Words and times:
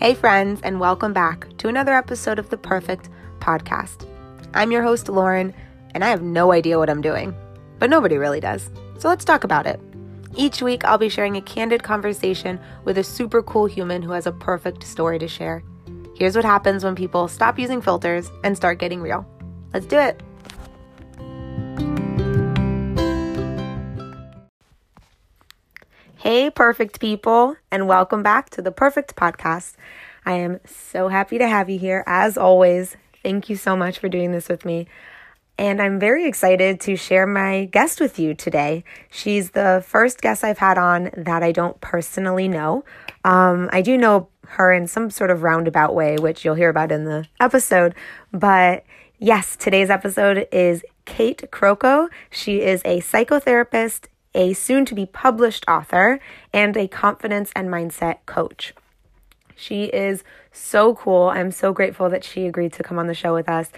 Hey, 0.00 0.14
friends, 0.14 0.62
and 0.62 0.80
welcome 0.80 1.12
back 1.12 1.54
to 1.58 1.68
another 1.68 1.92
episode 1.92 2.38
of 2.38 2.48
the 2.48 2.56
Perfect 2.56 3.10
Podcast. 3.38 4.06
I'm 4.54 4.72
your 4.72 4.82
host, 4.82 5.10
Lauren, 5.10 5.52
and 5.92 6.02
I 6.02 6.08
have 6.08 6.22
no 6.22 6.52
idea 6.52 6.78
what 6.78 6.88
I'm 6.88 7.02
doing, 7.02 7.34
but 7.78 7.90
nobody 7.90 8.16
really 8.16 8.40
does. 8.40 8.70
So 8.96 9.10
let's 9.10 9.26
talk 9.26 9.44
about 9.44 9.66
it. 9.66 9.78
Each 10.34 10.62
week, 10.62 10.86
I'll 10.86 10.96
be 10.96 11.10
sharing 11.10 11.36
a 11.36 11.42
candid 11.42 11.82
conversation 11.82 12.58
with 12.86 12.96
a 12.96 13.04
super 13.04 13.42
cool 13.42 13.66
human 13.66 14.00
who 14.00 14.12
has 14.12 14.26
a 14.26 14.32
perfect 14.32 14.84
story 14.84 15.18
to 15.18 15.28
share. 15.28 15.62
Here's 16.16 16.34
what 16.34 16.46
happens 16.46 16.82
when 16.82 16.94
people 16.94 17.28
stop 17.28 17.58
using 17.58 17.82
filters 17.82 18.30
and 18.42 18.56
start 18.56 18.78
getting 18.78 19.02
real. 19.02 19.26
Let's 19.74 19.84
do 19.84 19.98
it. 19.98 20.22
Hey, 26.22 26.50
perfect 26.50 27.00
people, 27.00 27.56
and 27.70 27.88
welcome 27.88 28.22
back 28.22 28.50
to 28.50 28.60
the 28.60 28.70
Perfect 28.70 29.16
Podcast. 29.16 29.72
I 30.26 30.32
am 30.32 30.60
so 30.66 31.08
happy 31.08 31.38
to 31.38 31.48
have 31.48 31.70
you 31.70 31.78
here, 31.78 32.04
as 32.06 32.36
always. 32.36 32.94
Thank 33.22 33.48
you 33.48 33.56
so 33.56 33.74
much 33.74 33.98
for 33.98 34.10
doing 34.10 34.30
this 34.30 34.46
with 34.46 34.66
me. 34.66 34.86
And 35.56 35.80
I'm 35.80 35.98
very 35.98 36.26
excited 36.26 36.78
to 36.80 36.94
share 36.94 37.26
my 37.26 37.70
guest 37.72 38.02
with 38.02 38.18
you 38.18 38.34
today. 38.34 38.84
She's 39.08 39.52
the 39.52 39.82
first 39.86 40.20
guest 40.20 40.44
I've 40.44 40.58
had 40.58 40.76
on 40.76 41.10
that 41.16 41.42
I 41.42 41.52
don't 41.52 41.80
personally 41.80 42.48
know. 42.48 42.84
Um, 43.24 43.70
I 43.72 43.80
do 43.80 43.96
know 43.96 44.28
her 44.46 44.74
in 44.74 44.88
some 44.88 45.08
sort 45.08 45.30
of 45.30 45.42
roundabout 45.42 45.94
way, 45.94 46.18
which 46.18 46.44
you'll 46.44 46.54
hear 46.54 46.68
about 46.68 46.92
in 46.92 47.06
the 47.06 47.28
episode. 47.40 47.94
But 48.30 48.84
yes, 49.18 49.56
today's 49.56 49.88
episode 49.88 50.46
is 50.52 50.84
Kate 51.06 51.50
Crocco. 51.50 52.08
She 52.30 52.60
is 52.60 52.82
a 52.84 53.00
psychotherapist, 53.00 54.08
a 54.34 54.52
soon 54.52 54.84
to 54.86 54.94
be 54.94 55.06
published 55.06 55.64
author, 55.68 56.20
and 56.52 56.76
a 56.76 56.88
confidence 56.88 57.50
and 57.54 57.68
mindset 57.68 58.18
coach. 58.26 58.74
She 59.56 59.84
is 59.84 60.24
so 60.52 60.94
cool. 60.94 61.28
I'm 61.28 61.50
so 61.50 61.72
grateful 61.72 62.08
that 62.08 62.24
she 62.24 62.46
agreed 62.46 62.72
to 62.74 62.82
come 62.82 62.98
on 62.98 63.06
the 63.06 63.14
show 63.14 63.34
with 63.34 63.48
us. 63.48 63.70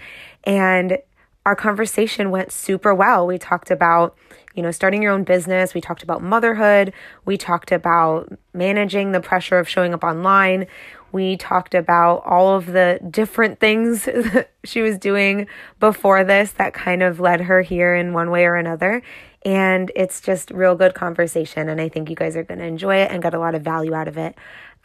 And 0.43 0.99
our 1.45 1.55
conversation 1.55 2.31
went 2.31 2.51
super 2.51 2.95
well. 2.95 3.27
We 3.27 3.37
talked 3.37 3.69
about, 3.69 4.15
you 4.55 4.63
know, 4.63 4.71
starting 4.71 5.01
your 5.01 5.11
own 5.11 5.23
business. 5.25 5.73
We 5.73 5.81
talked 5.81 6.03
about 6.03 6.23
motherhood. 6.23 6.93
We 7.25 7.37
talked 7.37 7.71
about 7.71 8.31
managing 8.53 9.11
the 9.11 9.19
pressure 9.19 9.59
of 9.59 9.67
showing 9.67 9.93
up 9.93 10.03
online. 10.03 10.67
We 11.13 11.37
talked 11.37 11.75
about 11.75 12.23
all 12.25 12.55
of 12.55 12.65
the 12.65 12.99
different 13.09 13.59
things 13.59 14.09
she 14.65 14.81
was 14.81 14.97
doing 14.97 15.47
before 15.79 16.23
this 16.23 16.51
that 16.53 16.73
kind 16.73 17.03
of 17.03 17.19
led 17.19 17.41
her 17.41 17.61
here 17.61 17.95
in 17.95 18.13
one 18.13 18.31
way 18.31 18.45
or 18.45 18.55
another. 18.55 19.01
And 19.45 19.91
it's 19.95 20.21
just 20.21 20.49
real 20.51 20.75
good 20.75 20.95
conversation. 20.95 21.69
And 21.69 21.79
I 21.79 21.87
think 21.87 22.09
you 22.09 22.15
guys 22.15 22.35
are 22.35 22.43
going 22.43 22.59
to 22.59 22.65
enjoy 22.65 22.97
it 22.97 23.11
and 23.11 23.21
get 23.21 23.33
a 23.33 23.39
lot 23.39 23.55
of 23.55 23.61
value 23.61 23.93
out 23.93 24.07
of 24.07 24.17
it. 24.17 24.35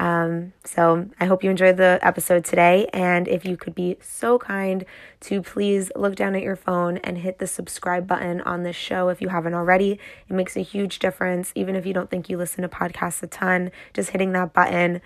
Um, 0.00 0.52
so 0.64 1.08
I 1.18 1.24
hope 1.24 1.42
you 1.42 1.50
enjoyed 1.50 1.76
the 1.76 1.98
episode 2.02 2.44
today. 2.44 2.88
And 2.92 3.26
if 3.26 3.44
you 3.44 3.56
could 3.56 3.74
be 3.74 3.96
so 4.00 4.38
kind 4.38 4.84
to 5.20 5.42
please 5.42 5.90
look 5.96 6.14
down 6.14 6.36
at 6.36 6.42
your 6.42 6.56
phone 6.56 6.98
and 6.98 7.18
hit 7.18 7.38
the 7.38 7.46
subscribe 7.46 8.06
button 8.06 8.40
on 8.42 8.62
this 8.62 8.76
show 8.76 9.08
if 9.08 9.20
you 9.20 9.28
haven't 9.28 9.54
already, 9.54 9.98
it 10.28 10.32
makes 10.32 10.56
a 10.56 10.60
huge 10.60 10.98
difference. 10.98 11.52
Even 11.54 11.74
if 11.74 11.86
you 11.86 11.92
don't 11.92 12.10
think 12.10 12.28
you 12.28 12.36
listen 12.36 12.62
to 12.62 12.68
podcasts 12.68 13.22
a 13.22 13.26
ton, 13.26 13.70
just 13.94 14.10
hitting 14.10 14.32
that 14.32 14.52
button 14.52 15.00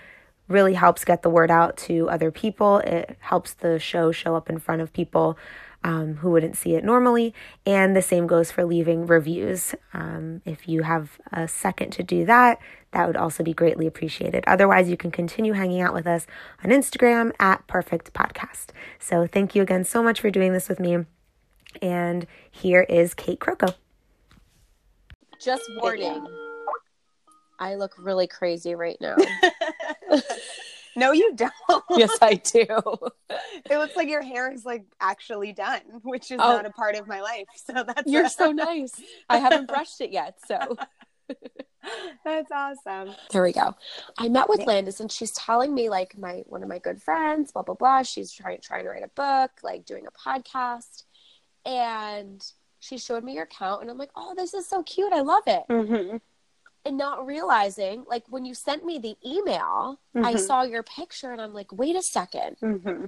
really 0.53 0.75
helps 0.75 1.05
get 1.05 1.23
the 1.23 1.31
word 1.31 1.51
out 1.51 1.77
to 1.79 2.09
other 2.09 2.31
people. 2.31 2.79
It 2.79 3.17
helps 3.21 3.55
the 3.55 3.79
show 3.79 4.13
show 4.13 4.37
up 4.37 4.49
in 4.49 4.59
front 4.59 4.83
of 4.83 4.93
people 4.93 5.39
um, 5.85 6.17
who 6.17 6.31
wouldn't 6.31 6.57
see 6.57 6.75
it 6.75 6.85
normally. 6.85 7.35
And 7.67 7.97
the 7.97 8.03
same 8.03 8.27
goes 8.27 8.51
for 8.51 8.65
leaving 8.65 9.07
reviews. 9.07 9.75
Um, 9.93 10.43
if 10.45 10.69
you 10.69 10.83
have 10.83 11.19
a 11.33 11.49
second 11.49 11.91
to 11.93 12.03
do 12.03 12.25
that, 12.27 12.59
that 12.93 13.07
would 13.07 13.17
also 13.17 13.43
be 13.43 13.53
greatly 13.53 13.87
appreciated. 13.87 14.45
Otherwise, 14.47 14.89
you 14.89 14.97
can 14.97 15.11
continue 15.11 15.55
hanging 15.55 15.81
out 15.81 15.95
with 15.95 16.07
us 16.07 16.27
on 16.63 16.71
Instagram 16.71 17.33
at 17.41 17.67
Perfect 17.67 18.13
Podcast. 18.13 18.67
So 18.99 19.27
thank 19.27 19.55
you 19.55 19.63
again 19.63 19.85
so 19.85 20.03
much 20.03 20.21
for 20.21 20.31
doing 20.31 20.53
this 20.53 20.69
with 20.69 20.79
me. 20.79 21.05
And 21.81 22.27
here 22.51 22.83
is 22.83 23.15
Kate 23.15 23.41
Crocco. 23.41 23.75
Just 25.41 25.65
warning. 25.81 26.25
I 27.59 27.77
look 27.77 27.93
really 27.99 28.27
crazy 28.27 28.75
right 28.75 28.97
now. 29.01 29.17
no, 30.97 31.13
you 31.13 31.35
don't. 31.35 31.85
yes, 31.91 32.17
I 32.21 32.35
do. 32.53 32.67
It 33.71 33.79
looks 33.79 33.97
like 33.97 34.09
your 34.09 34.23
hair 34.23 34.53
is 34.53 34.65
like 34.65 34.85
actually 35.01 35.53
done, 35.53 35.81
which 36.03 36.31
is 36.31 36.39
oh. 36.41 36.57
not 36.57 36.67
a 36.67 36.71
part 36.71 36.97
of 36.97 37.07
my 37.07 37.21
life. 37.21 37.47
So 37.57 37.85
that's 37.85 38.11
You're 38.11 38.27
a- 38.27 38.31
so 38.31 38.53
nice. 38.53 38.93
I 39.29 39.39
haven't 39.39 39.69
brushed 39.69 40.01
it 40.01 40.11
yet, 40.11 40.39
so 40.47 40.77
that's 42.25 42.51
awesome. 42.53 43.15
There 43.31 43.43
we 43.43 43.53
go. 43.53 43.75
I 44.19 44.29
met 44.29 44.49
with 44.49 44.67
Landis 44.67 45.01
and 45.01 45.11
she's 45.11 45.33
telling 45.33 45.75
me 45.75 45.89
like 45.89 46.17
my 46.19 46.43
one 46.47 46.63
of 46.63 46.69
my 46.69 46.79
good 46.79 47.03
friends, 47.03 47.53
blah 47.53 47.63
blah 47.63 47.75
blah. 47.75 48.03
She's 48.03 48.33
trying 48.33 48.61
trying 48.61 48.85
to 48.85 48.91
write 48.91 49.05
a 49.05 49.09
book, 49.09 49.51
like 49.63 49.87
doing 49.87 50.07
a 50.07 50.11
podcast, 50.11 51.05
and 51.65 52.45
she 52.81 52.99
showed 52.99 53.23
me 53.23 53.35
your 53.35 53.45
account, 53.45 53.83
and 53.83 53.91
I'm 53.91 53.99
like, 53.99 54.11
oh, 54.17 54.35
this 54.37 54.55
is 54.55 54.67
so 54.67 54.83
cute. 54.83 55.13
I 55.13 55.21
love 55.21 55.45
it. 55.47 55.63
Mm-hmm 55.71 56.17
and 56.85 56.97
not 56.97 57.27
realizing 57.27 58.05
like 58.09 58.25
when 58.29 58.45
you 58.45 58.55
sent 58.55 58.85
me 58.85 58.99
the 58.99 59.17
email 59.25 59.99
mm-hmm. 60.17 60.25
i 60.25 60.35
saw 60.35 60.63
your 60.63 60.83
picture 60.83 61.33
and 61.33 61.41
i'm 61.41 61.53
like 61.53 61.73
wait 61.73 61.97
a 61.97 62.01
2nd 62.01 62.59
mm-hmm. 62.61 63.05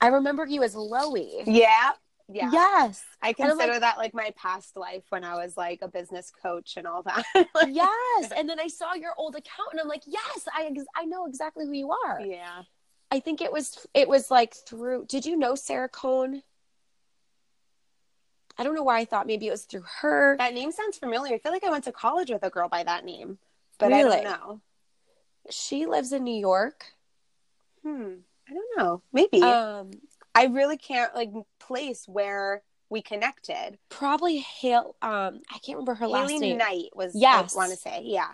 i 0.00 0.06
remember 0.08 0.46
you 0.46 0.62
as 0.62 0.74
loie. 0.74 1.42
Yeah. 1.46 1.92
Yeah. 2.30 2.50
Yes. 2.52 3.02
I 3.22 3.32
consider 3.32 3.72
like, 3.72 3.80
that 3.80 3.96
like 3.96 4.12
my 4.12 4.32
past 4.36 4.76
life 4.76 5.04
when 5.08 5.24
i 5.24 5.34
was 5.34 5.56
like 5.56 5.78
a 5.80 5.88
business 5.88 6.30
coach 6.42 6.76
and 6.76 6.86
all 6.86 7.02
that. 7.04 7.24
Yes. 7.66 8.32
And 8.36 8.48
then 8.48 8.60
i 8.60 8.66
saw 8.66 8.94
your 8.94 9.12
old 9.16 9.34
account 9.34 9.70
and 9.72 9.80
i'm 9.80 9.88
like 9.88 10.02
yes 10.06 10.46
i 10.52 10.70
i 10.94 11.04
know 11.04 11.26
exactly 11.26 11.64
who 11.64 11.72
you 11.72 11.90
are. 11.90 12.20
Yeah. 12.20 12.62
I 13.10 13.20
think 13.20 13.40
it 13.40 13.50
was 13.50 13.86
it 13.94 14.08
was 14.08 14.30
like 14.30 14.54
through 14.54 15.06
did 15.08 15.24
you 15.24 15.36
know 15.36 15.54
sarah 15.54 15.88
cohn 15.88 16.42
I 18.58 18.64
don't 18.64 18.74
know 18.74 18.82
why 18.82 18.98
I 18.98 19.04
thought 19.04 19.26
maybe 19.26 19.46
it 19.46 19.52
was 19.52 19.64
through 19.64 19.84
her. 20.00 20.36
That 20.36 20.54
name 20.54 20.72
sounds 20.72 20.98
familiar. 20.98 21.34
I 21.34 21.38
feel 21.38 21.52
like 21.52 21.64
I 21.64 21.70
went 21.70 21.84
to 21.84 21.92
college 21.92 22.30
with 22.30 22.42
a 22.42 22.50
girl 22.50 22.68
by 22.68 22.82
that 22.82 23.04
name, 23.04 23.38
but 23.78 23.88
really? 23.88 24.18
I 24.18 24.22
don't 24.24 24.24
know. 24.24 24.60
She 25.50 25.86
lives 25.86 26.12
in 26.12 26.24
New 26.24 26.38
York. 26.38 26.84
Hmm. 27.82 28.14
I 28.48 28.54
don't 28.54 28.76
know. 28.76 29.02
Maybe. 29.12 29.42
Um, 29.42 29.92
I 30.34 30.46
really 30.46 30.76
can't 30.76 31.14
like 31.14 31.30
place 31.60 32.06
where 32.06 32.62
we 32.90 33.02
connected. 33.02 33.78
Probably 33.88 34.38
Hale. 34.38 34.96
Um, 35.02 35.42
I 35.50 35.58
can't 35.58 35.76
remember 35.76 35.94
her 35.94 36.06
Haley 36.06 36.12
last 36.12 36.40
name. 36.40 36.58
Knight 36.58 36.90
was. 36.94 37.12
Yes. 37.14 37.54
I 37.54 37.56
want 37.56 37.70
to 37.70 37.76
say 37.76 38.02
yeah. 38.04 38.32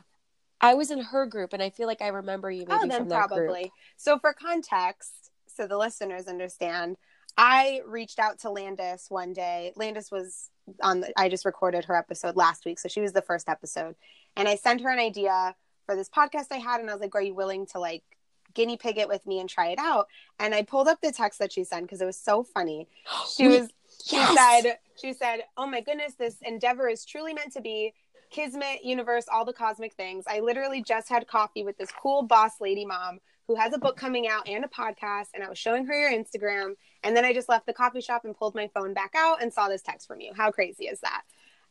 I 0.61 0.75
was 0.75 0.91
in 0.91 1.01
her 1.01 1.27
group, 1.27 1.53
and 1.53 1.63
I 1.63 1.71
feel 1.71 1.87
like 1.87 2.01
I 2.01 2.09
remember 2.09 2.51
you 2.51 2.65
maybe 2.67 2.81
oh, 2.85 2.89
then 2.89 3.01
from 3.01 3.09
that 3.11 3.29
probably. 3.29 3.63
Group. 3.63 3.73
So 3.97 4.19
for 4.19 4.33
context, 4.33 5.13
so 5.47 5.67
the 5.67 5.77
listeners 5.77 6.27
understand, 6.27 6.97
I 7.37 7.81
reached 7.87 8.19
out 8.19 8.41
to 8.41 8.51
Landis 8.51 9.07
one 9.09 9.33
day. 9.33 9.73
Landis 9.77 10.11
was 10.11 10.51
on 10.81 11.01
the, 11.01 11.13
I 11.19 11.29
just 11.29 11.45
recorded 11.45 11.85
her 11.87 11.97
episode 11.97 12.37
last 12.37 12.65
week. 12.65 12.79
So 12.79 12.89
she 12.89 13.01
was 13.01 13.13
the 13.13 13.23
first 13.23 13.49
episode. 13.49 13.97
And 14.37 14.49
I 14.49 14.57
sent 14.57 14.81
her 14.83 14.91
an 14.91 14.99
idea 14.99 15.55
for 15.87 15.97
this 15.97 16.09
podcast 16.09 16.47
I 16.51 16.59
had. 16.59 16.81
And 16.81 16.89
I 16.89 16.95
was 16.95 17.01
like, 17.01 17.15
are 17.15 17.23
you 17.23 17.35
willing 17.35 17.67
to 17.67 17.79
like 17.79 18.05
guinea 18.55 18.77
pig 18.77 18.99
it 18.99 19.09
with 19.09 19.27
me 19.27 19.41
and 19.41 19.49
try 19.49 19.69
it 19.69 19.79
out? 19.79 20.07
And 20.39 20.55
I 20.55 20.63
pulled 20.63 20.89
up 20.89 21.01
the 21.01 21.13
text 21.13 21.41
that 21.41 21.53
she 21.53 21.65
sent 21.65 21.83
because 21.83 22.01
it 22.01 22.07
was 22.07 22.19
so 22.19 22.45
funny. 22.45 22.89
She 23.29 23.49
was, 23.49 23.69
she 24.05 24.17
yes. 24.17 24.63
said, 24.63 24.79
she 25.01 25.13
said, 25.13 25.41
oh 25.57 25.67
my 25.67 25.81
goodness, 25.81 26.15
this 26.15 26.37
endeavor 26.43 26.89
is 26.89 27.05
truly 27.05 27.35
meant 27.35 27.53
to 27.53 27.61
be. 27.61 27.95
Kismet, 28.31 28.85
universe, 28.85 29.27
all 29.33 29.45
the 29.45 29.53
cosmic 29.53 29.95
things. 29.95 30.25
I 30.27 30.41
literally 30.41 30.83
just 30.83 31.09
had 31.09 31.29
coffee 31.29 31.63
with 31.63 31.79
this 31.79 31.91
cool 31.93 32.23
boss 32.23 32.61
lady 32.61 32.85
mom 32.85 33.21
who 33.49 33.57
has 33.57 33.75
a 33.75 33.79
book 33.79 33.97
coming 33.97 34.27
out 34.27 34.49
and 34.49 34.65
a 34.65 34.69
podcast. 34.69 35.29
And 35.35 35.43
I 35.43 35.49
was 35.49 35.59
showing 35.59 35.87
her 35.87 35.95
your 35.95 36.11
Instagram. 36.11 36.75
And 37.03 37.17
then 37.17 37.25
I 37.25 37.33
just 37.33 37.49
left 37.49 37.67
the 37.67 37.73
coffee 37.73 38.01
shop 38.01 38.25
and 38.25 38.37
pulled 38.37 38.55
my 38.55 38.69
phone 38.75 38.95
back 38.95 39.13
out 39.17 39.43
and 39.43 39.53
saw 39.53 39.69
this 39.69 39.83
text 39.83 40.07
from 40.07 40.21
you. 40.21 40.33
How 40.35 40.51
crazy 40.51 40.85
is 40.85 41.01
that? 41.01 41.23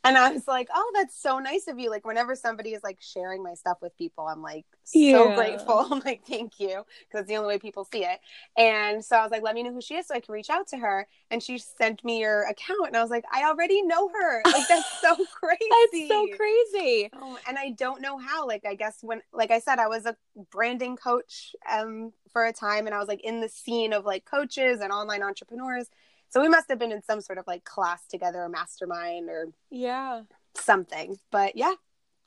And 0.05 0.17
I 0.17 0.31
was 0.31 0.47
like, 0.47 0.67
oh, 0.73 0.91
that's 0.93 1.17
so 1.17 1.39
nice 1.39 1.67
of 1.67 1.79
you. 1.79 1.89
Like, 1.89 2.05
whenever 2.05 2.35
somebody 2.35 2.71
is 2.71 2.83
like 2.83 2.97
sharing 2.99 3.41
my 3.41 3.53
stuff 3.53 3.77
with 3.81 3.97
people, 3.97 4.27
I'm 4.27 4.41
like 4.41 4.65
so 4.83 4.99
yeah. 4.99 5.35
grateful. 5.35 5.87
I'm 5.91 6.01
like, 6.05 6.25
thank 6.27 6.59
you, 6.59 6.83
because 7.07 7.21
it's 7.21 7.27
the 7.29 7.37
only 7.37 7.55
way 7.55 7.59
people 7.59 7.87
see 7.91 8.03
it. 8.03 8.19
And 8.57 9.03
so 9.03 9.15
I 9.15 9.23
was 9.23 9.31
like, 9.31 9.43
let 9.43 9.55
me 9.55 9.63
know 9.63 9.73
who 9.73 9.81
she 9.81 9.95
is 9.95 10.07
so 10.07 10.15
I 10.15 10.19
can 10.19 10.33
reach 10.33 10.49
out 10.49 10.67
to 10.69 10.77
her. 10.77 11.07
And 11.31 11.41
she 11.41 11.57
sent 11.57 12.03
me 12.03 12.19
your 12.19 12.43
account. 12.43 12.87
And 12.87 12.97
I 12.97 13.01
was 13.01 13.11
like, 13.11 13.23
I 13.31 13.45
already 13.45 13.81
know 13.81 14.09
her. 14.09 14.41
Like, 14.53 14.67
that's 14.67 15.01
so 15.01 15.15
crazy. 15.33 15.57
that's 15.91 16.07
so 16.09 16.27
crazy. 16.37 17.09
Oh, 17.13 17.39
and 17.47 17.57
I 17.57 17.71
don't 17.71 18.01
know 18.01 18.19
how. 18.19 18.45
Like, 18.45 18.65
I 18.67 18.75
guess 18.75 18.99
when, 19.01 19.21
like 19.33 19.49
I 19.49 19.57
said, 19.57 19.79
I 19.79 19.87
was 19.87 20.05
a 20.05 20.15
branding 20.51 20.95
coach 20.95 21.55
um, 21.71 22.13
for 22.31 22.45
a 22.45 22.53
time 22.53 22.85
and 22.85 22.95
I 22.95 22.99
was 22.99 23.07
like 23.07 23.21
in 23.23 23.41
the 23.41 23.49
scene 23.49 23.93
of 23.93 24.05
like 24.05 24.25
coaches 24.25 24.81
and 24.81 24.91
online 24.91 25.23
entrepreneurs 25.23 25.87
so 26.33 26.41
we 26.41 26.49
must 26.49 26.67
have 26.69 26.79
been 26.79 26.91
in 26.91 27.03
some 27.03 27.21
sort 27.21 27.37
of 27.37 27.45
like 27.45 27.63
class 27.63 28.07
together, 28.07 28.41
a 28.41 28.49
mastermind 28.49 29.29
or 29.29 29.49
yeah, 29.69 30.23
something. 30.55 31.19
But 31.31 31.55
yeah, 31.55 31.75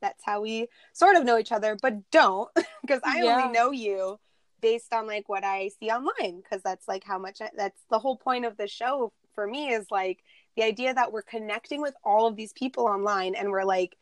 that's 0.00 0.22
how 0.24 0.42
we 0.42 0.68
sort 0.92 1.16
of 1.16 1.24
know 1.24 1.38
each 1.38 1.50
other, 1.50 1.76
but 1.82 2.08
don't 2.12 2.48
because 2.82 3.00
I 3.04 3.22
yeah. 3.22 3.34
only 3.34 3.52
know 3.52 3.72
you 3.72 4.20
based 4.60 4.94
on 4.94 5.08
like 5.08 5.28
what 5.28 5.42
I 5.42 5.70
see 5.80 5.90
online 5.90 6.40
because 6.40 6.62
that's 6.62 6.86
like 6.86 7.02
how 7.02 7.18
much 7.18 7.40
I, 7.40 7.50
that's 7.56 7.82
the 7.90 7.98
whole 7.98 8.16
point 8.16 8.44
of 8.44 8.56
the 8.56 8.68
show 8.68 9.12
for 9.34 9.44
me 9.44 9.70
is 9.70 9.90
like 9.90 10.20
the 10.56 10.62
idea 10.62 10.94
that 10.94 11.10
we're 11.10 11.22
connecting 11.22 11.82
with 11.82 11.94
all 12.04 12.28
of 12.28 12.36
these 12.36 12.52
people 12.52 12.84
online 12.84 13.34
and 13.34 13.50
we're 13.50 13.64
like 13.64 13.96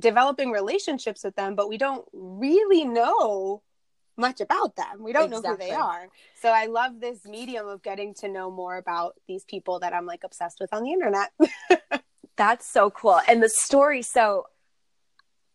developing 0.00 0.50
relationships 0.50 1.22
with 1.22 1.36
them, 1.36 1.54
but 1.54 1.68
we 1.68 1.78
don't 1.78 2.04
really 2.12 2.84
know 2.84 3.62
much 4.16 4.40
about 4.40 4.76
them. 4.76 5.00
We 5.02 5.12
don't 5.12 5.30
know 5.30 5.42
who 5.42 5.56
they 5.56 5.72
are. 5.72 6.08
So 6.40 6.50
I 6.50 6.66
love 6.66 7.00
this 7.00 7.24
medium 7.24 7.66
of 7.66 7.82
getting 7.82 8.14
to 8.14 8.28
know 8.28 8.50
more 8.50 8.76
about 8.76 9.14
these 9.26 9.44
people 9.44 9.80
that 9.80 9.92
I'm 9.92 10.06
like 10.06 10.22
obsessed 10.24 10.58
with 10.60 10.72
on 10.72 10.82
the 10.82 10.92
internet. 10.92 11.32
That's 12.36 12.68
so 12.68 12.90
cool. 12.90 13.20
And 13.28 13.42
the 13.42 13.48
story, 13.48 14.02
so 14.02 14.46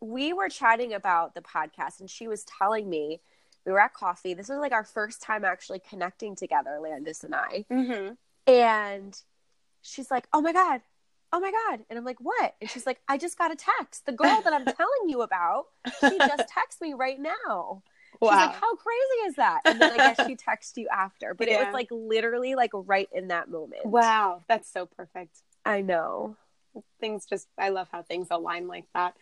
we 0.02 0.34
were 0.34 0.50
chatting 0.50 0.94
about 0.94 1.36
the 1.36 1.42
podcast 1.42 2.00
and 2.00 2.10
she 2.10 2.28
was 2.28 2.46
telling 2.46 2.90
me 2.90 3.20
we 3.66 3.72
were 3.72 3.80
at 3.80 3.94
coffee. 3.94 4.34
This 4.34 4.50
was 4.50 4.60
like 4.60 4.72
our 4.72 4.84
first 4.84 5.22
time 5.22 5.44
actually 5.46 5.82
connecting 5.88 6.36
together, 6.36 6.80
Landis 6.82 7.24
and 7.24 7.36
I. 7.36 7.66
mm-hmm. 7.72 8.14
And 8.52 9.22
she's 9.82 10.10
like, 10.10 10.28
"Oh 10.34 10.42
my 10.42 10.54
god. 10.54 10.82
Oh 11.32 11.40
my 11.40 11.52
god." 11.52 11.82
And 11.90 12.00
I'm 12.00 12.06
like, 12.06 12.20
"What?" 12.20 12.56
And 12.62 12.70
she's 12.70 12.86
like, 12.86 13.00
"I 13.08 13.18
just 13.18 13.38
got 13.38 13.52
a 13.52 13.56
text. 13.56 14.06
The 14.06 14.12
girl 14.12 14.42
that 14.44 14.54
I'm 14.54 14.66
telling 14.78 15.08
you 15.10 15.22
about, 15.22 15.66
she 16.00 16.18
just 16.18 16.44
texted 16.50 16.82
me 16.82 16.94
right 16.94 17.20
now." 17.20 17.84
She's 18.22 18.30
like, 18.30 18.56
"How 18.56 18.76
crazy 18.76 19.28
is 19.28 19.36
that?" 19.36 19.62
And 19.66 19.82
then 19.82 19.92
I 19.94 19.98
guess 19.98 20.28
she 20.28 20.36
texted 20.36 20.78
you 20.78 20.88
after, 20.92 21.34
but 21.34 21.48
it 21.48 21.60
was 21.60 21.74
like 21.74 21.88
literally 21.92 22.56
like 22.56 22.72
right 22.74 23.10
in 23.12 23.30
that 23.30 23.50
moment. 23.50 23.86
wow, 23.86 24.44
that's 24.48 24.72
so 24.72 24.86
perfect. 24.86 25.40
I 25.66 25.82
know. 25.82 26.36
things 27.00 27.26
just 27.26 27.48
I 27.58 27.70
love 27.70 27.88
how 27.92 28.04
things 28.04 28.28
align 28.32 28.68
like 28.68 28.86
that. 28.94 29.16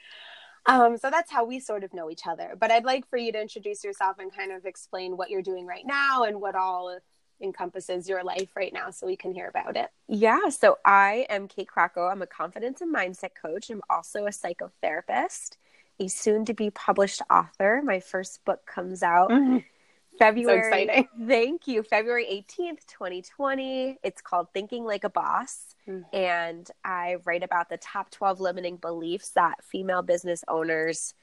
Um, 0.65 0.97
so 0.97 1.09
that's 1.09 1.31
how 1.31 1.45
we 1.45 1.59
sort 1.59 1.83
of 1.83 1.93
know 1.93 2.11
each 2.11 2.27
other. 2.27 2.55
But 2.59 2.71
I'd 2.71 2.83
like 2.83 3.09
for 3.09 3.17
you 3.17 3.31
to 3.31 3.41
introduce 3.41 3.83
yourself 3.83 4.19
and 4.19 4.35
kind 4.35 4.51
of 4.51 4.65
explain 4.65 5.15
what 5.15 5.29
you're 5.29 5.41
doing 5.41 5.65
right 5.65 5.85
now 5.85 6.23
and 6.23 6.41
what 6.41 6.55
all 6.55 6.99
encompasses 7.41 8.09
your 8.09 8.23
life 8.23 8.49
right 8.55 8.73
now 8.73 8.89
so 8.89 9.07
we 9.07 9.15
can 9.15 9.33
hear 9.33 9.47
about 9.47 9.77
it. 9.77 9.89
Yeah, 10.07 10.49
so 10.49 10.77
I 10.83 11.25
am 11.29 11.47
Kate 11.47 11.69
Crocco. 11.73 12.11
I'm 12.11 12.21
a 12.21 12.27
confidence 12.27 12.81
and 12.81 12.93
mindset 12.93 13.31
coach. 13.41 13.69
I'm 13.69 13.81
also 13.89 14.25
a 14.25 14.31
psychotherapist, 14.31 15.57
a 15.99 16.07
soon 16.07 16.45
to 16.45 16.53
be 16.53 16.69
published 16.69 17.21
author. 17.29 17.81
My 17.83 17.99
first 17.99 18.43
book 18.45 18.65
comes 18.65 19.03
out 19.03 19.31
February. 20.17 20.83
exciting. 20.83 21.07
Thank 21.27 21.67
you. 21.67 21.83
February 21.83 22.25
18th, 22.25 22.85
2020. 22.87 23.99
It's 24.03 24.21
called 24.21 24.47
Thinking 24.53 24.83
Like 24.83 25.03
a 25.03 25.09
Boss. 25.09 25.75
Mm. 25.87 26.03
And 26.13 26.71
I 26.83 27.17
write 27.25 27.43
about 27.43 27.69
the 27.69 27.77
top 27.77 28.11
12 28.11 28.39
limiting 28.39 28.77
beliefs 28.77 29.29
that 29.31 29.63
female 29.63 30.01
business 30.01 30.43
owners, 30.47 31.13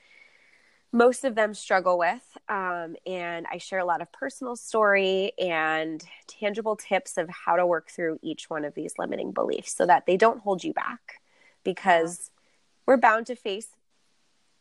most 0.92 1.24
of 1.24 1.34
them 1.34 1.54
struggle 1.54 1.98
with. 1.98 2.24
Um, 2.48 2.96
and 3.06 3.46
I 3.50 3.58
share 3.58 3.80
a 3.80 3.84
lot 3.84 4.02
of 4.02 4.12
personal 4.12 4.56
story 4.56 5.32
and 5.38 6.02
tangible 6.26 6.76
tips 6.76 7.16
of 7.18 7.28
how 7.28 7.56
to 7.56 7.66
work 7.66 7.90
through 7.90 8.18
each 8.22 8.48
one 8.48 8.64
of 8.64 8.74
these 8.74 8.94
limiting 8.98 9.32
beliefs 9.32 9.74
so 9.74 9.86
that 9.86 10.06
they 10.06 10.16
don't 10.16 10.40
hold 10.40 10.62
you 10.62 10.72
back 10.72 11.20
because 11.64 12.30
we're 12.86 12.96
bound 12.96 13.26
to 13.26 13.34
face 13.34 13.68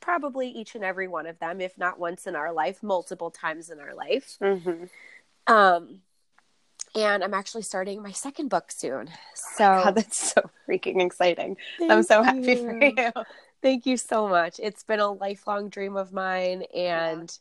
probably 0.04 0.50
each 0.50 0.76
and 0.76 0.84
every 0.84 1.08
one 1.08 1.26
of 1.26 1.40
them, 1.40 1.62
if 1.62 1.78
not 1.78 1.98
once 1.98 2.28
in 2.28 2.36
our 2.36 2.52
life, 2.52 2.84
multiple 2.84 3.32
times 3.32 3.70
in 3.70 3.80
our 3.80 3.96
life. 3.96 4.38
Mm-hmm. 4.42 4.86
Um, 5.48 6.02
and 6.94 7.24
I'm 7.24 7.34
actually 7.34 7.64
starting 7.64 8.02
my 8.02 8.12
second 8.12 8.50
book 8.50 8.72
soon. 8.72 9.10
So 9.34 9.64
God, 9.84 9.96
that's 9.96 10.34
so 10.34 10.42
freaking 10.68 11.04
exciting. 11.04 11.58
I'm 11.90 12.04
so 12.04 12.22
happy 12.22 12.56
for 12.56 12.84
you. 12.84 13.12
Thank 13.62 13.86
you 13.86 13.96
so 13.96 14.28
much. 14.28 14.60
It's 14.62 14.84
been 14.84 15.00
a 15.00 15.12
lifelong 15.12 15.70
dream 15.70 15.96
of 15.96 16.12
mine. 16.12 16.64
And 16.76 17.36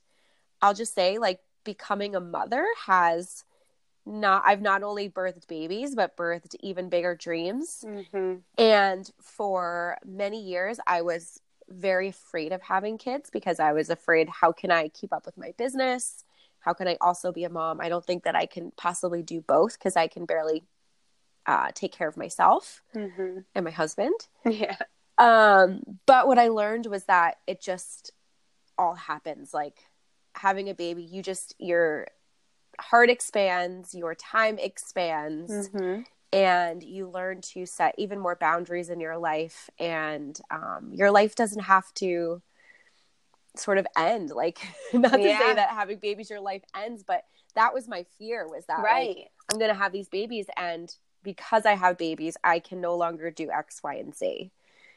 I'll 0.63 0.75
just 0.75 0.95
say, 0.95 1.19
like, 1.19 1.41
becoming 1.65 2.15
a 2.15 2.21
mother 2.21 2.65
has 2.87 3.45
not, 4.07 4.45
I've 4.47 4.63
not 4.63 4.85
only 4.85 5.11
birthed 5.11 5.49
babies, 5.49 5.97
but 5.97 6.17
birthed 6.17 6.55
even 6.61 6.89
bigger 6.89 7.17
dreams. 7.17 7.85
Mm-hmm. 7.85 8.37
And 8.57 9.11
for 9.21 9.99
many 10.05 10.43
years, 10.43 10.79
I 10.87 11.03
was 11.03 11.41
very 11.73 12.09
afraid 12.09 12.53
of 12.53 12.63
having 12.63 12.99
kids 12.99 13.31
because 13.31 13.61
I 13.61 13.73
was 13.73 13.91
afraid, 13.91 14.29
how 14.29 14.53
can 14.53 14.71
I 14.71 14.89
keep 14.89 15.13
up 15.13 15.27
with 15.27 15.37
my 15.37 15.53
business? 15.57 16.25
How 16.61 16.73
can 16.73 16.87
I 16.87 16.97
also 17.01 17.33
be 17.33 17.45
a 17.45 17.49
mom? 17.51 17.81
I 17.81 17.89
don't 17.89 18.05
think 18.05 18.25
that 18.25 18.37
I 18.37 18.47
can 18.47 18.73
possibly 18.77 19.23
do 19.23 19.41
both 19.41 19.79
because 19.79 19.97
I 19.97 20.07
can 20.07 20.27
barely 20.27 20.65
uh, 21.47 21.71
take 21.75 21.93
care 21.93 22.09
of 22.09 22.17
myself 22.17 22.83
Mm-hmm. 22.95 23.39
and 23.55 23.65
my 23.65 23.71
husband. 23.71 24.15
Yeah. 24.45 24.77
Um, 25.19 25.83
but 26.07 26.27
what 26.27 26.39
I 26.39 26.49
learned 26.49 26.87
was 26.87 27.05
that 27.05 27.39
it 27.47 27.61
just 27.61 28.13
all 28.79 28.95
happens. 28.95 29.53
Like 29.53 29.79
having 30.35 30.69
a 30.69 30.75
baby, 30.75 31.03
you 31.03 31.23
just, 31.23 31.55
your 31.59 32.07
heart 32.81 33.11
expands, 33.11 33.95
your 33.95 34.15
time 34.15 34.59
expands 34.59 35.69
Mm-hmm. 35.69 36.03
And 36.33 36.83
you 36.83 37.09
learn 37.09 37.41
to 37.43 37.67
set 37.67 37.95
even 37.99 38.19
more 38.19 38.37
boundaries 38.37 38.89
in 38.91 39.01
your 39.01 39.19
life 39.19 39.69
and 39.79 40.41
um, 40.51 40.91
your 40.93 41.11
life 41.11 41.35
doesn't 41.35 41.63
have 41.65 41.93
to 41.95 42.41
sort 43.57 43.77
of 43.79 43.87
end 43.97 44.31
like 44.31 44.59
not 44.95 45.13
to 45.13 45.29
Yeah. 45.29 45.39
say 45.39 45.55
that 45.55 45.69
having 45.71 45.99
babies 45.99 46.31
your 46.31 46.41
life 46.41 46.63
ends 46.75 47.03
but 47.07 47.25
that 47.55 47.75
was 47.75 47.87
my 47.87 48.05
fear 48.19 48.49
was 48.49 48.65
that 48.67 48.81
like, 48.83 48.85
Right. 48.85 49.29
i'm 49.51 49.59
gonna 49.59 49.75
have 49.75 49.93
these 49.93 50.09
babies 50.09 50.47
and 50.57 50.95
because 51.23 51.67
i 51.67 51.75
have 51.75 51.99
babies 51.99 52.37
i 52.43 52.59
can 52.59 52.81
no 52.81 52.97
longer 52.97 53.31
do 53.31 53.51
x 53.51 53.83
y 53.83 53.95
and 53.97 54.15
z 54.15 54.51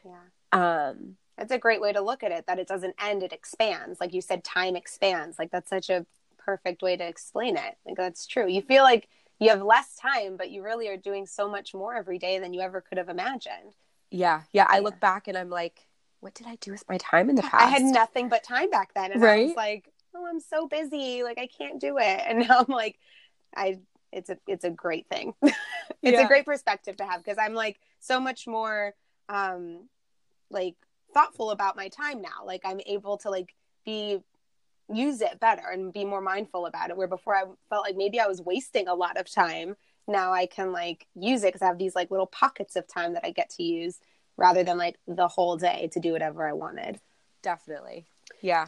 Yeah. 0.06 0.14
um 0.54 1.18
That's 1.38 1.52
a 1.52 1.58
great 1.58 1.82
way 1.82 1.92
to 1.92 2.02
look 2.02 2.24
at 2.24 2.32
it, 2.32 2.48
that 2.48 2.60
it 2.60 2.68
doesn't 2.68 2.96
end, 2.98 3.22
it 3.24 3.34
expands. 3.34 4.00
Like 4.00 4.14
you 4.14 4.22
said, 4.22 4.44
time 4.44 4.76
expands. 4.78 5.38
Like 5.38 5.52
that's 5.52 5.70
such 5.70 5.90
a 5.90 6.06
perfect 6.38 6.82
way 6.82 6.96
to 6.96 7.06
explain 7.06 7.58
it. 7.58 7.78
Like 7.86 7.98
that's 7.98 8.26
true. 8.26 8.48
You 8.48 8.62
feel 8.62 8.84
like 8.84 9.10
you 9.40 9.50
have 9.50 9.62
less 9.62 9.96
time, 9.96 10.38
but 10.38 10.50
you 10.52 10.64
really 10.64 10.88
are 10.88 10.98
doing 10.98 11.26
so 11.26 11.50
much 11.50 11.74
more 11.74 11.96
every 11.96 12.18
day 12.18 12.40
than 12.40 12.54
you 12.54 12.62
ever 12.62 12.82
could 12.82 12.98
have 12.98 13.10
imagined. 13.10 13.76
yeah 14.12 14.44
yeah 14.54 14.66
i 14.70 14.76
Yeah. 14.78 14.82
look 14.84 15.00
back 15.00 15.28
and 15.28 15.38
i'm 15.38 15.50
like 15.50 15.88
what 16.20 16.34
did 16.36 16.48
i 16.48 16.56
do 16.62 16.72
with 16.72 16.88
my 16.88 16.98
time 16.98 17.30
in 17.30 17.36
the 17.36 17.42
past 17.42 17.56
I 17.64 17.68
had 17.68 17.82
nothing 17.82 18.30
but 18.30 18.44
time 18.44 18.70
back 18.70 18.94
then. 18.94 19.12
And 19.12 19.24
I 19.24 19.44
was 19.44 19.56
like, 19.56 19.92
oh, 20.16 20.26
I'm 20.28 20.40
so 20.40 20.68
busy. 20.68 21.22
Like 21.24 21.38
I 21.38 21.48
can't 21.48 21.80
do 21.80 21.98
it. 22.00 22.22
And 22.28 22.40
now 22.48 22.60
I'm 22.60 22.74
like, 22.74 22.98
I, 23.56 23.80
it's 24.12 24.30
a, 24.30 24.38
it's 24.48 24.64
a 24.64 24.70
great 24.72 25.08
thing. 25.08 25.34
it's 25.42 25.56
Yeah. 26.02 26.26
a 26.26 26.28
great 26.28 26.46
perspective 26.46 26.96
to 26.98 27.06
have 27.06 27.24
because 27.24 27.38
I'm 27.38 27.54
like 27.54 27.80
so 28.00 28.20
much 28.20 28.48
more, 28.48 28.94
um, 29.30 29.90
like 30.50 30.76
thoughtful 31.14 31.52
about 31.52 31.76
my 31.76 31.90
time 31.90 32.22
now. 32.22 32.44
Like 32.46 32.62
I'm 32.66 32.80
able 32.88 33.18
to 33.20 33.30
like 33.30 33.54
be, 33.86 34.20
use 34.94 35.22
it 35.22 35.40
better 35.40 35.68
and 35.72 35.92
be 35.94 36.06
more 36.06 36.22
mindful 36.22 36.66
about 36.66 36.90
it. 36.90 36.98
Where 36.98 37.08
before 37.08 37.36
I 37.36 37.44
felt 37.70 37.86
like 37.86 37.96
maybe 37.96 38.20
I 38.20 38.28
was 38.28 38.42
wasting 38.42 38.88
a 38.88 38.94
lot 38.94 39.18
of 39.18 39.32
time. 39.32 39.76
Now 40.08 40.34
I 40.34 40.46
can 40.46 40.72
like 40.72 41.08
use 41.16 41.44
it 41.44 41.48
because 41.48 41.62
I 41.62 41.68
have 41.68 41.78
these 41.80 41.96
like 41.96 42.12
little 42.12 42.28
pockets 42.28 42.76
of 42.76 42.88
time 42.88 43.14
that 43.14 43.26
I 43.26 43.32
get 43.32 43.50
to 43.52 43.64
use 43.64 44.00
rather 44.38 44.64
than 44.64 44.78
like 44.78 44.98
the 45.08 45.28
whole 45.28 45.58
day 45.58 45.90
to 45.94 46.00
do 46.00 46.12
whatever 46.12 46.48
I 46.48 46.54
wanted. 46.54 47.00
definitely 47.42 48.06
yeah 48.42 48.68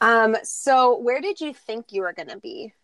Um, 0.00 0.36
so 0.42 0.98
where 0.98 1.20
did 1.20 1.40
you 1.40 1.54
think 1.54 1.92
you 1.92 2.02
were 2.02 2.12
gonna 2.12 2.38
be? 2.38 2.74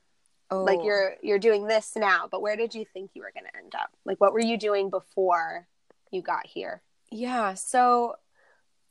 oh 0.51 0.65
Like 0.65 0.81
you're 0.83 1.17
you're 1.23 1.39
doing 1.39 1.67
this 1.67 1.93
now, 1.97 2.29
but 2.31 2.43
where 2.43 2.57
did 2.57 2.75
you 2.75 2.85
think 2.85 3.11
you 3.15 3.23
were 3.23 3.33
gonna 3.35 3.51
end 3.57 3.75
up? 3.75 3.91
Like 4.05 4.21
what 4.21 4.33
were 4.33 4.41
you 4.41 4.57
doing 4.57 4.91
before 4.91 5.67
you 6.11 6.23
got 6.23 6.47
here? 6.47 6.83
Yeah, 7.11 7.55
so 7.55 8.17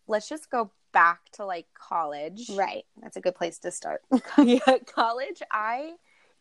let's 0.08 0.30
just 0.30 0.50
go 0.50 0.72
back 0.92 1.30
to 1.34 1.46
like 1.46 1.68
college. 1.74 2.50
Right. 2.50 2.86
That's 3.02 3.18
a 3.18 3.22
good 3.22 3.36
place 3.36 3.60
to 3.60 3.72
start. 3.72 4.02
yeah, 4.38 4.78
college. 4.86 5.42
I 5.52 5.94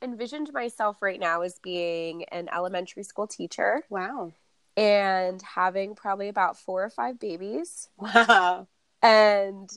envisioned 0.02 0.52
myself 0.52 1.02
right 1.02 1.20
now 1.20 1.42
as 1.42 1.58
being 1.58 2.24
an 2.24 2.48
elementary 2.54 3.02
school 3.02 3.26
teacher 3.26 3.84
Wow. 3.90 4.32
and 4.76 5.42
having 5.42 5.94
probably 5.94 6.28
about 6.28 6.58
four 6.58 6.82
or 6.84 6.90
five 6.90 7.18
babies 7.18 7.88
Wow. 7.98 8.66
and 9.02 9.70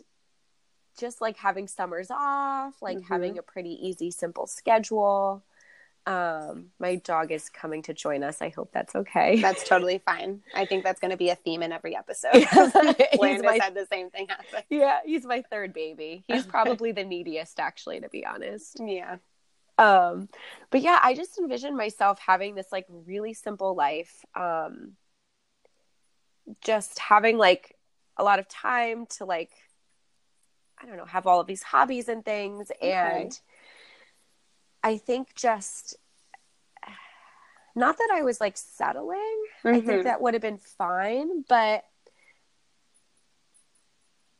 just 0.97 1.21
like 1.21 1.37
having 1.37 1.67
summers 1.67 2.09
off, 2.11 2.81
like 2.81 2.99
Mhm. 2.99 3.07
having 3.07 3.37
a 3.37 3.41
pretty 3.43 3.71
easy, 3.87 4.11
simple 4.11 4.47
schedule. 4.47 5.43
Um, 6.05 6.71
my 6.79 6.95
dog 6.97 7.31
is 7.31 7.47
coming 7.49 7.81
to 7.83 7.93
join 7.93 8.23
us. 8.23 8.41
I 8.41 8.49
hope 8.49 8.71
that's 8.73 8.93
okay. 8.93 9.39
That's 9.41 9.63
totally 9.67 9.99
fine. 9.99 10.41
I 10.53 10.65
think 10.65 10.83
that's 10.83 10.99
gonna 10.99 11.15
be 11.17 11.29
a 11.29 11.35
theme 11.35 11.63
in 11.63 11.71
every 11.71 11.95
episode. 11.95 12.33
He's 12.35 12.55
Landis 13.19 13.43
my- 13.43 13.59
had 13.61 13.73
the 13.73 13.87
same 13.89 14.09
thing 14.09 14.27
happen. 14.27 14.63
yeah, 14.69 14.99
he's 15.05 15.25
my 15.25 15.41
third 15.43 15.73
baby. 15.73 16.23
He's 16.27 16.45
probably 16.55 16.91
the 16.91 17.03
neediest, 17.05 17.59
actually, 17.59 18.01
to 18.01 18.09
be 18.09 18.25
honest. 18.25 18.79
Yeah. 18.85 19.17
um 19.79 20.29
but 20.69 20.81
yeah 20.81 20.99
i 21.01 21.15
just 21.15 21.39
envisioned 21.39 21.75
myself 21.75 22.19
having 22.19 22.53
this 22.53 22.71
like 22.71 22.85
really 23.07 23.33
simple 23.33 23.73
life 23.73 24.23
um 24.35 24.91
just 26.61 26.99
having 26.99 27.37
like 27.39 27.75
a 28.17 28.23
lot 28.23 28.37
of 28.37 28.47
time 28.47 29.05
to 29.07 29.25
like 29.25 29.49
i 30.81 30.85
don't 30.85 30.97
know 30.97 31.05
have 31.05 31.25
all 31.25 31.39
of 31.39 31.47
these 31.47 31.63
hobbies 31.63 32.07
and 32.07 32.23
things 32.23 32.71
and 32.81 33.39
i 34.83 34.97
think 34.97 35.33
just 35.35 35.95
not 37.75 37.97
that 37.97 38.09
i 38.13 38.21
was 38.21 38.39
like 38.41 38.57
settling 38.57 39.45
i 39.65 39.79
think 39.79 39.85
Mhm. 40.01 40.03
that 40.03 40.21
would 40.21 40.33
have 40.33 40.41
been 40.41 40.57
fine 40.57 41.43
but 41.47 41.85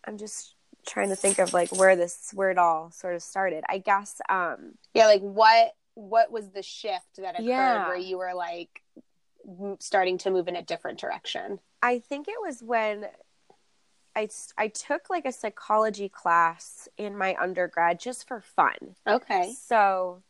i'm 0.06 0.18
just 0.18 0.56
trying 0.86 1.10
to 1.10 1.16
think 1.16 1.40
of 1.40 1.54
like 1.54 1.72
where 1.72 1.96
this 1.96 2.32
where 2.34 2.52
it 2.52 2.58
all 2.58 2.92
sort 2.92 3.16
of 3.16 3.24
started 3.24 3.64
i 3.70 3.78
guess 3.78 4.20
um 4.30 4.74
Yeah, 4.94 5.06
like 5.08 5.22
what 5.22 5.74
what 5.96 6.32
was 6.32 6.50
the 6.50 6.64
shift 6.64 7.16
that 7.18 7.36
occurred 7.36 7.44
Yeah. 7.46 7.88
where 7.88 7.96
you 7.98 8.18
were 8.18 8.34
like 8.34 8.82
starting 9.80 10.18
to 10.20 10.32
move 10.32 10.48
in 10.48 10.56
a 10.56 10.62
different 10.64 11.00
direction? 11.00 11.60
I 11.84 12.00
think 12.00 12.28
it 12.28 12.42
was 12.42 12.64
when 12.64 13.08
I, 14.16 14.28
I 14.58 14.70
took 14.70 15.10
like 15.12 15.26
a 15.26 15.32
psychology 15.32 16.10
class 16.10 16.88
in 16.98 17.16
my 17.18 17.36
undergrad 17.40 18.00
just 18.00 18.28
for 18.28 18.42
fun. 18.42 18.96
Okay. 19.06 19.54
So, 19.60 20.24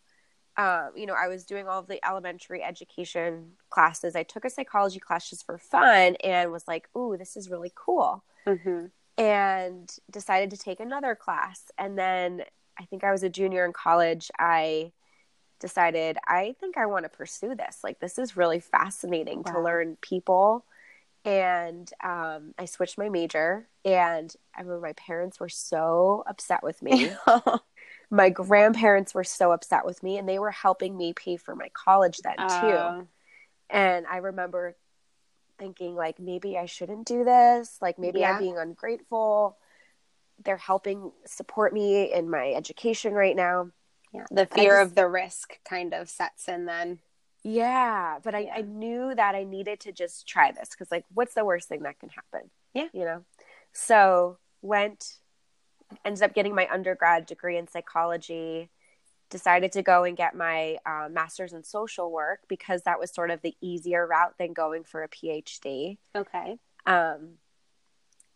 um, 0.58 0.92
you 0.96 1.06
know, 1.06 1.16
I 1.18 1.28
was 1.28 1.46
doing 1.46 1.68
all 1.68 1.80
of 1.80 1.88
the 1.88 2.06
elementary 2.08 2.62
education 2.64 3.54
classes. 3.70 4.16
I 4.16 4.24
took 4.24 4.46
a 4.46 4.50
psychology 4.50 5.00
class 5.00 5.30
just 5.30 5.46
for 5.46 5.58
fun 5.58 6.16
and 6.24 6.52
was 6.52 6.68
like, 6.68 6.88
ooh, 6.96 7.18
this 7.18 7.36
is 7.36 7.50
really 7.50 7.72
cool. 7.76 8.24
Mm-hmm. 8.46 8.86
And 9.18 9.96
decided 10.12 10.52
to 10.52 10.58
take 10.58 10.80
another 10.80 11.16
class. 11.16 11.72
And 11.78 11.98
then 11.98 12.44
I 12.80 12.86
think 12.86 13.04
I 13.04 13.12
was 13.12 13.24
a 13.24 13.30
junior 13.30 13.66
in 13.66 13.74
college. 13.74 14.30
I 14.38 14.92
decided, 15.60 16.18
I 16.28 16.56
think 16.60 16.78
I 16.78 16.86
want 16.86 17.06
to 17.06 17.10
pursue 17.10 17.56
this. 17.56 17.80
Like, 17.84 18.00
this 18.00 18.20
is 18.20 18.38
really 18.38 18.60
fascinating 18.60 19.44
Wow. 19.44 19.54
to 19.54 19.62
learn 19.62 19.98
people. 20.02 20.66
And 21.26 21.90
um, 22.04 22.54
I 22.60 22.66
switched 22.66 22.98
my 22.98 23.10
major. 23.10 23.68
And 23.86 24.34
I 24.56 24.62
remember 24.62 24.82
my 24.82 24.94
parents 24.94 25.40
were 25.40 25.50
so 25.50 26.24
upset 26.28 26.64
with 26.64 26.82
me 26.82 27.12
my 28.14 28.30
grandparents 28.30 29.14
were 29.16 29.24
so 29.24 29.52
upset 29.52 29.86
with 29.86 30.04
me 30.04 30.18
and 30.18 30.30
they 30.30 30.38
were 30.40 30.52
helping 30.52 30.96
me 30.96 31.14
pay 31.14 31.36
for 31.36 31.56
my 31.56 31.70
college 31.74 32.20
then 32.20 32.38
too 32.38 32.44
Oh. 32.46 33.08
and 33.70 34.06
i 34.08 34.18
remember 34.18 34.76
thinking 35.58 35.96
like 35.96 36.20
maybe 36.20 36.58
i 36.58 36.66
shouldn't 36.68 37.08
do 37.08 37.24
this 37.24 37.78
like 37.82 37.98
maybe 37.98 38.20
Yeah. 38.20 38.34
i'm 38.34 38.40
being 38.40 38.58
ungrateful 38.58 39.58
they're 40.44 40.58
helping 40.58 41.12
support 41.26 41.74
me 41.74 42.14
in 42.14 42.30
my 42.30 42.54
education 42.54 43.14
right 43.14 43.36
now 43.36 43.70
yeah. 44.14 44.26
The 44.30 44.46
fear 44.46 44.80
just- 44.80 44.92
of 44.92 44.96
the 44.96 45.08
risk 45.08 45.58
kind 45.68 45.92
of 45.96 46.08
sets 46.08 46.48
in 46.48 46.66
then. 46.66 47.00
yeah 47.44 48.20
but 48.24 48.36
I, 48.36 48.40
Yeah. 48.42 48.54
I 48.58 48.62
knew 48.62 49.16
that 49.16 49.34
i 49.36 49.44
needed 49.44 49.80
to 49.82 49.92
just 49.92 50.28
try 50.28 50.52
this 50.52 50.70
because 50.70 50.92
like 50.92 51.06
what's 51.14 51.34
the 51.34 51.46
worst 51.46 51.68
thing 51.68 51.82
that 51.84 52.00
can 52.00 52.10
happen 52.10 52.52
Yeah. 52.76 52.90
you 52.94 53.06
know 53.06 53.24
so 53.72 54.38
went 54.62 55.18
ended 56.06 56.24
up 56.24 56.34
getting 56.34 56.56
my 56.56 56.68
undergrad 56.72 57.26
degree 57.26 57.58
in 57.58 57.68
psychology 57.68 58.70
decided 59.30 59.72
to 59.72 59.82
go 59.82 60.04
and 60.04 60.16
get 60.16 60.36
my 60.36 60.78
uh, 60.86 61.08
master's 61.10 61.54
in 61.54 61.64
social 61.64 62.12
work 62.12 62.42
because 62.48 62.84
that 62.84 63.00
was 63.00 63.12
sort 63.12 63.32
of 63.32 63.42
the 63.42 63.56
easier 63.62 64.06
route 64.06 64.36
than 64.38 64.54
going 64.54 64.84
for 64.84 65.02
a 65.04 65.10
phd 65.10 65.98
Okay. 66.16 66.58
um 66.86 67.30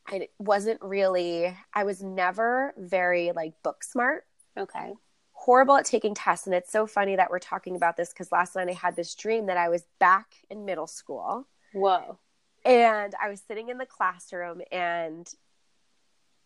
i 0.07 0.27
wasn't 0.39 0.81
really 0.81 1.55
i 1.73 1.83
was 1.83 2.01
never 2.01 2.73
very 2.77 3.31
like 3.31 3.53
book 3.63 3.83
smart 3.83 4.25
Okay. 4.57 4.93
horrible 5.33 5.75
at 5.75 5.85
taking 5.85 6.15
tests 6.15 6.47
and 6.47 6.55
it's 6.55 6.71
so 6.71 6.87
funny 6.87 7.15
that 7.15 7.29
we're 7.29 7.37
talking 7.37 7.75
about 7.75 7.95
this 7.95 8.09
because 8.09 8.31
last 8.31 8.55
night 8.55 8.69
i 8.69 8.73
had 8.73 8.95
this 8.95 9.13
dream 9.13 9.45
that 9.47 9.57
i 9.57 9.69
was 9.69 9.83
back 9.99 10.33
in 10.49 10.65
middle 10.65 10.87
school 10.87 11.47
Whoa. 11.73 12.17
and 12.65 13.13
I 13.21 13.29
was 13.29 13.41
sitting 13.47 13.69
in 13.69 13.77
the 13.77 13.85
classroom 13.85 14.61
and 14.71 15.31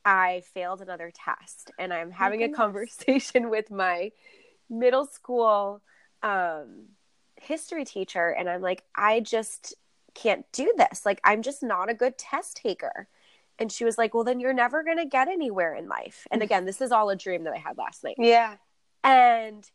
I 0.05 0.41
failed 0.53 0.81
another 0.81 1.11
test 1.13 1.71
and 1.77 1.93
I'm 1.93 2.11
having 2.11 2.43
a 2.43 2.49
conversation 2.49 3.49
with 3.55 3.69
my 3.71 4.11
middle 4.69 5.05
school 5.05 5.81
um, 6.23 6.85
history 7.35 7.85
teacher 7.85 8.29
and 8.29 8.49
I'm 8.49 8.61
like 8.61 8.83
I 8.95 9.19
just 9.19 9.75
can't 10.13 10.45
do 10.51 10.73
this 10.77 11.05
like 11.05 11.19
I'm 11.23 11.41
just 11.41 11.63
not 11.63 11.89
a 11.89 11.93
good 11.93 12.17
test 12.17 12.57
taker 12.57 13.07
and 13.57 13.71
she 13.71 13.85
was 13.85 13.97
like 13.97 14.13
well 14.13 14.23
then 14.23 14.39
you're 14.39 14.53
never 14.53 14.83
going 14.83 14.97
to 14.97 15.05
get 15.05 15.27
anywhere 15.27 15.73
in 15.73 15.87
life 15.87 16.27
and 16.31 16.41
again 16.41 16.65
this 16.65 16.81
is 16.81 16.91
all 16.91 17.09
a 17.09 17.15
dream 17.15 17.43
that 17.45 17.53
I 17.53 17.57
had 17.57 17.77
last 17.77 18.03
night 18.03 18.15
Yeah. 18.17 18.55
and 19.03 19.69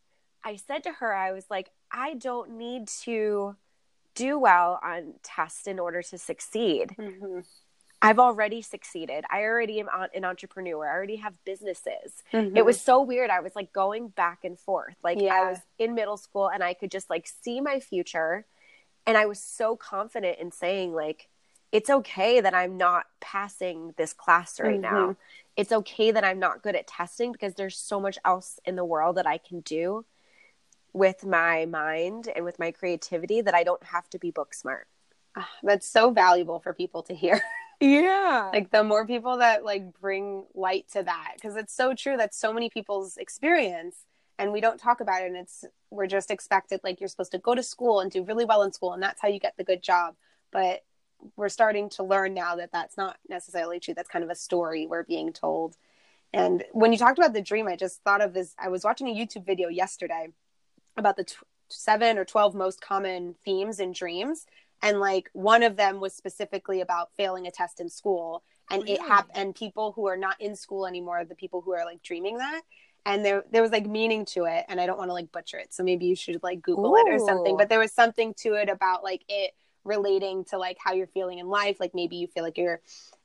I 0.44 0.54
said 0.54 0.84
to 0.84 0.92
her, 0.92 1.12
I 1.12 1.32
was 1.32 1.46
like, 1.50 1.72
I 1.90 2.14
don't 2.14 2.56
need 2.56 2.86
to 3.02 3.56
do 4.14 4.38
well 4.38 4.78
on 4.80 5.14
tests 5.24 5.66
in 5.66 5.80
order 5.80 6.02
to 6.02 6.18
succeed. 6.18 6.94
Mm-hmm. 6.96 7.40
I've 8.02 8.18
already 8.18 8.62
succeeded. 8.62 9.24
I 9.30 9.42
already 9.42 9.80
am 9.80 9.88
an 10.14 10.24
entrepreneur. 10.24 10.86
I 10.86 10.92
already 10.92 11.16
have 11.16 11.34
businesses. 11.44 12.22
Mm-hmm. 12.32 12.56
It 12.56 12.64
was 12.64 12.80
so 12.80 13.00
weird. 13.02 13.30
I 13.30 13.40
was 13.40 13.56
like 13.56 13.72
going 13.72 14.08
back 14.08 14.44
and 14.44 14.58
forth. 14.58 14.96
Like 15.02 15.20
Yeah. 15.20 15.34
I 15.34 15.50
was 15.50 15.58
in 15.78 15.94
middle 15.94 16.16
school 16.16 16.48
and 16.48 16.62
I 16.62 16.74
could 16.74 16.90
just 16.90 17.08
like 17.08 17.26
see 17.26 17.60
my 17.60 17.80
future. 17.80 18.46
And 19.06 19.16
I 19.16 19.26
was 19.26 19.40
so 19.40 19.76
confident 19.76 20.38
in 20.38 20.50
saying, 20.50 20.92
like, 20.92 21.28
it's 21.72 21.90
okay 21.90 22.40
that 22.40 22.54
I'm 22.54 22.76
not 22.76 23.06
passing 23.20 23.94
this 23.96 24.12
class 24.12 24.60
right 24.60 24.80
now. 24.80 25.08
Mhm. 25.10 25.16
It's 25.56 25.72
okay 25.72 26.10
that 26.10 26.24
I'm 26.24 26.38
not 26.38 26.62
good 26.62 26.76
at 26.76 26.86
testing 26.86 27.32
because 27.32 27.54
there's 27.54 27.78
so 27.78 27.98
much 28.00 28.18
else 28.24 28.60
in 28.64 28.76
the 28.76 28.84
world 28.84 29.16
that 29.16 29.26
I 29.26 29.38
can 29.38 29.60
do 29.60 30.04
with 30.92 31.24
my 31.24 31.66
mind 31.66 32.28
and 32.34 32.44
with 32.44 32.58
my 32.58 32.70
creativity 32.70 33.40
that 33.40 33.54
I 33.54 33.62
don't 33.62 33.82
have 33.84 34.08
to 34.10 34.18
be 34.18 34.30
book 34.30 34.54
smart. 34.54 34.86
Ah, 35.36 35.50
That's 35.62 35.86
so 35.86 36.10
valuable 36.10 36.60
for 36.60 36.72
people 36.72 37.02
to 37.04 37.14
hear. 37.14 37.40
Yeah. 37.80 38.50
like 38.52 38.70
the 38.70 38.84
more 38.84 39.06
people 39.06 39.38
that 39.38 39.64
like 39.64 39.92
bring 40.00 40.44
light 40.54 40.86
to 40.92 41.02
that 41.02 41.32
because 41.34 41.56
it's 41.56 41.74
so 41.74 41.94
true 41.94 42.16
that's 42.16 42.38
so 42.38 42.52
many 42.52 42.70
people's 42.70 43.16
experience 43.18 43.96
and 44.38 44.52
we 44.52 44.60
don't 44.60 44.78
talk 44.78 45.00
about 45.00 45.22
it 45.22 45.26
and 45.26 45.36
it's 45.36 45.64
we're 45.90 46.06
just 46.06 46.30
expected 46.30 46.80
like 46.84 47.00
you're 47.00 47.08
supposed 47.08 47.32
to 47.32 47.38
go 47.38 47.54
to 47.54 47.62
school 47.62 48.00
and 48.00 48.10
do 48.10 48.22
really 48.22 48.44
well 48.44 48.62
in 48.62 48.72
school 48.72 48.92
and 48.92 49.02
that's 49.02 49.20
how 49.20 49.28
you 49.28 49.40
get 49.40 49.56
the 49.56 49.64
good 49.64 49.82
job. 49.82 50.14
But 50.52 50.84
we're 51.36 51.48
starting 51.48 51.88
to 51.90 52.02
learn 52.02 52.34
now 52.34 52.56
that 52.56 52.72
that's 52.72 52.96
not 52.96 53.16
necessarily 53.28 53.80
true. 53.80 53.94
That's 53.94 54.08
kind 54.08 54.24
of 54.24 54.30
a 54.30 54.34
story 54.34 54.86
we're 54.86 55.04
being 55.04 55.32
told. 55.32 55.76
And 56.32 56.64
when 56.72 56.92
you 56.92 56.98
talked 56.98 57.18
about 57.18 57.32
the 57.32 57.40
dream 57.40 57.66
i 57.66 57.76
just 57.76 58.02
thought 58.02 58.20
of 58.20 58.34
this 58.34 58.54
i 58.58 58.68
was 58.68 58.84
watching 58.84 59.08
a 59.08 59.14
youtube 59.14 59.46
video 59.46 59.68
yesterday 59.68 60.28
about 60.96 61.16
the 61.16 61.24
seven 61.68 62.18
or 62.18 62.24
12 62.26 62.54
most 62.54 62.80
common 62.80 63.34
themes 63.44 63.80
in 63.80 63.92
dreams 63.92 64.44
and 64.82 65.00
like 65.00 65.30
one 65.32 65.62
of 65.62 65.76
them 65.76 66.00
was 66.00 66.14
specifically 66.14 66.80
about 66.80 67.10
failing 67.16 67.46
a 67.46 67.50
test 67.50 67.80
in 67.80 67.88
school. 67.88 68.42
And 68.70 68.82
it 68.88 68.98
Really? 68.98 69.08
happened 69.08 69.36
and 69.38 69.54
people 69.54 69.92
who 69.92 70.06
are 70.06 70.16
not 70.16 70.40
in 70.40 70.56
school 70.56 70.86
anymore 70.86 71.20
are 71.20 71.24
the 71.24 71.34
people 71.34 71.60
who 71.60 71.72
are 71.72 71.84
like 71.84 72.02
dreaming 72.02 72.38
that. 72.38 72.62
And 73.04 73.24
there 73.24 73.44
there 73.52 73.62
was 73.62 73.70
like 73.70 73.86
meaning 73.86 74.24
to 74.26 74.44
it. 74.44 74.64
And 74.68 74.80
i 74.80 74.86
don't 74.86 74.98
want 74.98 75.08
to 75.10 75.14
like 75.14 75.30
butcher 75.32 75.58
it. 75.58 75.72
So 75.72 75.82
maybe 75.84 76.06
you 76.06 76.16
should 76.16 76.42
like 76.42 76.62
google 76.62 76.96
it 76.96 77.08
or 77.08 77.18
something. 77.18 77.56
But 77.56 77.68
there 77.68 77.78
was 77.78 77.92
something 77.92 78.34
to 78.38 78.54
it 78.54 78.68
about 78.68 79.04
like 79.04 79.22
it 79.28 79.52
relating 79.84 80.44
to 80.46 80.58
like 80.58 80.76
how 80.84 80.92
you're 80.92 81.06
feeling 81.06 81.38
in 81.38 81.46
life. 81.48 81.78
Like 81.78 81.94
maybe 81.94 82.16
you 82.16 82.26
feel 82.26 82.42
like 82.42 82.58
you're 82.58 82.80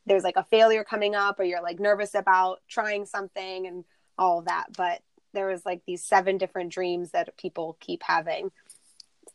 there's 0.06 0.24
like 0.24 0.38
a 0.38 0.44
failure 0.46 0.84
coming 0.84 1.16
up 1.16 1.40
or 1.40 1.44
you're 1.44 1.62
like 1.62 1.80
nervous 1.80 2.16
about 2.16 2.62
trying 2.68 3.06
something 3.06 3.68
and 3.68 3.84
all 4.18 4.42
that. 4.44 4.68
But 4.78 5.02
there 5.34 5.48
was 5.48 5.66
like 5.66 5.82
these 5.86 6.04
seven 6.04 6.38
different 6.38 6.72
dreams 6.72 7.12
that 7.12 7.36
people 7.38 7.78
keep 7.80 8.04
having 8.04 8.52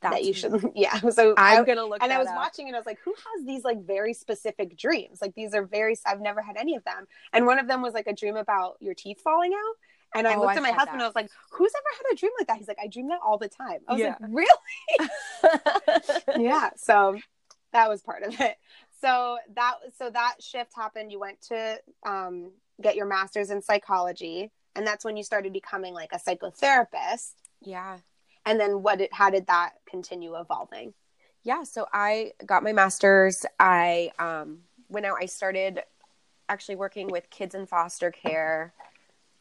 that 0.03 0.25
you 0.25 0.33
should 0.33 0.53
yeah 0.75 0.99
so 1.11 1.35
I'm 1.37 1.63
I- 1.63 1.65
gonna 1.65 1.85
look. 1.85 2.03
and 2.03 2.13
I 2.13 2.19
was 2.19 2.29
up. 2.29 2.37
watching 2.37 2.67
and 2.69 2.77
I 2.77 2.79
was 2.79 2.87
like, 2.87 2.99
who 3.05 3.13
has 3.15 3.47
these 3.47 3.65
like 3.65 3.83
very 3.85 4.13
specific 4.15 4.77
dreams? 4.77 5.21
Like 5.23 5.35
these 5.35 5.55
are 5.55 5.65
very 5.65 5.97
I've 6.07 6.21
never 6.21 6.43
had 6.43 6.57
any 6.57 6.77
of 6.77 6.85
them. 6.85 7.07
And 7.33 7.47
one 7.47 7.59
of 7.59 7.67
them 7.69 7.83
was 7.83 7.95
like 7.95 8.07
a 8.07 8.13
dream 8.13 8.37
about 8.37 8.77
your 8.81 8.95
teeth 8.95 9.21
falling 9.23 9.53
out. 9.53 9.75
And 10.15 10.27
I 10.29 10.35
Oh, 10.37 10.41
looked 10.41 10.51
I've 10.53 10.57
at 10.59 10.63
my 10.63 10.69
had 10.69 10.77
husband 10.79 10.95
and 10.97 11.03
I 11.03 11.07
was 11.07 11.17
like, 11.17 11.31
who's 11.51 11.73
ever 11.77 11.97
had 12.09 12.13
a 12.15 12.17
dream 12.17 12.33
like 12.39 12.47
that? 12.49 12.57
He's 12.59 12.69
like, 12.69 12.79
I 12.83 12.87
dream 12.87 13.09
that 13.09 13.19
all 13.27 13.39
the 13.39 13.49
time. 13.49 13.81
I 13.89 13.93
was 13.93 14.01
Yeah. 14.01 14.15
like, 14.21 14.31
really? 16.31 16.45
yeah. 16.45 16.71
So 16.77 17.19
that 17.73 17.89
was 17.89 18.03
part 18.03 18.23
of 18.23 18.39
it. 18.41 18.57
So 19.01 19.39
that 19.55 19.75
so 19.99 20.11
that 20.11 20.37
shift 20.41 20.73
happened. 20.75 21.13
You 21.13 21.21
went 21.21 21.41
to 21.49 21.81
um, 22.07 22.53
get 22.81 22.97
your 22.97 23.07
master's 23.07 23.51
in 23.51 23.61
psychology, 23.61 24.51
and 24.75 24.87
that's 24.87 25.05
when 25.05 25.17
you 25.17 25.23
started 25.23 25.53
becoming 25.53 25.93
like 25.95 26.11
a 26.13 26.19
psychotherapist. 26.19 27.33
yeah. 27.61 27.99
And 28.47 28.59
then 28.59 28.83
what? 28.83 28.99
Did, 28.99 29.11
how 29.13 29.29
did 29.31 29.47
that 29.49 29.73
continue 29.89 30.37
evolving? 30.39 30.95
yeah 31.43 31.63
so 31.63 31.87
i 31.93 32.33
got 32.45 32.65
my 32.65 32.73
master's 32.73 33.47
i 33.61 34.11
um 34.19 34.59
went 34.89 35.07
out 35.07 35.17
i 35.21 35.27
started 35.27 35.81
actually 36.49 36.75
working 36.75 37.07
with 37.07 37.31
kids 37.31 37.55
in 37.55 37.67
foster 37.67 38.11
care 38.11 38.73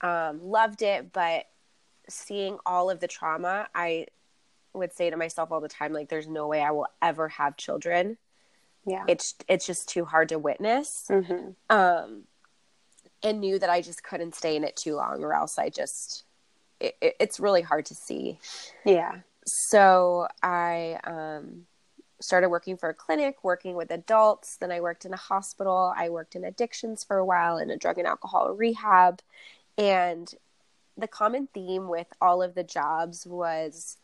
um 0.01 0.39
loved 0.43 0.83
it 0.83 1.11
but 1.11 1.45
seeing 2.07 2.59
all 2.63 2.91
of 2.91 2.99
the 2.99 3.07
trauma 3.07 3.67
i 3.73 4.05
would 4.73 4.93
say 4.93 5.09
to 5.09 5.17
myself 5.17 5.51
all 5.51 5.59
the 5.61 5.67
time 5.67 5.93
like 5.93 6.07
there's 6.09 6.27
no 6.27 6.45
way 6.47 6.61
i 6.61 6.69
will 6.69 6.85
ever 7.01 7.27
have 7.27 7.57
children 7.57 8.17
Yeah. 8.85 9.05
it's 9.07 9.33
it's 9.47 9.65
just 9.65 9.89
too 9.89 10.05
hard 10.05 10.29
to 10.29 10.37
witness 10.37 11.07
Mm-hmm. 11.09 11.51
um 11.75 12.25
and 13.23 13.39
knew 13.39 13.57
that 13.57 13.69
i 13.71 13.81
just 13.81 14.03
couldn't 14.03 14.35
stay 14.35 14.55
in 14.55 14.63
it 14.63 14.75
too 14.75 14.95
long 14.95 15.23
or 15.23 15.33
else 15.33 15.57
i 15.57 15.69
just 15.69 16.23
it, 16.79 16.95
it, 17.01 17.15
it's 17.19 17.39
really 17.39 17.61
hard 17.61 17.85
to 17.87 17.95
see 17.95 18.39
Yeah. 18.85 19.19
so 19.45 20.27
I 20.43 20.99
um, 21.03 21.65
started 22.21 22.49
working 22.49 22.77
for 22.77 22.89
a 22.89 22.93
clinic, 22.93 23.43
working 23.43 23.75
with 23.75 23.91
adults. 23.91 24.57
Then 24.57 24.71
I 24.71 24.79
worked 24.81 25.05
in 25.05 25.13
a 25.13 25.17
hospital. 25.17 25.93
I 25.95 26.09
worked 26.09 26.35
in 26.35 26.43
addictions 26.43 27.03
for 27.03 27.17
a 27.17 27.25
while 27.25 27.57
in 27.57 27.69
a 27.69 27.77
drug 27.77 27.97
and 27.97 28.07
alcohol 28.07 28.53
rehab. 28.53 29.21
And 29.77 30.33
the 30.97 31.07
common 31.07 31.47
theme 31.53 31.87
with 31.89 32.07
all 32.21 32.41
of 32.41 32.55
the 32.55 32.63
jobs 32.63 33.27
was 33.27 33.97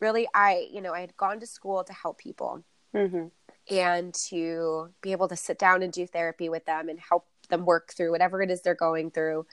really 0.00 0.28
I, 0.34 0.68
you 0.70 0.80
know, 0.80 0.92
I 0.92 1.00
had 1.00 1.16
gone 1.16 1.40
to 1.40 1.46
school 1.46 1.82
to 1.84 1.92
help 1.92 2.18
people 2.18 2.62
Mm-hmm. 2.94 3.26
and 3.74 4.14
to 4.30 4.90
be 5.02 5.12
able 5.12 5.28
to 5.28 5.36
sit 5.36 5.58
down 5.58 5.82
and 5.82 5.92
do 5.92 6.06
therapy 6.06 6.48
with 6.48 6.64
them 6.64 6.88
and 6.88 6.98
help 6.98 7.26
them 7.50 7.66
work 7.66 7.92
through 7.92 8.10
whatever 8.12 8.40
it 8.42 8.50
is 8.50 8.62
they're 8.62 8.74
going 8.74 9.10
through. 9.10 9.46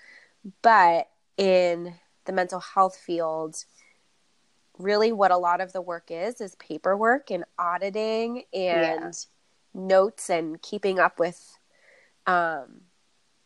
But 0.61 1.09
in 1.37 1.95
the 2.25 2.33
mental 2.33 2.59
health 2.59 2.95
field, 2.97 3.65
really 4.77 5.11
what 5.11 5.31
a 5.31 5.37
lot 5.37 5.61
of 5.61 5.71
the 5.73 5.81
work 5.81 6.05
is 6.09 6.41
is 6.41 6.55
paperwork 6.55 7.31
and 7.31 7.45
auditing 7.57 8.43
and 8.53 9.25
notes 9.73 10.29
and 10.29 10.61
keeping 10.61 10.99
up 10.99 11.19
with 11.19 11.57
um, 12.27 12.81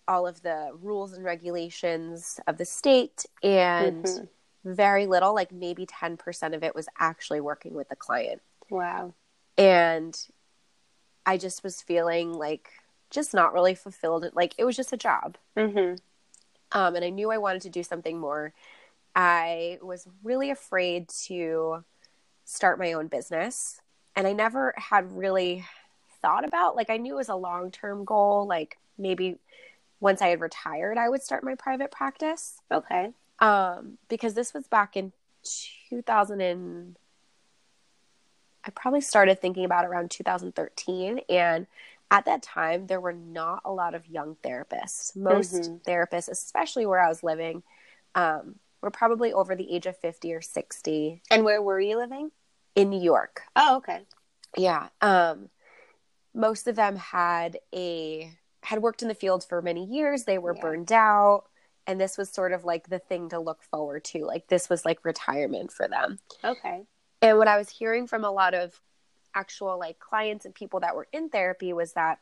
all 0.08 0.26
of 0.26 0.42
the 0.42 0.72
rules 0.74 1.14
and 1.14 1.24
regulations 1.24 2.40
of 2.48 2.58
the 2.58 2.66
state, 2.66 3.26
and 3.44 4.04
Mhm. 4.06 4.28
very 4.64 5.06
little, 5.06 5.34
like 5.36 5.52
maybe 5.52 5.86
10% 5.86 6.56
of 6.56 6.64
it 6.64 6.74
was 6.76 6.88
actually 6.98 7.42
working 7.42 7.74
with 7.74 7.90
the 7.90 7.96
client. 7.96 8.42
Wow. 8.70 9.14
And 9.58 10.18
I 11.26 11.38
just 11.38 11.64
was 11.64 11.82
feeling 11.82 12.34
like 12.34 12.72
just 13.10 13.34
not 13.34 13.54
really 13.54 13.76
fulfilled. 13.76 14.26
Like 14.34 14.56
it 14.58 14.64
was 14.66 14.76
just 14.76 14.94
a 14.94 14.98
job. 14.98 15.38
Mm-hmm. 15.58 15.96
Um, 16.72 16.96
and 16.96 17.04
I 17.04 17.10
knew 17.10 17.32
I 17.32 17.38
wanted 17.38 17.62
to 17.64 17.70
do 17.70 17.84
something 17.84 18.20
more. 18.20 18.54
I 19.16 19.80
was 19.82 20.08
really 20.24 20.52
afraid 20.52 21.10
to 21.26 21.84
start 22.46 22.80
my 22.80 22.94
own 22.94 23.08
business. 23.08 23.82
And 24.16 24.28
I 24.28 24.34
never 24.34 24.74
had 24.78 25.12
really 25.12 25.66
thought 26.22 26.46
about, 26.46 26.76
like, 26.76 26.90
I 26.90 26.98
knew 26.98 27.14
it 27.14 27.18
was 27.18 27.30
a 27.30 27.36
long 27.36 27.72
term 27.72 28.06
goal. 28.06 28.46
Like, 28.48 28.78
maybe 28.98 29.38
once 30.00 30.22
I 30.22 30.28
had 30.28 30.42
retired, 30.42 30.98
I 30.98 31.10
would 31.10 31.22
start 31.22 31.44
my 31.44 31.56
private 31.56 31.92
practice. 31.92 32.62
Okay. 32.72 33.12
Um, 33.40 33.98
because 34.10 34.34
this 34.34 34.54
was 34.54 34.68
back 34.68 34.98
in 34.98 35.14
2000 35.90 36.42
and 36.42 36.98
I 38.66 38.72
probably 38.72 39.02
started 39.02 39.42
thinking 39.42 39.66
about 39.66 39.86
it 39.86 39.88
around 39.88 40.12
2013. 40.12 41.22
And 41.30 41.68
at 42.12 42.26
that 42.26 42.42
time, 42.42 42.88
there 42.88 43.00
were 43.02 43.14
not 43.14 43.62
a 43.66 43.72
lot 43.72 43.94
of 43.94 44.08
young 44.08 44.36
therapists. 44.44 45.16
Most 45.16 45.54
Mhm. 45.54 45.84
therapists, 45.84 46.30
especially 46.30 46.86
where 46.86 47.00
I 47.00 47.08
was 47.08 47.22
living, 47.24 47.64
um, 48.16 48.60
were 48.82 48.92
probably 48.92 49.32
over 49.34 49.56
the 49.56 49.72
age 49.74 49.86
of 49.86 49.98
50 49.98 50.34
or 50.34 50.42
60 50.42 51.22
And 51.30 51.44
where 51.44 51.62
were 51.62 51.80
you 51.80 51.98
living? 51.98 52.32
in 52.76 52.90
New 52.90 53.02
York. 53.02 53.42
Oh, 53.56 53.78
okay. 53.78 54.06
Yeah. 54.56 54.90
Um, 55.02 55.50
most 56.34 56.68
of 56.68 56.76
them 56.76 56.96
had 56.96 57.60
a 57.74 58.32
had 58.62 58.82
worked 58.82 59.02
in 59.02 59.08
the 59.08 59.16
field 59.16 59.44
for 59.44 59.62
many 59.62 59.86
years. 59.86 60.26
They 60.26 60.38
were 60.38 60.54
Yeah. 60.54 60.62
burned 60.62 60.92
out, 60.92 61.46
and 61.88 62.00
this 62.00 62.18
was 62.18 62.30
sort 62.30 62.52
of 62.54 62.66
like 62.66 62.88
the 62.90 63.00
thing 63.00 63.30
to 63.30 63.40
look 63.40 63.64
forward 63.64 64.04
to. 64.06 64.26
Like 64.26 64.48
this 64.48 64.70
was 64.70 64.86
like 64.86 65.04
retirement 65.04 65.72
for 65.72 65.88
them. 65.88 66.20
Okay. 66.44 66.86
And 67.22 67.38
what 67.38 67.48
I 67.48 67.58
was 67.58 67.70
hearing 67.70 68.06
from 68.08 68.24
a 68.24 68.32
lot 68.32 68.54
of 68.54 68.80
actual 69.36 69.78
like 69.80 70.00
clients 70.00 70.46
and 70.46 70.54
people 70.56 70.80
that 70.82 70.96
were 70.96 71.08
in 71.12 71.30
therapy 71.30 71.74
was 71.74 71.94
that 71.94 72.20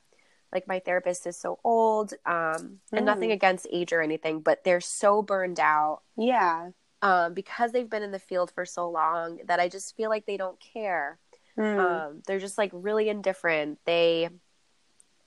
like 0.54 0.68
my 0.68 0.80
therapist 0.80 1.28
is 1.28 1.36
so 1.38 1.60
old, 1.64 2.14
um, 2.26 2.80
and 2.94 3.02
Mm. 3.02 3.06
nothing 3.06 3.32
against 3.32 3.68
age 3.72 3.92
or 3.92 4.02
anything, 4.02 4.40
but 4.40 4.64
they're 4.64 4.80
so 4.82 5.22
burned 5.22 5.60
out 5.60 6.02
Yeah. 6.16 6.72
um, 7.02 7.34
because 7.34 7.72
they've 7.74 7.90
been 7.90 8.02
in 8.04 8.12
the 8.12 8.18
field 8.20 8.52
for 8.52 8.66
so 8.66 8.90
long 8.90 9.40
that 9.46 9.60
I 9.60 9.68
just 9.68 9.96
feel 9.98 10.10
like 10.10 10.26
they 10.26 10.38
don't 10.38 10.60
care. 10.60 11.20
Mm. 11.58 11.80
Um, 11.80 12.24
they're 12.26 12.40
just 12.40 12.58
like 12.58 12.72
really 12.74 13.10
indifferent. 13.10 13.80
They 13.86 14.30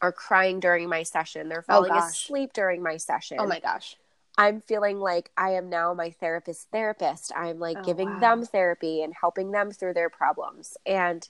are 0.01 0.13
crying 0.13 0.59
during 0.61 0.89
my 0.89 1.03
session. 1.03 1.49
They're 1.51 1.63
falling 1.63 1.93
Oh, 1.93 1.99
asleep 1.99 2.53
during 2.55 2.83
my 2.83 2.97
session. 2.97 3.37
oh 3.41 3.47
my 3.47 3.61
gosh. 3.61 3.97
I'm 4.39 4.61
feeling 4.63 4.99
like 4.99 5.31
I 5.37 5.51
am 5.51 5.69
now 5.69 5.93
my 5.93 6.13
therapist's 6.13 6.65
therapist. 6.73 7.31
I'm 7.37 7.59
like 7.59 7.77
Oh, 7.79 7.83
giving 7.83 8.15
wow. 8.15 8.21
them 8.21 8.47
therapy 8.47 9.03
and 9.03 9.13
helping 9.13 9.51
them 9.51 9.71
through 9.71 9.93
their 9.95 10.09
problems. 10.09 10.79
And 10.87 11.29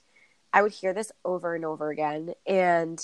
I 0.53 0.61
would 0.61 0.73
hear 0.73 0.93
this 0.93 1.11
over 1.23 1.55
and 1.55 1.65
over 1.65 1.89
again. 1.89 2.33
And 2.45 2.99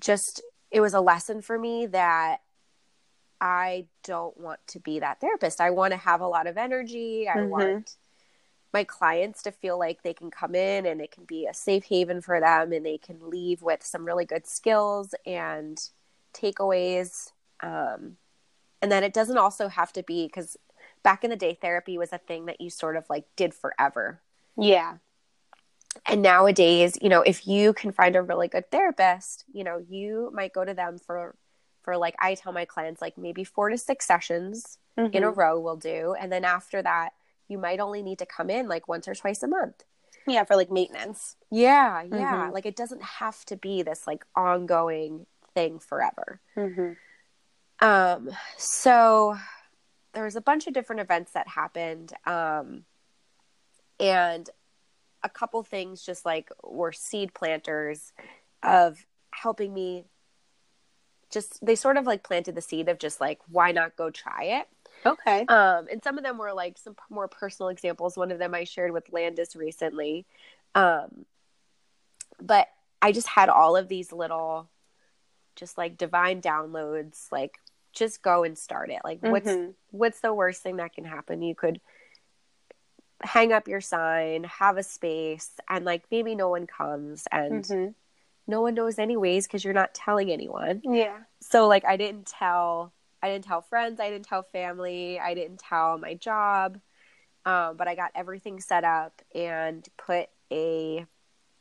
just, 0.00 0.42
it 0.70 0.80
was 0.80 0.94
a 0.94 1.00
lesson 1.00 1.42
for 1.42 1.58
me 1.58 1.86
that 1.86 2.40
I 3.40 3.86
don't 4.02 4.36
want 4.38 4.60
to 4.68 4.80
be 4.80 5.00
that 5.00 5.20
therapist. 5.20 5.60
I 5.60 5.70
want 5.70 5.92
to 5.92 5.98
have 5.98 6.20
a 6.20 6.26
lot 6.26 6.46
of 6.46 6.56
energy. 6.56 7.28
I 7.28 7.36
Mhm. 7.36 7.48
want 7.48 7.96
my 8.72 8.84
clients 8.84 9.42
to 9.44 9.52
feel 9.52 9.78
like 9.78 10.02
they 10.02 10.14
can 10.14 10.30
come 10.30 10.54
in 10.54 10.84
and 10.86 11.00
it 11.00 11.12
can 11.12 11.24
be 11.24 11.46
a 11.46 11.54
safe 11.54 11.84
haven 11.84 12.20
for 12.20 12.40
them 12.40 12.72
and 12.72 12.84
they 12.84 12.98
can 12.98 13.30
leave 13.30 13.62
with 13.62 13.84
some 13.84 14.04
really 14.04 14.24
good 14.24 14.46
skills 14.46 15.14
and 15.24 15.90
takeaways. 16.32 17.32
Um, 17.60 18.18
and 18.82 18.90
then 18.90 19.04
it 19.04 19.12
doesn't 19.12 19.38
also 19.38 19.68
have 19.68 19.92
to 19.92 20.02
be 20.02 20.26
because 20.26 20.56
back 21.04 21.22
in 21.22 21.30
the 21.30 21.36
day, 21.36 21.54
therapy 21.54 21.96
was 21.96 22.12
a 22.12 22.18
thing 22.18 22.46
that 22.46 22.60
you 22.60 22.68
sort 22.68 22.96
of 22.96 23.08
like 23.08 23.24
did 23.36 23.54
forever. 23.54 24.20
Yeah. 24.56 24.98
And 26.06 26.22
nowadays, 26.22 26.98
you 27.00 27.08
know, 27.08 27.22
if 27.22 27.46
you 27.46 27.72
can 27.72 27.92
find 27.92 28.16
a 28.16 28.22
really 28.22 28.48
good 28.48 28.70
therapist, 28.70 29.44
you 29.52 29.64
know, 29.64 29.78
you 29.78 30.30
might 30.34 30.52
go 30.52 30.64
to 30.64 30.74
them 30.74 30.98
for, 30.98 31.34
for 31.82 31.96
like 31.96 32.14
I 32.18 32.34
tell 32.34 32.52
my 32.52 32.64
clients, 32.64 33.00
like 33.02 33.16
maybe 33.18 33.44
four 33.44 33.68
to 33.70 33.78
six 33.78 34.06
sessions 34.06 34.78
in 34.96 35.24
a 35.24 35.32
Mhm. 35.32 35.36
row 35.36 35.58
will 35.60 35.76
do. 35.76 36.14
And 36.18 36.30
then 36.32 36.44
after 36.44 36.80
that, 36.82 37.10
you 37.48 37.58
might 37.58 37.80
only 37.80 38.02
need 38.02 38.18
to 38.20 38.26
come 38.26 38.48
in 38.50 38.68
like 38.68 38.86
once 38.88 39.06
or 39.08 39.14
twice 39.14 39.42
a 39.42 39.48
month. 39.48 39.84
yeah 40.26 40.44
for 40.44 40.56
like 40.56 40.70
maintenance. 40.70 41.36
Yeah, 41.50 42.00
yeah. 42.02 42.48
Mhm. 42.48 42.52
Like 42.54 42.64
it 42.64 42.76
doesn't 42.76 43.02
have 43.02 43.44
to 43.46 43.56
be 43.56 43.82
this 43.82 44.06
like 44.06 44.24
ongoing 44.34 45.26
thing 45.54 45.78
forever. 45.78 46.40
Mm-hmm. 46.56 46.92
Um, 47.86 48.30
so 48.56 49.36
there 50.14 50.24
was 50.24 50.36
a 50.36 50.40
bunch 50.40 50.66
of 50.66 50.72
different 50.72 51.00
events 51.02 51.32
that 51.32 51.46
happened. 51.48 52.12
Um, 52.24 52.86
and 54.00 54.48
a 55.24 55.28
couple 55.28 55.62
things 55.64 56.04
just 56.04 56.24
like 56.24 56.50
were 56.62 56.92
seed 56.92 57.34
planters 57.34 58.12
of 58.62 59.04
helping 59.30 59.74
me 59.74 60.04
just 61.32 61.64
they 61.64 61.74
sort 61.74 61.96
of 61.96 62.06
like 62.06 62.22
planted 62.22 62.54
the 62.54 62.60
seed 62.60 62.88
of 62.88 62.98
just 62.98 63.20
like 63.20 63.40
why 63.50 63.72
not 63.72 63.96
go 63.96 64.10
try 64.10 64.44
it 64.44 64.68
Okay. 65.06 65.44
um, 65.48 65.86
and 65.90 66.02
some 66.02 66.16
of 66.16 66.24
them 66.24 66.38
were 66.38 66.52
like 66.52 66.78
some 66.78 66.96
more 67.10 67.28
personal 67.28 67.68
examples. 67.68 68.16
One 68.16 68.30
of 68.30 68.38
them 68.38 68.54
I 68.54 68.64
shared 68.64 68.90
with 68.92 69.12
Landis 69.12 69.54
recently. 69.54 70.24
Um, 70.74 71.26
but 72.40 72.68
I 73.02 73.12
just 73.12 73.26
had 73.28 73.50
all 73.50 73.76
of 73.76 73.88
these 73.88 74.12
little, 74.12 74.70
just 75.56 75.76
like 75.76 75.98
divine 75.98 76.40
downloads. 76.40 77.30
Like, 77.30 77.58
just 77.92 78.22
go 78.22 78.44
and 78.44 78.56
start 78.56 78.90
it. 78.90 79.00
Like, 79.04 79.18
what's 79.20 79.48
Mhm. 79.48 79.74
what's 79.90 80.20
the 80.20 80.32
worst 80.32 80.62
thing 80.62 80.76
that 80.76 80.94
can 80.94 81.04
happen? 81.04 81.42
You 81.42 81.54
could 81.54 81.80
hang 83.24 83.52
up 83.52 83.66
your 83.68 83.80
sign, 83.80 84.44
have 84.44 84.76
a 84.76 84.82
space, 84.82 85.50
and 85.68 85.84
like 85.84 86.04
maybe 86.10 86.34
no 86.34 86.48
one 86.48 86.66
comes, 86.66 87.26
and 87.32 87.64
Mhm. 87.64 87.94
no 88.46 88.60
one 88.60 88.74
knows 88.74 88.98
anyways 88.98 89.46
because 89.46 89.64
you're 89.64 89.74
not 89.74 89.94
telling 89.94 90.30
anyone 90.30 90.82
Yeah. 90.84 91.20
so 91.40 91.66
like 91.66 91.84
i 91.86 91.96
didn't 91.96 92.26
tell 92.26 92.92
i 93.22 93.28
didn't 93.30 93.44
tell 93.46 93.62
friends 93.62 94.00
i 94.00 94.10
didn't 94.10 94.26
tell 94.26 94.42
family 94.42 95.18
i 95.18 95.32
didn't 95.34 95.58
tell 95.60 95.96
my 95.96 96.12
job 96.14 96.78
um, 97.46 97.76
but 97.78 97.88
i 97.88 97.94
got 97.94 98.10
everything 98.14 98.60
set 98.60 98.84
up 98.84 99.22
and 99.34 99.88
put 99.96 100.28
a 100.52 101.06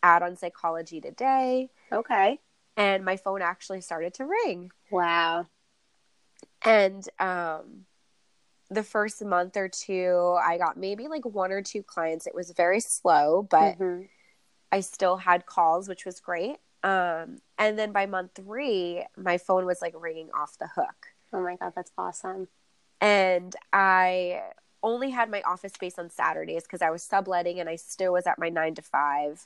ad 0.03 0.23
on 0.23 0.35
psychology 0.35 0.99
today 0.99 1.69
Okay. 1.91 2.39
and 2.75 3.05
my 3.05 3.15
phone 3.15 3.41
actually 3.41 3.79
started 3.79 4.13
to 4.15 4.25
ring 4.25 4.71
Wow. 4.91 5.47
and 6.65 7.07
um, 7.19 7.85
the 8.73 8.83
first 8.83 9.23
month 9.23 9.55
or 9.57 9.69
two 9.69 10.37
i 10.43 10.57
got 10.57 10.77
maybe 10.77 11.07
like 11.07 11.25
one 11.25 11.51
or 11.51 11.61
two 11.61 11.83
clients 11.83 12.27
it 12.27 12.35
was 12.35 12.51
very 12.51 12.79
slow 12.79 13.47
but 13.49 13.77
Mhm. 13.77 14.09
I 14.71 14.79
still 14.79 15.17
had 15.17 15.45
calls, 15.45 15.87
which 15.87 16.03
was 16.03 16.19
great. 16.19 16.57
Um, 16.83 17.41
and 17.59 17.77
then 17.77 17.91
by 17.91 18.07
month 18.07 18.31
three, 18.33 19.05
my 19.15 19.37
phone 19.37 19.67
was 19.67 19.83
like 19.83 19.93
ringing 19.95 20.31
off 20.33 20.57
the 20.57 20.67
hook. 20.75 21.09
Oh 21.31 21.41
my 21.43 21.57
god, 21.57 21.73
that's 21.75 21.91
awesome. 21.95 22.47
And 22.99 23.55
I 23.71 24.41
only 24.81 25.11
had 25.11 25.29
my 25.29 25.43
office 25.43 25.73
space 25.73 25.99
on 25.99 26.09
Saturdays 26.09 26.63
because 26.63 26.81
I 26.81 26.89
was 26.89 27.03
subletting 27.03 27.59
and 27.59 27.69
I 27.69 27.75
still 27.75 28.13
was 28.13 28.25
at 28.25 28.39
my 28.39 28.49
nine 28.49 28.73
to 28.73 28.81
five. 28.81 29.45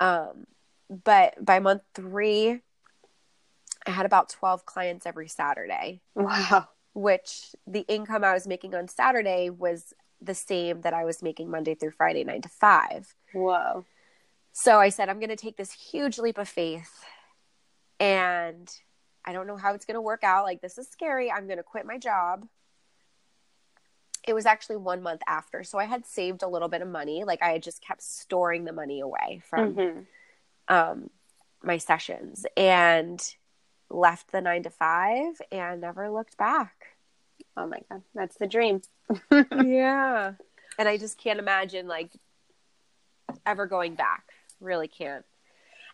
Um, 0.00 0.48
but 0.90 1.44
by 1.44 1.60
month 1.60 1.82
three, 1.94 2.60
I 3.86 3.90
had 3.92 4.04
about 4.04 4.30
12 4.30 4.66
clients 4.66 5.06
every 5.06 5.28
Saturday, 5.28 6.00
Wow. 6.16 6.68
Which 6.96 7.54
the 7.66 7.84
income 7.88 8.24
I 8.24 8.32
was 8.32 8.46
making 8.46 8.74
on 8.74 8.88
Saturday 8.88 9.50
was 9.50 9.92
the 10.22 10.34
same 10.34 10.80
that 10.80 10.94
I 10.94 11.04
was 11.04 11.22
making 11.22 11.50
Monday 11.50 11.74
through 11.74 11.90
Friday, 11.90 12.24
nine 12.24 12.40
to 12.40 12.48
five. 12.48 13.14
Whoa. 13.34 13.84
So 14.52 14.80
I 14.80 14.88
said, 14.88 15.10
I'm 15.10 15.18
going 15.18 15.28
to 15.28 15.36
take 15.36 15.58
this 15.58 15.72
huge 15.72 16.16
leap 16.18 16.38
of 16.38 16.48
faith. 16.48 17.04
And 18.00 18.74
I 19.26 19.34
don't 19.34 19.46
know 19.46 19.58
how 19.58 19.74
it's 19.74 19.84
going 19.84 19.96
to 19.96 20.00
work 20.00 20.24
out. 20.24 20.44
Like, 20.44 20.62
this 20.62 20.78
is 20.78 20.88
scary. 20.88 21.30
I'm 21.30 21.44
going 21.44 21.58
to 21.58 21.62
quit 21.62 21.84
my 21.84 21.98
job. 21.98 22.48
It 24.26 24.32
was 24.32 24.46
actually 24.46 24.78
one 24.78 25.02
month 25.02 25.20
after. 25.28 25.64
So 25.64 25.78
I 25.78 25.84
had 25.84 26.06
saved 26.06 26.42
a 26.42 26.48
little 26.48 26.68
bit 26.68 26.80
of 26.80 26.88
money. 26.88 27.24
Like, 27.24 27.42
I 27.42 27.50
had 27.50 27.62
just 27.62 27.82
kept 27.82 28.00
storing 28.00 28.64
the 28.64 28.72
money 28.72 29.00
away 29.00 29.42
from 29.44 29.74
Mhm. 29.74 30.06
um, 30.68 31.10
my 31.62 31.76
sessions 31.76 32.46
and 32.56 33.34
left 33.90 34.32
the 34.32 34.40
nine 34.40 34.62
to 34.64 34.70
five 34.70 35.40
and 35.52 35.80
never 35.80 36.10
looked 36.10 36.36
back. 36.36 36.96
Oh 37.56 37.66
my 37.66 37.80
god, 37.90 38.02
that's 38.14 38.36
the 38.36 38.46
dream. 38.46 38.82
yeah. 39.32 40.32
And 40.78 40.88
I 40.88 40.98
just 40.98 41.18
can't 41.18 41.38
imagine, 41.38 41.88
like, 41.88 42.10
ever 43.44 43.66
going 43.66 43.94
back. 43.94 44.24
Really 44.60 44.88
can't. 44.88 45.24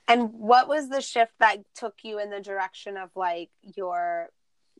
And 0.08 0.32
what 0.34 0.68
was 0.68 0.88
the 0.88 1.00
shift 1.00 1.32
that 1.38 1.58
took 1.74 1.94
you 2.02 2.18
in 2.18 2.30
the 2.30 2.40
direction 2.40 2.96
of 2.96 3.10
like 3.14 3.50
your 3.62 4.30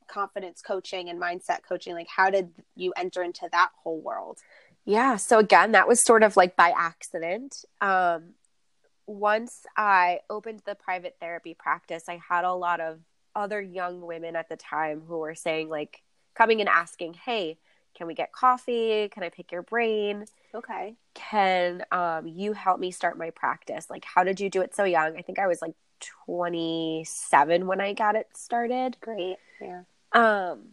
confidence 0.09 0.61
coaching 0.63 1.09
and 1.09 1.21
mindset 1.21 1.61
coaching? 1.69 1.95
Like, 1.95 2.09
how 2.09 2.31
did 2.31 2.51
you 2.75 2.93
enter 2.97 3.23
into 3.23 3.49
that 3.53 3.71
whole 3.83 4.01
world? 4.01 4.39
Yeah. 4.85 5.17
So 5.17 5.39
again, 5.39 5.73
that 5.73 5.87
was 5.87 6.05
sort 6.05 6.23
of 6.23 6.37
like 6.37 6.57
by 6.57 6.73
accident. 6.77 7.65
Um, 7.81 8.35
once 9.13 9.67
I 9.77 10.21
opened 10.31 10.63
the 10.65 10.75
private 10.75 11.17
therapy 11.21 11.55
practice, 11.55 12.05
I 12.09 12.21
had 12.29 12.45
a 12.45 12.53
lot 12.55 12.81
of 12.81 13.01
other 13.35 13.61
young 13.61 14.03
women 14.03 14.37
at 14.37 14.49
the 14.49 14.57
time 14.57 15.03
who 15.07 15.19
were 15.19 15.35
saying 15.35 15.69
like 15.69 16.03
coming 16.35 16.61
and 16.61 16.69
asking, 16.69 17.15
"Hey, 17.15 17.59
can 17.95 18.07
we 18.07 18.15
get 18.15 18.33
coffee? 18.33 19.09
Can 19.09 19.23
I 19.23 19.29
pick 19.29 19.53
your 19.53 19.63
brain? 19.63 20.27
Okay. 20.55 20.95
Can 21.15 21.85
um, 21.93 22.27
you 22.27 22.53
help 22.53 22.81
me 22.81 22.91
start 22.91 23.19
my 23.19 23.31
practice? 23.31 23.89
Like, 23.91 24.05
how 24.05 24.25
did 24.25 24.41
you 24.41 24.51
do 24.51 24.61
it 24.63 24.75
so 24.75 24.85
young? 24.85 25.17
I 25.17 25.23
think 25.23 25.39
I 25.39 25.47
was 25.47 25.61
like 25.63 25.75
27 26.27 27.67
when 27.67 27.81
I 27.81 27.93
got 27.93 28.17
it 28.17 28.29
started. 28.35 28.97
Great. 29.01 29.37
Yeah. 29.61 29.83
Um, 30.13 30.69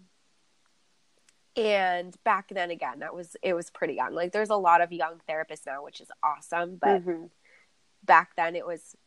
and 1.56 2.16
back 2.24 2.50
then 2.50 2.72
again, 2.72 3.00
that 3.00 3.14
was 3.14 3.36
it 3.42 3.54
was 3.54 3.70
pretty 3.70 3.96
young. 3.96 4.14
Like, 4.14 4.32
there's 4.32 4.50
a 4.50 4.56
lot 4.56 4.82
of 4.82 4.92
young 4.92 5.22
therapists 5.30 5.66
now, 5.66 5.84
which 5.84 6.00
is 6.02 6.10
awesome, 6.24 6.78
but 6.82 7.02
Mm-hmm. 7.02 7.26
Back 8.10 8.36
then 8.36 8.56
it 8.58 8.66
was 8.66 8.98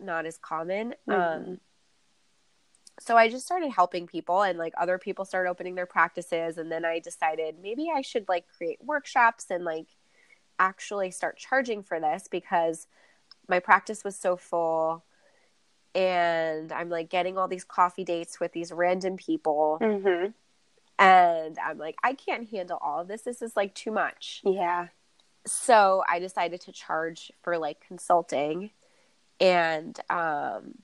not 0.00 0.26
as 0.26 0.38
common. 0.38 0.94
Mhm. 1.08 1.14
Um, 1.14 1.60
so 2.98 3.16
I 3.16 3.28
just 3.28 3.44
started 3.44 3.70
helping 3.70 4.06
people, 4.06 4.40
and 4.42 4.58
like 4.58 4.72
other 4.78 4.98
people 4.98 5.24
started 5.26 5.50
opening 5.50 5.74
their 5.74 5.86
practices, 5.86 6.56
and 6.58 6.72
then 6.72 6.84
I 6.84 6.98
decided 6.98 7.58
maybe 7.60 7.88
I 7.94 8.00
should 8.00 8.26
like 8.28 8.46
create 8.48 8.82
workshops 8.82 9.50
and 9.50 9.64
like 9.64 9.86
actually 10.58 11.10
start 11.10 11.36
charging 11.36 11.82
for 11.82 12.00
this 12.00 12.26
because 12.28 12.86
my 13.46 13.60
practice 13.60 14.02
was 14.02 14.16
so 14.16 14.36
full 14.36 15.04
and 15.94 16.72
I'm 16.72 16.88
like 16.88 17.10
getting 17.10 17.36
all 17.36 17.46
these 17.48 17.64
coffee 17.64 18.04
dates 18.04 18.40
with 18.40 18.52
these 18.52 18.72
random 18.72 19.16
people 19.18 19.78
Mm-hmm. 19.82 20.30
and 20.98 21.58
I'm 21.58 21.76
like 21.78 21.96
I 22.02 22.14
can't 22.14 22.48
handle 22.48 22.78
all 22.80 23.00
of 23.00 23.08
this 23.08 23.22
this 23.22 23.42
is 23.42 23.54
like 23.54 23.74
too 23.74 23.90
much 23.90 24.40
Yeah. 24.44 24.88
So 25.46 26.02
I 26.08 26.18
decided 26.18 26.60
to 26.62 26.72
charge 26.72 27.32
for 27.42 27.58
like 27.58 27.80
consulting 27.80 28.70
and 29.40 29.98
um 30.10 30.76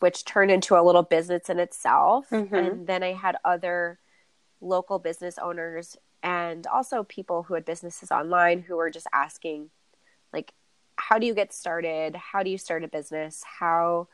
which 0.00 0.24
turned 0.24 0.50
into 0.50 0.74
a 0.78 0.82
little 0.82 1.02
business 1.02 1.48
in 1.50 1.58
itself. 1.58 2.30
Mhm. 2.30 2.52
and 2.52 2.86
then 2.86 3.02
I 3.02 3.12
had 3.12 3.36
other 3.44 3.98
local 4.60 4.98
business 4.98 5.38
owners 5.38 5.96
and 6.22 6.66
also 6.66 7.04
people 7.04 7.42
who 7.44 7.54
had 7.54 7.64
businesses 7.64 8.10
online 8.10 8.62
who 8.62 8.76
were 8.76 8.90
just 8.90 9.06
asking 9.12 9.70
like 10.32 10.52
how 10.98 11.18
do 11.18 11.26
you 11.26 11.34
get 11.34 11.52
started? 11.52 12.16
How 12.16 12.42
do 12.42 12.48
you 12.50 12.56
start 12.58 12.82
a 12.82 12.88
business? 12.88 13.42
How 13.44 14.08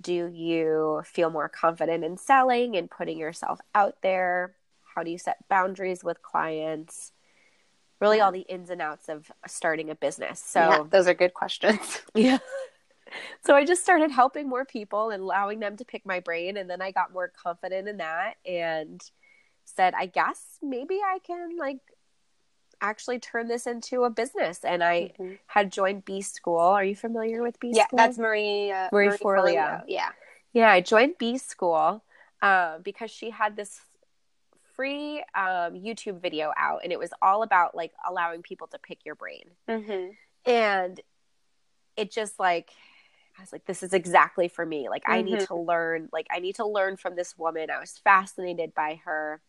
do 0.00 0.28
you 0.32 1.02
feel 1.04 1.28
more 1.28 1.48
confident 1.48 2.04
in 2.04 2.16
selling 2.16 2.76
and 2.76 2.88
putting 2.90 3.18
yourself 3.18 3.60
out 3.74 4.00
there? 4.02 4.54
How 4.94 5.02
do 5.02 5.10
you 5.10 5.18
set 5.18 5.48
boundaries 5.48 6.04
with 6.04 6.22
clients 6.22 7.12
really 8.00 8.20
all 8.20 8.32
the 8.32 8.40
ins 8.40 8.70
and 8.70 8.80
outs 8.80 9.08
of 9.08 9.30
starting 9.46 9.90
a 9.90 9.94
business 9.94 10.40
so 10.42 10.60
yeah, 10.60 10.82
those 10.90 11.06
are 11.06 11.14
good 11.14 11.34
questions. 11.34 12.00
yeah. 12.14 12.38
So 13.42 13.54
I 13.56 13.64
just 13.64 13.82
started 13.82 14.10
helping 14.10 14.48
more 14.48 14.64
people 14.64 15.10
and 15.10 15.22
allowing 15.22 15.60
them 15.60 15.76
to 15.78 15.84
pick 15.84 16.06
my 16.06 16.20
brain. 16.20 16.56
And 16.56 16.70
then 16.70 16.80
I 16.80 16.92
got 16.92 17.12
more 17.12 17.28
confident 17.28 17.88
in 17.88 17.96
that 17.96 18.34
and 18.46 19.00
said, 19.64 19.94
I 19.96 20.06
guess 20.06 20.58
maybe 20.62 20.96
I 20.96 21.18
can 21.26 21.56
like 21.58 21.78
actually 22.80 23.18
turn 23.18 23.48
this 23.48 23.66
into 23.66 24.04
a 24.04 24.10
business. 24.10 24.64
And 24.64 24.82
I 24.84 25.12
Mhm. 25.18 25.38
had 25.46 25.72
joined 25.72 26.04
B 26.04 26.22
School. 26.22 26.58
Are 26.60 26.84
you 26.84 26.96
familiar 26.96 27.42
with 27.42 27.58
B 27.60 27.72
Yeah, 27.74 27.84
School? 27.86 27.98
Yeah, 27.98 28.06
that's 28.06 28.18
Marie. 28.18 28.70
Uh, 28.70 28.88
Marie 28.92 29.08
Forleo. 29.08 29.18
Forleo. 29.18 29.84
Yeah. 29.88 30.12
Yeah, 30.52 30.70
I 30.70 30.80
joined 30.80 31.18
B 31.18 31.36
School 31.38 32.04
uh, 32.42 32.78
because 32.78 33.10
she 33.10 33.30
had 33.30 33.56
this 33.56 33.80
free 34.80 35.18
um, 35.34 35.74
YouTube 35.74 36.20
video 36.22 36.52
out, 36.56 36.80
and 36.82 36.92
it 36.92 36.98
was 36.98 37.10
all 37.20 37.42
about 37.42 37.74
like 37.74 37.92
allowing 38.08 38.40
people 38.42 38.66
to 38.68 38.78
pick 38.78 39.04
your 39.04 39.14
brain. 39.14 39.44
Mm-hmm. 39.68 40.10
and 40.50 41.00
it 41.96 42.10
just 42.10 42.38
like 42.40 42.70
i 43.38 43.42
was 43.42 43.52
like 43.52 43.64
this 43.66 43.82
is 43.82 43.92
exactly 43.92 44.48
for 44.48 44.64
me 44.64 44.88
like 44.88 45.02
i 45.06 45.20
need 45.22 45.38
Mhm. 45.40 45.46
to 45.48 45.54
learn 45.54 46.08
like 46.12 46.26
i 46.30 46.38
need 46.38 46.54
to 46.56 46.66
learn 46.66 46.96
from 46.96 47.14
this 47.14 47.36
woman 47.36 47.70
i 47.70 47.78
was 47.78 47.98
fascinated 47.98 48.74
by 48.74 49.00
her 49.04 49.42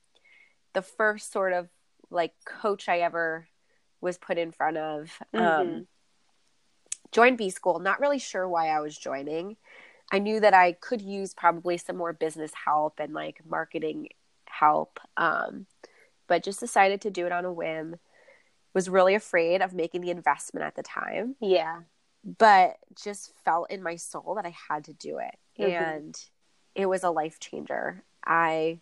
the 0.73 0.81
first 0.81 1.31
sort 1.31 1.53
of 1.53 1.69
like 2.09 2.33
coach 2.45 2.89
i 2.89 2.99
ever 2.99 3.47
was 4.01 4.17
put 4.17 4.37
in 4.37 4.51
front 4.51 4.77
of 4.77 5.17
um 5.33 5.41
Mhm. 5.41 5.87
joined 7.11 7.37
b 7.37 7.49
school 7.49 7.79
not 7.79 7.99
really 7.99 8.19
sure 8.19 8.47
why 8.47 8.67
i 8.67 8.79
was 8.79 8.97
joining 8.97 9.55
i 10.11 10.19
knew 10.19 10.39
that 10.39 10.53
i 10.53 10.73
could 10.73 11.01
use 11.01 11.33
probably 11.33 11.77
some 11.77 11.95
more 11.97 12.13
business 12.13 12.51
help 12.65 12.99
and 12.99 13.13
like 13.13 13.41
marketing 13.47 14.09
help 14.61 14.99
um 15.17 15.65
but 16.27 16.43
just 16.43 16.59
decided 16.61 17.01
to 17.01 17.09
do 17.11 17.25
it 17.25 17.31
on 17.33 17.43
a 17.45 17.51
whim 17.51 17.95
was 18.73 18.87
really 18.87 19.15
afraid 19.15 19.61
of 19.61 19.73
making 19.73 19.99
the 20.01 20.11
investment 20.11 20.65
at 20.65 20.75
the 20.75 20.83
time 20.83 21.35
Yeah. 21.41 21.81
but 22.23 22.77
just 23.03 23.33
felt 23.43 23.69
in 23.71 23.81
my 23.83 23.95
soul 23.97 24.35
that 24.35 24.45
I 24.45 24.55
had 24.69 24.85
to 24.85 24.93
do 24.93 25.17
it. 25.17 25.35
Mhm. 25.59 25.81
And 25.97 26.25
it 26.75 26.85
was 26.85 27.03
a 27.03 27.09
life 27.09 27.39
changer. 27.39 28.03
I 28.25 28.79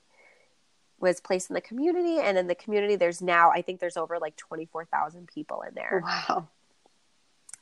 was 0.99 1.21
placed 1.21 1.49
in 1.49 1.53
the 1.55 1.61
community, 1.61 2.19
and 2.19 2.37
in 2.37 2.47
the 2.47 2.55
community, 2.63 2.95
there's 2.97 3.21
now, 3.21 3.49
I 3.51 3.61
think 3.61 3.79
there's 3.79 3.97
over 3.97 4.19
like 4.19 4.35
24,000 4.35 5.27
people 5.27 5.61
in 5.61 5.73
there. 5.73 6.03
Wow. 6.05 6.49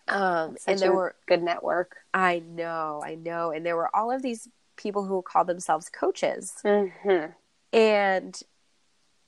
Um, 0.10 0.58
and 0.66 0.80
there 0.80 0.92
a 0.92 0.96
were, 0.96 1.16
good 1.28 1.44
network. 1.44 1.98
I 2.14 2.40
know, 2.40 3.02
I 3.06 3.16
know. 3.16 3.52
And 3.52 3.66
there 3.66 3.76
were 3.76 3.96
all 3.96 4.10
of 4.12 4.22
these 4.22 4.48
people 4.76 5.06
who 5.06 5.22
call 5.22 5.46
themselves 5.46 5.90
coaches. 5.90 6.54
Mm-hmm. 6.66 7.32
And 7.78 8.40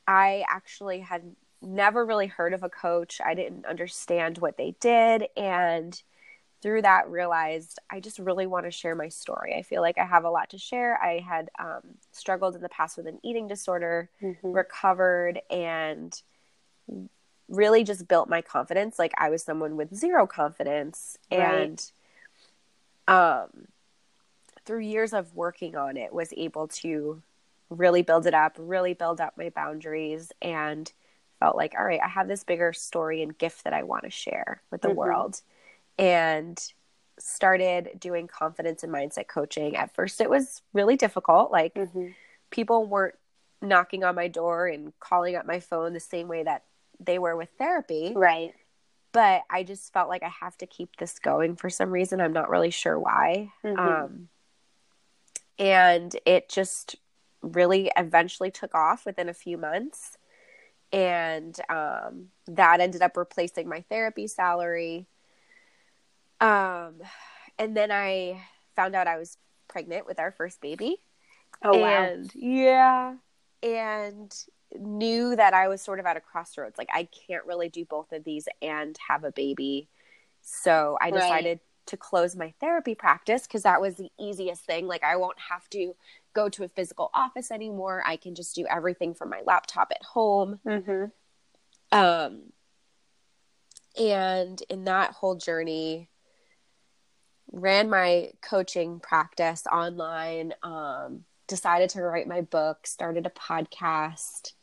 I 0.07 0.43
actually 0.49 0.99
had 1.01 1.35
never 1.61 2.05
really 2.05 2.27
heard 2.27 2.53
of 2.53 2.63
a 2.63 2.69
coach. 2.69 3.21
I 3.23 3.33
didn't 3.35 3.65
understand 3.65 4.39
what 4.39 4.57
they 4.57 4.75
did. 4.79 5.25
And 5.37 6.01
through 6.61 6.81
that, 6.81 7.09
realized 7.09 7.79
I 7.89 7.99
just 7.99 8.19
really 8.19 8.47
want 8.47 8.65
to 8.65 8.71
share 8.71 8.95
my 8.95 9.07
story. 9.09 9.55
I 9.55 9.61
feel 9.61 9.81
like 9.81 9.97
I 9.97 10.05
have 10.05 10.25
a 10.25 10.29
lot 10.29 10.49
to 10.49 10.57
share. 10.57 11.01
I 11.01 11.19
had 11.19 11.49
um, 11.59 11.81
struggled 12.11 12.55
in 12.55 12.61
the 12.61 12.69
past 12.69 12.97
with 12.97 13.07
an 13.07 13.19
eating 13.23 13.47
disorder, 13.47 14.09
Mm-hmm. 14.21 14.51
recovered, 14.51 15.41
and 15.49 16.19
really 17.47 17.83
just 17.83 18.07
built 18.07 18.29
my 18.29 18.41
confidence. 18.41 18.97
Like 18.99 19.13
I 19.17 19.29
was 19.29 19.43
someone 19.43 19.77
with 19.77 19.95
zero 19.95 20.25
confidence. 20.27 21.17
Right. 21.31 21.39
And 21.39 21.91
um, 23.07 23.67
through 24.65 24.79
years 24.79 25.13
of 25.13 25.35
working 25.35 25.75
on 25.75 25.97
it, 25.97 26.13
was 26.13 26.33
able 26.35 26.67
to 26.67 27.21
really 27.69 28.01
build 28.01 28.25
it 28.25 28.33
up, 28.33 28.55
really 28.57 28.93
build 28.93 29.21
up 29.21 29.37
my 29.37 29.49
boundaries, 29.49 30.31
and 30.41 30.91
felt 31.39 31.55
like, 31.55 31.73
all 31.77 31.85
right, 31.85 32.01
I 32.03 32.07
have 32.07 32.27
this 32.27 32.43
bigger 32.43 32.73
story 32.73 33.21
and 33.23 33.37
gift 33.37 33.63
that 33.63 33.73
I 33.73 33.83
want 33.83 34.03
to 34.03 34.09
share 34.09 34.61
with 34.71 34.81
the 34.81 34.89
Mhm. 34.89 34.95
world. 34.95 35.41
And 35.97 36.61
started 37.19 37.99
doing 37.99 38.27
confidence 38.27 38.81
and 38.83 38.93
mindset 38.93 39.27
coaching. 39.27 39.75
At 39.75 39.93
first, 39.93 40.21
it 40.21 40.29
was 40.29 40.61
really 40.73 40.95
difficult. 40.95 41.51
Like, 41.51 41.73
Mm-hmm. 41.73 42.11
people 42.49 42.85
weren't 42.85 43.15
knocking 43.61 44.05
on 44.05 44.15
my 44.15 44.29
door 44.29 44.67
and 44.67 44.97
calling 44.99 45.35
up 45.35 45.45
my 45.45 45.59
phone 45.59 45.91
the 45.91 45.99
same 45.99 46.29
way 46.29 46.43
that 46.43 46.63
they 46.99 47.19
were 47.19 47.35
with 47.35 47.49
therapy. 47.57 48.13
Right. 48.15 48.53
But 49.11 49.43
I 49.49 49.63
just 49.63 49.91
felt 49.91 50.07
like 50.07 50.23
I 50.23 50.29
have 50.29 50.57
to 50.59 50.65
keep 50.65 50.95
this 50.95 51.19
going 51.19 51.57
for 51.57 51.69
some 51.69 51.91
reason. 51.91 52.21
I'm 52.21 52.31
not 52.31 52.49
really 52.49 52.69
sure 52.71 52.97
why. 52.97 53.51
Mhm. 53.63 53.77
Um, 53.77 54.29
and 55.57 56.15
it 56.25 56.47
just 56.47 56.95
really 57.41 57.91
eventually 57.97 58.51
took 58.51 58.75
off 58.75 59.05
within 59.05 59.29
a 59.29 59.33
few 59.33 59.57
months. 59.57 60.17
And 60.91 61.55
um, 61.69 62.27
that 62.47 62.79
ended 62.81 63.01
up 63.01 63.17
replacing 63.17 63.69
my 63.69 63.81
therapy 63.89 64.27
salary. 64.27 65.07
Um, 66.39 66.95
and 67.57 67.75
then 67.75 67.91
I 67.91 68.41
found 68.75 68.95
out 68.95 69.07
I 69.07 69.17
was 69.17 69.37
pregnant 69.67 70.05
with 70.05 70.19
our 70.19 70.31
first 70.31 70.61
baby. 70.61 71.01
Oh 71.63 71.77
wow. 71.77 72.11
And 72.11 72.33
yeah. 72.33 73.15
And 73.61 74.33
knew 74.79 75.35
that 75.35 75.53
I 75.53 75.67
was 75.67 75.81
sort 75.81 75.99
of 75.99 76.05
at 76.05 76.17
a 76.17 76.21
crossroads. 76.21 76.77
Like 76.77 76.89
I 76.93 77.07
can't 77.27 77.45
really 77.45 77.69
do 77.69 77.85
both 77.85 78.11
of 78.11 78.23
these 78.23 78.47
and 78.61 78.97
have 79.07 79.23
a 79.23 79.31
baby. 79.31 79.89
So 80.41 80.97
I 81.01 81.11
Right. 81.11 81.11
decided 81.11 81.59
to 81.87 81.97
close 81.97 82.35
my 82.35 82.53
therapy 82.59 82.95
practice 82.95 83.43
because 83.43 83.63
that 83.63 83.81
was 83.81 83.95
the 83.95 84.11
easiest 84.19 84.63
thing. 84.63 84.87
Like 84.87 85.03
I 85.03 85.17
won't 85.17 85.39
have 85.49 85.69
to 85.71 85.95
go 86.33 86.49
to 86.49 86.63
a 86.63 86.69
physical 86.69 87.09
office 87.13 87.51
anymore. 87.51 88.03
I 88.05 88.17
can 88.17 88.35
just 88.35 88.55
do 88.55 88.65
everything 88.67 89.13
from 89.13 89.29
my 89.29 89.41
laptop 89.45 89.91
at 89.91 90.03
home. 90.03 90.59
Mm-hmm. 90.65 91.05
Um, 91.91 92.53
and 93.99 94.61
in 94.69 94.85
that 94.85 95.11
whole 95.13 95.35
journey, 95.35 96.09
ran 97.51 97.89
my 97.89 98.31
coaching 98.41 98.99
practice 98.99 99.63
online, 99.71 100.53
um, 100.63 101.25
decided 101.47 101.89
to 101.91 102.01
write 102.03 102.27
my 102.27 102.41
book, 102.41 102.85
started 102.85 103.25
a 103.25 103.31
podcast, 103.31 104.53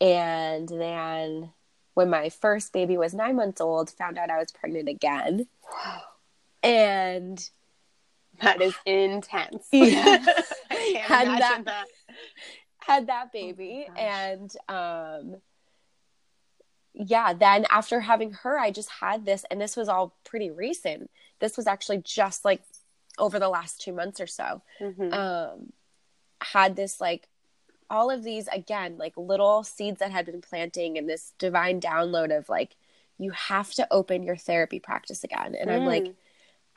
and 0.00 0.68
then 0.68 1.52
when 1.94 2.10
my 2.10 2.28
first 2.28 2.72
baby 2.72 2.96
was 2.96 3.14
nine 3.14 3.34
months 3.34 3.60
old, 3.60 3.90
found 3.90 4.18
out 4.18 4.30
I 4.30 4.38
was 4.38 4.52
pregnant 4.52 4.88
again. 4.88 5.46
And 6.62 7.50
That 8.42 8.60
is 8.62 8.74
intense. 8.86 9.66
Yeah. 9.72 10.24
Had 11.00 11.26
imagine 11.28 11.38
that- 11.38 11.64
that. 11.64 11.86
had 12.78 13.06
that 13.08 13.32
baby 13.32 13.86
gosh. 13.88 13.98
and 13.98 14.56
um 14.68 15.36
yeah 16.94 17.32
then 17.32 17.66
after 17.70 18.00
having 18.00 18.32
her 18.32 18.58
i 18.58 18.70
just 18.70 18.88
had 19.00 19.24
this 19.24 19.44
and 19.50 19.60
this 19.60 19.76
was 19.76 19.88
all 19.88 20.16
pretty 20.24 20.50
recent 20.50 21.10
this 21.38 21.56
was 21.56 21.66
actually 21.66 21.98
just 21.98 22.44
like 22.44 22.62
over 23.18 23.38
the 23.38 23.48
last 23.48 23.80
two 23.80 23.92
months 23.92 24.20
or 24.20 24.26
so 24.26 24.62
Mhm. 24.80 25.12
um 25.12 25.72
had 26.40 26.76
this 26.76 27.00
like 27.00 27.28
all 27.90 28.10
of 28.10 28.22
these 28.24 28.48
again 28.48 28.96
like 28.98 29.16
little 29.16 29.62
seeds 29.64 29.98
that 29.98 30.10
had 30.12 30.26
been 30.26 30.40
planting 30.40 30.96
and 30.98 31.08
this 31.08 31.32
divine 31.38 31.80
download 31.80 32.36
of 32.36 32.48
like 32.48 32.74
you 33.18 33.30
have 33.32 33.72
to 33.74 33.86
open 33.90 34.22
your 34.22 34.36
therapy 34.36 34.78
practice 34.80 35.24
again 35.24 35.54
and 35.54 35.70
i'm 35.70 35.84
like 35.84 36.04
Mm. 36.04 36.14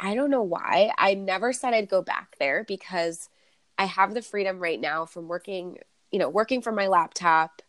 I 0.01 0.15
don't 0.15 0.31
know 0.31 0.43
why 0.43 0.91
i 0.97 1.13
never 1.13 1.53
said 1.53 1.73
i'd 1.73 1.89
go 1.89 2.01
back 2.01 2.35
there 2.39 2.65
because 2.67 3.29
i 3.77 3.85
have 3.85 4.13
the 4.13 4.21
freedom 4.21 4.59
right 4.59 4.81
now 4.81 5.05
from 5.05 5.27
working 5.29 5.77
you 6.11 6.19
know 6.19 6.29
working 6.29 6.61
from 6.61 6.75
my 6.75 6.87
laptop 6.87 7.61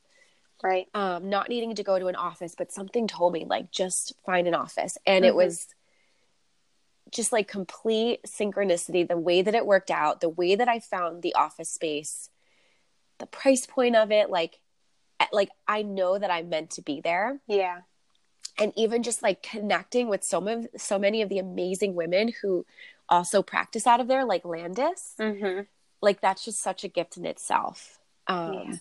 right. 0.62 0.88
um 0.95 1.29
not 1.29 1.49
needing 1.49 1.75
to 1.75 1.85
go 1.85 1.99
to 1.99 2.07
an 2.07 2.16
office 2.16 2.55
but 2.57 2.73
something 2.73 3.07
told 3.07 3.33
me 3.33 3.45
like 3.45 3.71
just 3.71 4.14
find 4.27 4.49
an 4.49 4.55
office 4.55 4.99
and 5.07 5.25
it 5.25 5.33
Mhm. 5.33 5.37
was 5.37 5.68
just 7.11 7.33
like 7.33 7.47
complete 7.47 8.21
synchronicity 8.25 9.07
the 9.07 9.18
way 9.18 9.42
that 9.42 9.55
it 9.55 9.66
worked 9.66 9.90
out 9.90 10.21
the 10.21 10.29
way 10.29 10.55
that 10.55 10.68
i 10.68 10.81
found 10.81 11.23
the 11.23 11.35
office 11.35 11.68
space 11.68 12.31
the 13.18 13.27
price 13.27 13.66
point 13.66 13.95
of 13.95 14.11
it 14.11 14.31
like 14.31 14.61
like 15.33 15.51
i 15.68 15.83
know 15.83 16.18
that 16.18 16.31
i'm 16.31 16.49
meant 16.49 16.71
to 16.71 16.83
be 16.83 17.01
there 17.01 17.40
Yeah. 17.47 17.83
And 18.62 18.72
even 18.77 19.03
just 19.03 19.22
like 19.22 19.42
connecting 19.42 20.09
with 20.09 20.22
so 20.25 20.40
many 20.40 20.66
so 20.77 20.98
many 20.98 21.22
of 21.22 21.29
the 21.29 21.38
amazing 21.38 21.94
women 21.94 22.33
who 22.40 22.64
also 23.09 23.42
practice 23.42 23.87
out 23.87 24.01
of 24.01 24.09
there 24.09 24.25
like 24.25 24.44
landis 24.44 25.14
Mm-hmm. 25.18 25.62
like 26.01 26.20
that's 26.20 26.44
just 26.44 26.61
such 26.61 26.85
a 26.85 26.88
gift 26.88 27.16
in 27.16 27.27
itself 27.27 27.98
um 28.27 28.53
Yeah. 28.55 28.77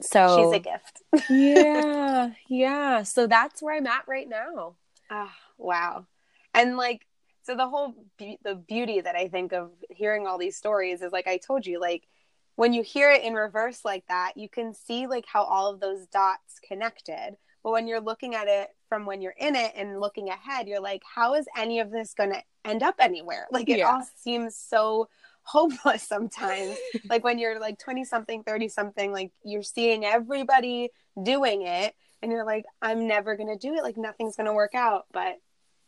so 0.00 0.36
She's 0.36 0.52
a 0.52 0.58
gift. 0.58 1.02
yeah 1.30 2.30
yeah 2.48 3.02
so 3.02 3.26
that's 3.26 3.62
where 3.62 3.76
i'm 3.76 3.86
at 3.86 4.06
right 4.06 4.28
now 4.28 4.74
Ah, 5.14 5.34
wow. 5.58 6.06
And 6.54 6.78
like, 6.78 7.06
so 7.42 7.54
the 7.54 7.68
whole 7.68 7.94
be- 8.16 8.38
the 8.42 8.54
beauty 8.54 8.98
that 9.02 9.14
I 9.14 9.28
think 9.28 9.52
of 9.52 9.72
hearing 9.90 10.26
all 10.26 10.38
these 10.38 10.56
stories 10.56 11.02
is 11.02 11.12
like 11.12 11.26
I 11.26 11.36
told 11.36 11.66
you, 11.66 11.78
like 11.80 12.08
when 12.54 12.72
you 12.72 12.82
hear 12.82 13.10
it 13.10 13.22
in 13.22 13.34
reverse 13.34 13.84
like 13.84 14.06
that, 14.08 14.38
you 14.38 14.48
can 14.48 14.72
see 14.72 15.06
like 15.06 15.26
how 15.26 15.42
all 15.42 15.68
of 15.70 15.80
those 15.80 16.06
dots 16.06 16.58
connected. 16.66 17.36
But 17.62 17.72
when 17.72 17.86
you're 17.86 18.00
looking 18.00 18.34
at 18.34 18.48
it 18.48 18.68
from 18.88 19.06
when 19.06 19.20
you're 19.22 19.34
in 19.38 19.54
it 19.56 19.72
and 19.76 20.00
looking 20.00 20.28
ahead, 20.28 20.68
you're 20.68 20.80
like, 20.80 21.02
how 21.14 21.34
is 21.34 21.46
any 21.56 21.80
of 21.80 21.90
this 21.90 22.14
going 22.14 22.30
to 22.30 22.42
end 22.64 22.82
up 22.82 22.96
anywhere? 22.98 23.46
Like 23.50 23.68
it 23.68 23.78
Yeah. 23.78 23.88
all 23.92 24.06
seems 24.16 24.56
so 24.56 25.08
hopeless 25.44 26.02
sometimes. 26.02 26.76
like 27.10 27.24
when 27.24 27.38
you're 27.38 27.58
like 27.60 27.78
20 27.78 28.04
something, 28.04 28.42
30 28.44 28.68
something, 28.68 29.12
like 29.12 29.32
you're 29.44 29.62
seeing 29.62 30.04
everybody 30.04 30.90
doing 31.22 31.62
it 31.62 31.94
and 32.22 32.30
you're 32.30 32.46
like, 32.46 32.64
I'm 32.80 33.06
never 33.08 33.36
going 33.36 33.48
to 33.48 33.58
do 33.58 33.74
it. 33.74 33.82
Like 33.82 33.96
nothing's 33.96 34.36
going 34.36 34.46
to 34.46 34.52
work 34.52 34.74
out. 34.74 35.06
But 35.12 35.38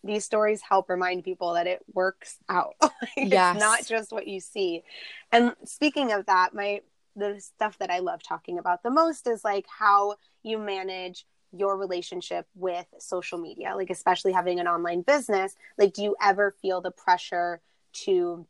these 0.02 0.24
stories 0.24 0.60
help 0.60 0.90
remind 0.90 1.24
people 1.24 1.54
that 1.54 1.66
it 1.66 1.82
works 1.92 2.36
out. 2.48 2.74
Like, 2.82 3.30
Yes. 3.30 3.54
It's 3.56 3.60
not 3.62 3.86
just 3.86 4.12
what 4.12 4.26
you 4.26 4.40
see. 4.40 4.82
And 5.30 5.54
speaking 5.64 6.10
of 6.12 6.26
that, 6.26 6.54
my 6.54 6.80
the 7.16 7.38
stuff 7.40 7.78
that 7.78 7.90
I 7.90 8.00
love 8.00 8.22
talking 8.22 8.58
about 8.58 8.82
the 8.82 8.90
most 8.90 9.26
is 9.28 9.44
like 9.44 9.66
how 9.68 10.16
you 10.42 10.58
manage 10.58 11.24
your 11.56 11.76
relationship 11.76 12.46
with 12.54 12.86
social 12.98 13.38
media, 13.38 13.74
like 13.76 13.90
especially 13.90 14.32
having 14.32 14.60
an 14.60 14.66
online 14.66 15.02
business. 15.02 15.56
Like, 15.78 15.92
do 15.92 16.02
you 16.02 16.16
ever 16.22 16.54
feel 16.60 16.80
the 16.80 16.90
pressure 16.90 17.60
to 18.04 18.46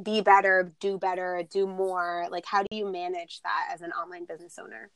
be 0.00 0.20
better, 0.20 0.72
do 0.80 0.98
better, 0.98 1.42
do 1.50 1.66
more? 1.66 2.26
Like, 2.30 2.46
how 2.46 2.62
do 2.62 2.76
you 2.76 2.90
manage 2.90 3.40
that 3.42 3.68
as 3.72 3.80
an 3.80 3.92
online 3.92 4.24
business 4.24 4.58
owner? 4.58 4.90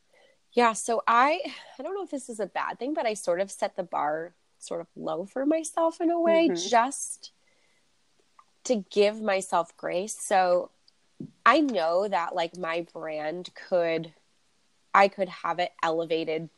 Yeah, 0.52 0.74
so 0.74 1.02
I 1.06 1.40
I 1.78 1.82
don't 1.82 1.94
know 1.94 2.04
if 2.04 2.10
this 2.10 2.28
is 2.28 2.40
a 2.40 2.46
bad 2.46 2.78
thing, 2.78 2.94
but 2.94 3.06
I 3.06 3.14
sort 3.14 3.40
of 3.40 3.50
set 3.50 3.76
the 3.76 3.82
bar 3.82 4.34
sort 4.58 4.80
of 4.80 4.86
low 4.94 5.24
for 5.24 5.44
myself 5.44 6.00
in 6.00 6.10
a 6.10 6.20
way 6.20 6.48
Mhm. 6.48 6.70
just 6.70 7.32
to 8.64 8.76
give 8.90 9.20
myself 9.20 9.76
grace. 9.76 10.16
So 10.18 10.70
I 11.44 11.60
know 11.60 12.06
that 12.06 12.34
like 12.34 12.56
my 12.56 12.86
brand 12.92 13.50
could 13.54 14.14
I 14.94 15.08
could 15.08 15.28
have 15.28 15.58
it 15.58 15.72
elevated 15.82 16.50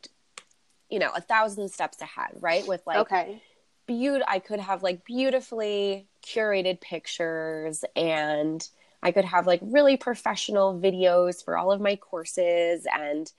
you 0.94 1.00
know, 1.00 1.10
a 1.12 1.20
thousand 1.20 1.68
steps 1.70 2.00
ahead, 2.00 2.36
right? 2.40 2.66
With 2.68 2.86
like 2.86 3.00
okay. 3.00 3.42
beaut 3.88 4.22
I 4.28 4.38
could 4.38 4.60
have 4.60 4.84
like 4.84 5.04
beautifully 5.04 6.06
curated 6.24 6.80
pictures 6.80 7.84
and 7.96 8.66
I 9.02 9.10
could 9.10 9.24
have 9.24 9.44
like 9.44 9.58
really 9.60 9.96
professional 9.96 10.78
videos 10.78 11.44
for 11.44 11.58
all 11.58 11.72
of 11.72 11.80
my 11.80 11.96
courses 11.96 12.86
and 12.96 13.30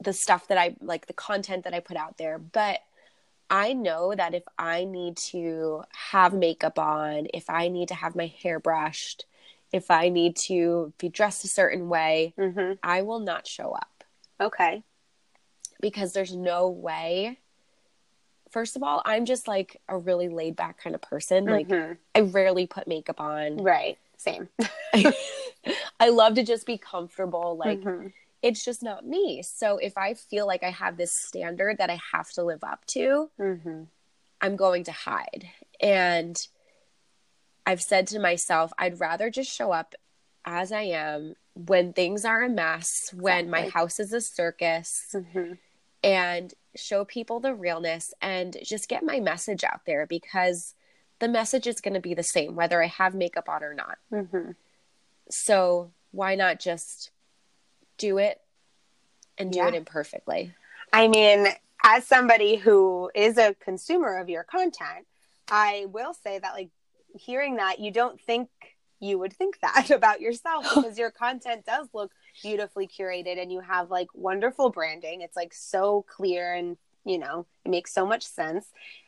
the 0.00 0.12
stuff 0.12 0.46
that 0.46 0.56
I 0.56 0.76
like 0.80 1.08
the 1.08 1.12
content 1.12 1.64
that 1.64 1.74
I 1.74 1.80
put 1.80 1.96
out 1.96 2.16
there. 2.16 2.38
But 2.38 2.78
I 3.50 3.72
know 3.72 4.14
that 4.14 4.32
if 4.32 4.44
I 4.56 4.84
need 4.84 5.16
to 5.32 5.82
have 6.10 6.32
makeup 6.32 6.78
on, 6.78 7.26
if 7.34 7.50
I 7.50 7.66
need 7.66 7.88
to 7.88 7.94
have 7.94 8.14
my 8.14 8.32
hair 8.40 8.60
brushed, 8.60 9.24
if 9.72 9.90
I 9.90 10.10
need 10.10 10.36
to 10.46 10.92
be 10.96 11.08
dressed 11.08 11.44
a 11.44 11.48
certain 11.48 11.88
way, 11.88 12.34
hmm 12.38 12.74
I 12.84 13.02
will 13.02 13.18
not 13.18 13.48
show 13.48 13.72
up 13.72 14.04
Okay. 14.40 14.82
Because 15.80 16.12
there's 16.12 16.34
no 16.34 16.68
way. 16.68 17.38
First 18.50 18.76
of 18.76 18.82
all, 18.82 19.00
I'm 19.04 19.24
just 19.26 19.46
like 19.46 19.80
a 19.88 19.96
really 19.96 20.28
laid 20.28 20.56
back 20.56 20.78
kind 20.82 20.94
of 20.94 21.02
person. 21.02 21.44
Like 21.46 21.68
Mhm. 21.68 21.98
I 22.14 22.20
rarely 22.20 22.66
put 22.66 22.86
makeup 22.88 23.20
on. 23.20 23.56
right. 23.58 23.98
Same. 24.16 24.48
I 26.00 26.08
love 26.10 26.34
to 26.34 26.42
just 26.42 26.66
be 26.66 26.76
comfortable. 26.76 27.56
Like 27.56 27.78
Mhm. 27.80 28.12
it's 28.42 28.64
just 28.64 28.82
not 28.82 29.06
me. 29.06 29.42
So 29.42 29.78
if 29.78 29.96
I 29.96 30.14
feel 30.14 30.46
like 30.46 30.62
I 30.62 30.70
have 30.70 30.96
this 30.96 31.12
standard 31.12 31.78
that 31.78 31.90
I 31.90 31.98
have 32.12 32.30
to 32.32 32.42
live 32.42 32.64
up 32.64 32.84
to, 32.86 33.30
Mhm. 33.38 33.86
I'm 34.40 34.56
going 34.56 34.84
to 34.84 34.92
hide. 34.92 35.48
And 35.80 36.46
I've 37.66 37.82
said 37.82 38.06
to 38.08 38.18
myself, 38.18 38.72
I'd 38.78 38.98
rather 39.00 39.30
just 39.30 39.50
show 39.54 39.70
up 39.72 39.94
as 40.44 40.72
I 40.72 40.82
am 40.82 41.34
when 41.54 41.92
things 41.92 42.24
are 42.24 42.42
a 42.42 42.48
mess, 42.48 43.12
when 43.14 43.50
my 43.50 43.68
house 43.68 44.00
is 44.00 44.12
a 44.12 44.20
circus, 44.20 45.14
Mhm. 45.14 45.58
And 46.02 46.52
show 46.76 47.04
people 47.04 47.40
the 47.40 47.54
realness 47.54 48.14
and 48.22 48.56
just 48.62 48.88
get 48.88 49.02
my 49.02 49.20
message 49.20 49.64
out 49.64 49.80
there 49.86 50.06
because 50.06 50.74
the 51.18 51.28
message 51.28 51.66
is 51.66 51.80
going 51.80 51.94
to 51.94 52.00
be 52.00 52.14
the 52.14 52.22
same 52.22 52.54
whether 52.54 52.82
I 52.82 52.86
have 52.86 53.14
makeup 53.14 53.48
on 53.48 53.62
or 53.62 53.74
not. 53.74 53.98
Mhm. 54.12 54.54
So 55.30 55.92
why 56.12 56.34
not 56.34 56.58
just 56.60 57.10
do 57.98 58.18
it 58.18 58.40
and 59.36 59.52
do 59.52 59.58
Yeah. 59.58 59.68
it 59.68 59.74
imperfectly? 59.74 60.54
I 60.92 61.08
mean, 61.08 61.46
as 61.84 62.06
somebody 62.06 62.56
who 62.56 63.10
is 63.14 63.38
a 63.38 63.54
consumer 63.54 64.18
of 64.18 64.28
your 64.28 64.44
content, 64.44 65.06
I 65.48 65.86
will 65.88 66.14
say 66.14 66.38
that, 66.38 66.54
like, 66.54 66.70
hearing 67.14 67.56
that, 67.56 67.78
you 67.80 67.90
don't 67.90 68.20
think 68.20 68.48
you 69.00 69.18
would 69.18 69.32
think 69.32 69.58
that 69.62 69.90
about 69.90 70.20
yourself 70.20 70.64
because 70.74 70.98
your 70.98 71.10
content 71.10 71.64
does 71.66 71.88
look 71.92 72.12
beautifully 72.42 72.86
curated 72.86 73.40
and 73.40 73.52
you 73.52 73.60
have 73.60 73.90
like 73.90 74.08
wonderful 74.14 74.70
branding. 74.70 75.20
It's 75.20 75.36
like 75.36 75.52
so 75.54 76.04
clear 76.08 76.54
and, 76.54 76.76
you 77.04 77.18
know, 77.18 77.46
it 77.64 77.70
makes 77.70 77.92
so 77.92 78.06
much 78.06 78.24
sense. 78.24 78.66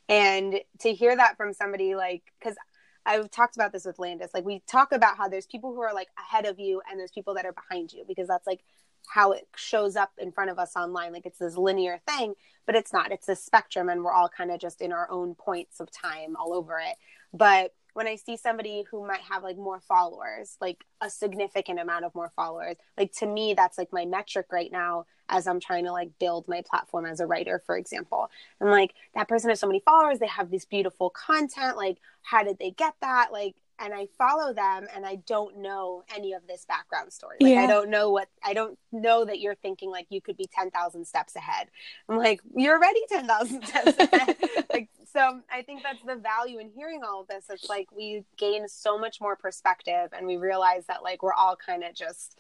And 0.09 0.61
to 0.81 0.93
hear 0.93 1.15
that 1.17 1.37
from 1.37 1.53
somebody 1.53 1.95
like, 1.95 2.23
because 2.39 2.57
I've 3.05 3.31
talked 3.31 3.57
about 3.57 3.73
this 3.73 3.85
with 3.85 3.99
Landis, 3.99 4.31
like, 4.33 4.45
we 4.45 4.63
talk 4.69 4.93
about 4.93 5.17
how 5.17 5.29
there's 5.29 5.47
people 5.47 5.75
who 5.75 5.81
are 5.81 5.95
like 5.95 6.09
ahead 6.19 6.47
of 6.47 6.59
you 6.61 6.83
and 6.91 6.99
there's 6.99 7.11
people 7.11 7.35
that 7.35 7.47
are 7.47 7.53
behind 7.53 7.93
you 7.93 8.05
because 8.07 8.29
that's 8.29 8.47
like 8.47 8.61
how 9.09 9.33
it 9.33 9.49
shows 9.57 9.97
up 9.97 10.13
in 10.19 10.31
front 10.31 10.51
of 10.51 10.59
us 10.59 10.77
online. 10.77 11.13
Like, 11.13 11.27
it's 11.27 11.39
this 11.39 11.57
linear 11.57 12.01
thing 12.07 12.35
but 12.67 12.75
it's 12.75 12.93
not 12.93 13.13
it's 13.13 13.29
a 13.29 13.37
spectrum 13.37 13.89
and 13.89 14.05
we're 14.05 14.13
all 14.13 14.29
kind 14.29 14.51
of 14.51 14.61
just 14.61 14.81
in 14.81 14.93
our 14.93 15.11
own 15.11 15.35
points 15.35 15.81
of 15.81 15.91
time 15.91 16.37
all 16.37 16.55
over 16.55 16.79
it 16.79 16.97
but 17.33 17.75
when 17.95 18.07
i 18.07 18.17
see 18.17 18.37
somebody 18.37 18.85
who 18.91 19.07
might 19.07 19.21
have 19.21 19.43
like 19.43 19.57
more 19.57 19.81
followers 19.81 20.57
like 20.61 20.85
a 21.01 21.11
significant 21.11 21.79
amount 21.81 22.05
of 22.05 22.15
more 22.15 22.31
followers 22.35 22.77
like 22.99 23.13
to 23.13 23.27
me 23.27 23.55
that's 23.55 23.79
like 23.79 23.93
my 23.93 24.05
metric 24.05 24.47
right 24.51 24.73
now 24.73 25.05
as 25.29 25.47
i'm 25.47 25.61
trying 25.61 25.85
to 25.85 25.93
like 25.93 26.11
build 26.19 26.47
my 26.49 26.63
platform 26.69 27.07
as 27.07 27.21
a 27.21 27.27
writer 27.27 27.63
for 27.65 27.77
example. 27.77 28.31
And 28.61 28.71
like 28.71 28.95
that 29.15 29.29
person 29.29 29.51
has 29.51 29.61
so 29.61 29.67
many 29.67 29.81
followers 29.81 30.19
they 30.19 30.27
have 30.27 30.51
this 30.51 30.65
beautiful 30.65 31.11
content 31.11 31.77
like 31.77 31.99
how 32.23 32.43
did 32.43 32.59
they 32.59 32.71
get 32.71 32.95
that? 33.01 33.33
Like 33.33 33.57
and 33.79 33.93
I 33.95 34.07
follow 34.19 34.53
them 34.53 34.87
and 34.95 35.05
I 35.05 35.17
don't 35.27 35.59
know 35.59 36.05
any 36.15 36.33
of 36.33 36.47
this 36.47 36.65
background 36.65 37.13
story. 37.13 37.37
Like 37.41 37.53
Yeah. 37.53 37.63
I 37.63 37.67
don't 37.67 37.91
know 37.91 38.11
what 38.11 38.29
I 38.45 38.55
don't 38.55 38.79
know 38.93 39.25
that 39.25 39.41
you're 39.41 39.55
thinking 39.57 39.91
like 39.91 40.07
you 40.11 40.21
could 40.21 40.37
be 40.37 40.49
10,000 40.53 41.05
steps 41.05 41.37
ahead. 41.37 41.69
I'm 42.09 42.19
like, 42.19 42.41
you're 42.55 42.77
already 42.77 43.01
10,000 43.09 43.67
steps 43.67 43.99
ahead. 43.99 44.37
like, 44.73 44.89
so 45.13 45.41
I 45.51 45.63
think 45.63 45.83
that's 45.83 46.03
the 46.07 46.17
value 46.17 46.59
in 46.59 46.71
hearing 46.71 47.03
all 47.05 47.23
of 47.23 47.29
this. 47.29 47.45
It's 47.51 47.69
like 47.69 47.91
we 47.93 48.25
gain 48.37 48.69
so 48.69 48.99
much 48.99 49.21
more 49.21 49.37
perspective 49.37 50.11
and 50.13 50.27
we 50.27 50.37
realize 50.37 50.87
that 50.87 51.03
like 51.03 51.23
we're 51.23 51.35
all 51.35 51.57
kind 51.57 51.85
of 51.85 51.95
just 51.95 52.39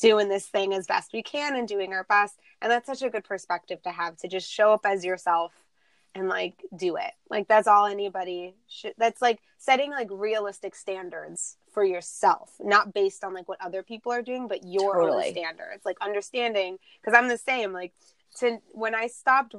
doing 0.00 0.28
this 0.28 0.46
thing 0.46 0.72
as 0.72 0.86
best 0.86 1.12
we 1.12 1.22
can 1.22 1.56
and 1.56 1.68
doing 1.68 1.92
our 1.92 2.04
best. 2.04 2.38
And 2.62 2.70
that's 2.70 2.86
such 2.86 3.02
a 3.02 3.10
good 3.10 3.24
perspective 3.24 3.82
to 3.82 3.90
have 3.90 4.16
to 4.18 4.28
just 4.28 4.50
show 4.50 4.72
up 4.72 4.86
as 4.86 5.04
yourself 5.04 5.52
and 6.14 6.28
like 6.28 6.62
do 6.76 6.96
it. 6.96 7.12
Like 7.30 7.48
that's 7.48 7.66
all 7.66 7.86
anybody 7.86 8.54
should 8.68 8.94
that's 8.98 9.20
like 9.20 9.40
setting 9.58 9.90
like 9.90 10.08
realistic 10.10 10.74
standards 10.74 11.56
for 11.72 11.84
yourself, 11.84 12.52
not 12.60 12.94
based 12.94 13.24
on 13.24 13.34
like 13.34 13.48
what 13.48 13.60
other 13.64 13.82
people 13.82 14.12
are 14.12 14.22
doing, 14.22 14.46
but 14.48 14.64
your 14.64 14.94
Totally. 14.94 15.26
own 15.26 15.32
standards. 15.32 15.84
Like 15.84 15.96
understanding 16.00 16.78
because 17.00 17.16
I'm 17.18 17.28
the 17.28 17.38
same 17.38 17.72
like 17.72 17.92
to 18.38 18.58
when 18.72 18.94
I 18.94 19.08
stopped 19.08 19.54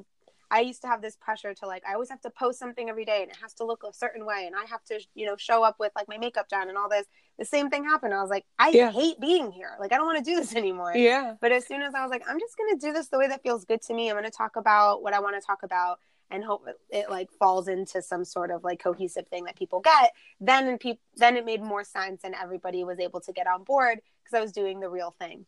I 0.51 0.59
used 0.61 0.81
to 0.83 0.87
have 0.87 1.01
this 1.01 1.15
pressure 1.15 1.53
to 1.55 1.67
like 1.67 1.83
I 1.89 1.93
always 1.93 2.09
have 2.09 2.21
to 2.21 2.29
post 2.29 2.59
something 2.59 2.87
every 2.89 3.03
day 3.03 3.23
and 3.23 3.31
it 3.31 3.37
has 3.41 3.53
to 3.55 3.65
look 3.65 3.83
a 3.83 3.91
certain 3.91 4.25
way 4.25 4.43
and 4.45 4.55
I 4.55 4.65
have 4.69 4.83
to, 4.85 4.99
you 5.15 5.25
know, 5.25 5.35
show 5.37 5.63
up 5.63 5.77
with 5.79 5.91
like 5.95 6.07
my 6.07 6.17
makeup 6.17 6.47
done 6.49 6.69
and 6.69 6.77
all 6.77 6.87
this. 6.87 7.05
The 7.39 7.45
same 7.45 7.69
thing 7.69 7.83
happened. 7.83 8.13
I 8.13 8.21
was 8.21 8.29
like, 8.29 8.45
I 8.59 8.69
Yeah. 8.69 8.91
hate 8.91 9.19
being 9.19 9.51
here. 9.51 9.71
Like 9.79 9.91
I 9.91 9.97
don't 9.97 10.05
want 10.05 10.23
to 10.23 10.31
do 10.31 10.37
this 10.37 10.55
anymore. 10.55 10.93
Yeah. 10.95 11.33
But 11.41 11.51
as 11.51 11.65
soon 11.65 11.81
as 11.81 11.95
I 11.95 12.01
was 12.03 12.11
like, 12.11 12.23
I'm 12.29 12.39
just 12.39 12.55
gonna 12.57 12.77
do 12.79 12.93
this 12.93 13.07
the 13.07 13.17
way 13.17 13.27
that 13.27 13.41
feels 13.43 13.65
good 13.65 13.81
to 13.83 13.93
me. 13.93 14.09
I'm 14.09 14.15
gonna 14.15 14.29
talk 14.29 14.55
about 14.55 15.01
what 15.01 15.13
I 15.13 15.19
want 15.19 15.35
to 15.35 15.45
talk 15.45 15.63
about 15.63 15.99
and 16.31 16.43
hope 16.43 16.65
it, 16.67 16.75
it 16.89 17.09
like 17.09 17.29
falls 17.31 17.67
into 17.67 18.01
some 18.01 18.25
sort 18.25 18.51
of 18.51 18.63
like 18.63 18.81
cohesive 18.81 19.27
thing 19.27 19.45
that 19.45 19.57
people 19.57 19.79
get. 19.79 20.13
Then 20.39 20.67
and 20.67 20.79
people 20.79 21.01
then 21.15 21.37
it 21.37 21.45
made 21.45 21.61
more 21.61 21.83
sense 21.83 22.21
and 22.23 22.35
everybody 22.35 22.83
was 22.83 22.99
able 22.99 23.21
to 23.21 23.33
get 23.33 23.47
on 23.47 23.63
board 23.63 23.99
because 24.23 24.37
I 24.37 24.41
was 24.41 24.51
doing 24.51 24.79
the 24.79 24.89
real 24.89 25.15
thing. 25.19 25.45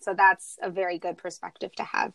So 0.00 0.14
that's 0.14 0.58
a 0.62 0.70
very 0.70 0.98
good 0.98 1.18
perspective 1.18 1.72
to 1.76 1.84
have. 1.84 2.12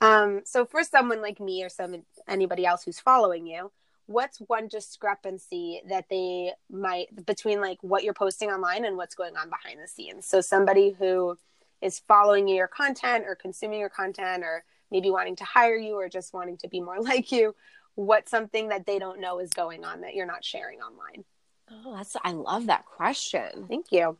Um, 0.00 0.42
so 0.44 0.66
for 0.66 0.82
someone 0.82 1.22
like 1.22 1.40
me 1.40 1.64
or 1.64 1.68
some 1.68 2.02
anybody 2.28 2.66
else 2.66 2.84
who's 2.84 3.00
following 3.00 3.46
you, 3.46 3.70
what's 4.06 4.38
one 4.38 4.68
discrepancy 4.68 5.80
that 5.88 6.06
they 6.10 6.52
might 6.70 7.24
between 7.24 7.60
like 7.60 7.78
what 7.82 8.02
you're 8.02 8.12
posting 8.12 8.50
online 8.50 8.84
and 8.84 8.96
what's 8.96 9.14
going 9.14 9.36
on 9.36 9.48
behind 9.48 9.80
the 9.82 9.88
scenes? 9.88 10.26
So 10.26 10.40
somebody 10.40 10.94
who 10.98 11.38
is 11.80 12.00
following 12.00 12.48
your 12.48 12.68
content 12.68 13.24
or 13.26 13.34
consuming 13.34 13.80
your 13.80 13.88
content 13.88 14.44
or 14.44 14.64
maybe 14.92 15.10
wanting 15.10 15.34
to 15.36 15.44
hire 15.44 15.76
you 15.76 15.94
or 15.94 16.08
just 16.08 16.32
wanting 16.32 16.58
to 16.58 16.68
be 16.68 16.80
more 16.80 17.00
like 17.00 17.32
you, 17.32 17.56
what's 17.96 18.30
something 18.30 18.68
that 18.68 18.86
they 18.86 18.98
don't 19.00 19.20
know 19.20 19.40
is 19.40 19.50
going 19.50 19.84
on 19.84 20.02
that 20.02 20.14
you're 20.14 20.26
not 20.26 20.44
sharing 20.44 20.80
online? 20.80 21.24
Oh, 21.70 21.96
that's 21.96 22.16
I 22.22 22.32
love 22.32 22.66
that 22.66 22.84
question. 22.86 23.66
Thank 23.68 23.90
you. 23.90 24.18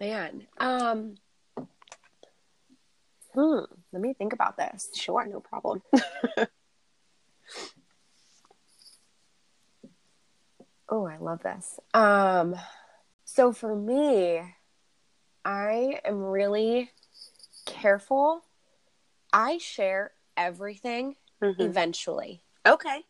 Man. 0.00 0.46
Um 0.58 1.16
Hmm. 3.34 3.64
Let 3.92 4.00
me 4.00 4.14
think 4.14 4.32
about 4.32 4.56
this. 4.56 4.90
Sure, 4.94 5.26
no 5.26 5.40
problem. 5.40 5.82
Oh, 10.88 11.06
I 11.06 11.16
love 11.16 11.42
this. 11.42 11.80
Um, 11.94 12.54
so 13.24 13.52
for 13.52 13.74
me, 13.74 14.40
I 15.44 16.00
am 16.04 16.22
really 16.22 16.90
careful. 17.64 18.44
I 19.34 19.58
share 19.58 20.12
everything 20.36 21.16
Mhm. 21.42 21.60
eventually. 21.60 22.44
Okay. 22.64 23.04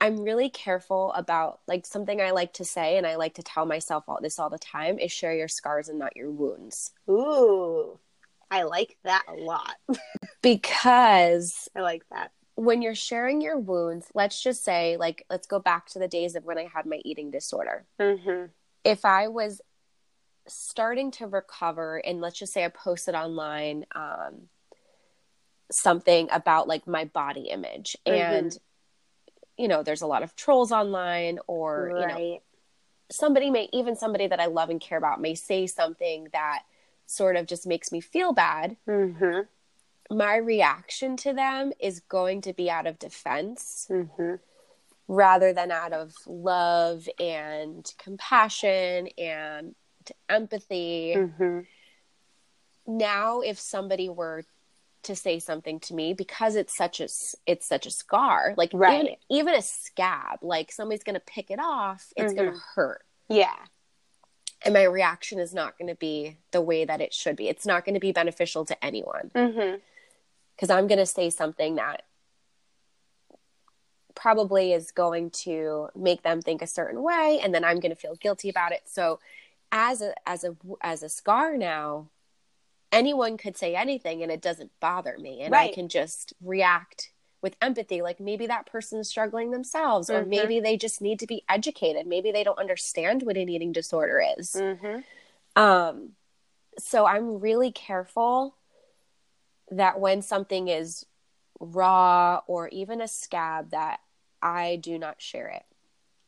I'm 0.00 0.22
really 0.22 0.48
careful 0.48 1.12
about 1.14 1.60
like 1.66 1.84
something 1.84 2.20
I 2.20 2.30
like 2.30 2.52
to 2.54 2.64
say 2.64 2.96
and 2.96 3.04
I 3.06 3.16
like 3.16 3.34
to 3.34 3.42
tell 3.42 3.66
myself 3.66 4.04
all 4.08 4.20
this 4.22 4.38
all 4.38 4.48
the 4.48 4.58
time 4.58 4.98
is 5.00 5.10
share 5.10 5.34
your 5.34 5.48
scars 5.48 5.88
and 5.88 5.98
not 5.98 6.16
your 6.16 6.30
wounds. 6.30 6.92
Ooh, 7.10 7.98
I 8.50 8.62
like 8.62 8.96
that 9.02 9.24
a 9.28 9.34
lot. 9.34 9.74
Because 10.40 11.68
I 11.74 11.80
like 11.80 12.08
that. 12.10 12.30
when 12.54 12.80
you're 12.80 12.94
sharing 12.94 13.40
your 13.40 13.58
wounds, 13.58 14.06
let's 14.14 14.40
just 14.40 14.62
say 14.64 14.96
like 14.96 15.26
let's 15.28 15.48
go 15.48 15.58
back 15.58 15.86
to 15.88 15.98
the 15.98 16.06
days 16.08 16.36
of 16.36 16.44
when 16.44 16.58
I 16.58 16.66
had 16.72 16.86
my 16.86 17.00
eating 17.04 17.30
disorder. 17.32 17.86
Mm-hmm. 18.00 18.46
if 18.84 19.04
I 19.04 19.26
was 19.28 19.60
starting 20.46 21.10
to 21.12 21.26
recover, 21.26 21.98
and 21.98 22.20
let's 22.20 22.38
just 22.38 22.52
say 22.52 22.64
I 22.64 22.68
posted 22.68 23.14
online 23.16 23.84
um, 23.94 24.48
something 25.70 26.28
about 26.30 26.68
like 26.68 26.86
my 26.86 27.04
body 27.04 27.48
image, 27.50 27.96
Mhm. 28.06 28.12
and 28.12 28.58
you 29.56 29.66
know, 29.68 29.82
there's 29.82 30.02
a 30.02 30.06
lot 30.06 30.22
of 30.22 30.36
trolls 30.36 30.70
online, 30.72 31.38
or 31.48 31.90
you 32.00 32.06
know, 32.06 32.42
somebody 33.10 33.50
may 33.50 33.68
even 33.72 33.96
somebody 33.96 34.26
that 34.28 34.38
I 34.40 34.46
love 34.46 34.70
and 34.70 34.80
care 34.80 34.98
about 34.98 35.20
may 35.20 35.34
say 35.34 35.66
something 35.66 36.28
that 36.32 36.62
sort 37.06 37.36
of 37.36 37.46
just 37.46 37.66
makes 37.66 37.90
me 37.90 38.00
feel 38.00 38.32
bad. 38.32 38.76
Mm-hmm. 38.86 40.16
My 40.16 40.36
reaction 40.36 41.16
to 41.18 41.32
them 41.32 41.72
is 41.80 42.00
going 42.00 42.40
to 42.42 42.52
be 42.52 42.70
out 42.70 42.86
of 42.86 42.98
defense 42.98 43.86
Mm-hmm. 43.90 44.36
rather 45.08 45.52
than 45.52 45.70
out 45.72 45.92
of 45.92 46.14
love 46.26 47.08
and 47.18 47.92
compassion 47.98 49.08
and 49.18 49.74
empathy. 50.28 51.14
Mm-hmm. 51.16 51.60
now 52.86 53.40
if 53.40 53.58
somebody 53.58 54.08
were 54.08 54.44
to 55.04 55.14
say 55.16 55.38
something 55.38 55.78
to 55.80 55.94
me 55.94 56.12
because 56.12 56.56
it's 56.56 56.76
such 56.76 57.00
a 57.00 57.08
it's 57.46 57.66
such 57.66 57.86
a 57.86 57.90
scar 57.90 58.54
like 58.56 58.70
Right. 58.74 59.00
even, 59.04 59.16
even 59.30 59.54
a 59.54 59.62
scab 59.62 60.40
like 60.42 60.72
somebody's 60.72 61.04
gonna 61.04 61.20
pick 61.20 61.50
it 61.50 61.58
off 61.60 62.12
it's 62.16 62.32
gonna 62.34 62.58
hurt 62.74 63.02
Yeah. 63.28 63.54
and 64.64 64.74
my 64.74 64.82
reaction 64.82 65.38
is 65.38 65.54
not 65.54 65.78
gonna 65.78 65.94
be 65.94 66.36
the 66.50 66.60
way 66.60 66.84
that 66.84 67.00
it 67.00 67.14
should 67.14 67.36
be 67.36 67.48
it's 67.48 67.64
not 67.66 67.84
gonna 67.84 68.00
be 68.00 68.12
beneficial 68.12 68.64
to 68.66 68.84
anyone 68.84 69.30
Mm-hmm. 69.34 69.76
because 70.56 70.68
i'm 70.70 70.86
gonna 70.88 71.06
say 71.06 71.30
something 71.30 71.76
that 71.76 72.02
probably 74.14 74.72
is 74.72 74.90
going 74.90 75.30
to 75.30 75.88
make 75.94 76.22
them 76.22 76.42
think 76.42 76.60
a 76.60 76.66
certain 76.66 77.02
way 77.02 77.38
and 77.42 77.54
then 77.54 77.64
i'm 77.64 77.78
gonna 77.78 77.94
feel 77.94 78.16
guilty 78.16 78.48
about 78.48 78.72
it 78.72 78.82
so 78.84 79.20
as 79.70 80.02
a 80.02 80.12
as 80.26 80.42
a 80.44 80.56
as 80.80 81.02
a 81.04 81.08
scar 81.08 81.56
now 81.56 82.06
anyone 82.92 83.36
could 83.36 83.56
say 83.56 83.74
anything 83.74 84.22
and 84.22 84.32
it 84.32 84.40
doesn't 84.40 84.70
bother 84.80 85.16
me 85.18 85.40
and 85.42 85.54
i 85.54 85.68
can 85.68 85.88
just 85.88 86.32
react 86.42 87.12
with 87.42 87.56
empathy 87.60 88.00
like 88.02 88.18
maybe 88.18 88.46
that 88.46 88.66
person 88.66 88.98
is 88.98 89.08
struggling 89.08 89.50
themselves 89.50 90.08
or 90.10 90.24
Mhm. 90.24 90.28
maybe 90.28 90.60
they 90.60 90.76
just 90.76 91.00
need 91.00 91.18
to 91.20 91.26
be 91.26 91.44
educated 91.48 92.06
maybe 92.06 92.32
they 92.32 92.42
don't 92.44 92.58
understand 92.58 93.22
what 93.22 93.36
an 93.36 93.48
eating 93.48 93.72
disorder 93.72 94.22
is 94.38 94.54
Mm-hmm. 94.56 95.00
um, 95.62 96.12
so 96.78 97.06
I'm 97.06 97.40
really 97.40 97.72
careful 97.72 98.54
that 99.70 100.00
when 100.00 100.22
something 100.22 100.68
is 100.68 101.04
raw 101.60 102.40
or 102.46 102.68
even 102.68 103.00
a 103.00 103.08
scab, 103.08 103.70
that 103.70 104.00
I 104.40 104.76
do 104.76 104.98
not 104.98 105.20
share 105.20 105.48
it. 105.48 105.64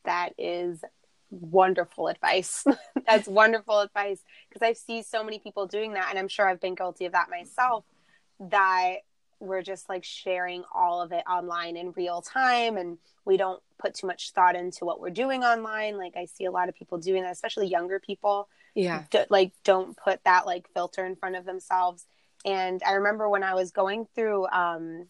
That 0.05 0.35
is 0.37 0.85
wonderful 1.31 2.09
advice. 2.09 2.65
That's 3.07 3.29
wonderful 3.29 3.81
advice 3.81 4.23
because 4.49 4.63
I 4.63 4.73
see 4.73 5.03
so 5.03 5.25
many 5.25 5.39
people 5.39 5.67
doing 5.67 5.95
that, 5.95 6.09
and 6.11 6.19
I'm 6.19 6.29
sure 6.29 6.49
I've 6.49 6.61
been 6.61 6.75
guilty 6.75 7.07
of 7.07 7.13
that 7.13 7.31
myself. 7.31 7.85
That 8.41 8.97
we're 9.39 9.63
just 9.63 9.89
like 9.89 10.05
sharing 10.05 10.65
all 10.75 11.01
of 11.01 11.13
it 11.13 11.25
online 11.31 11.77
in 11.77 11.93
real 11.93 12.23
time, 12.23 12.77
and 12.77 12.99
we 13.25 13.37
don't 13.37 13.63
put 13.79 13.95
too 13.95 14.07
much 14.07 14.33
thought 14.33 14.57
into 14.57 14.85
what 14.85 15.01
we're 15.01 15.11
doing 15.11 15.45
online. 15.45 15.97
Like 15.97 16.15
I 16.17 16.27
see 16.27 16.45
a 16.45 16.51
lot 16.51 16.69
of 16.69 16.75
people 16.75 16.99
doing 16.99 17.23
that, 17.23 17.33
especially 17.33 17.69
younger 17.69 18.01
people. 18.01 18.49
Yeah. 18.75 19.05
d- 19.11 19.25
like 19.31 19.53
don't 19.65 19.97
put 19.97 20.23
that 20.25 20.47
like 20.47 20.69
filter 20.73 21.05
in 21.05 21.17
front 21.17 21.35
of 21.35 21.45
themselves 21.45 22.07
and 22.45 22.83
i 22.87 22.93
remember 22.93 23.29
when 23.29 23.43
i 23.43 23.55
was 23.55 23.71
going 23.71 24.07
through 24.15 24.47
um 24.49 25.07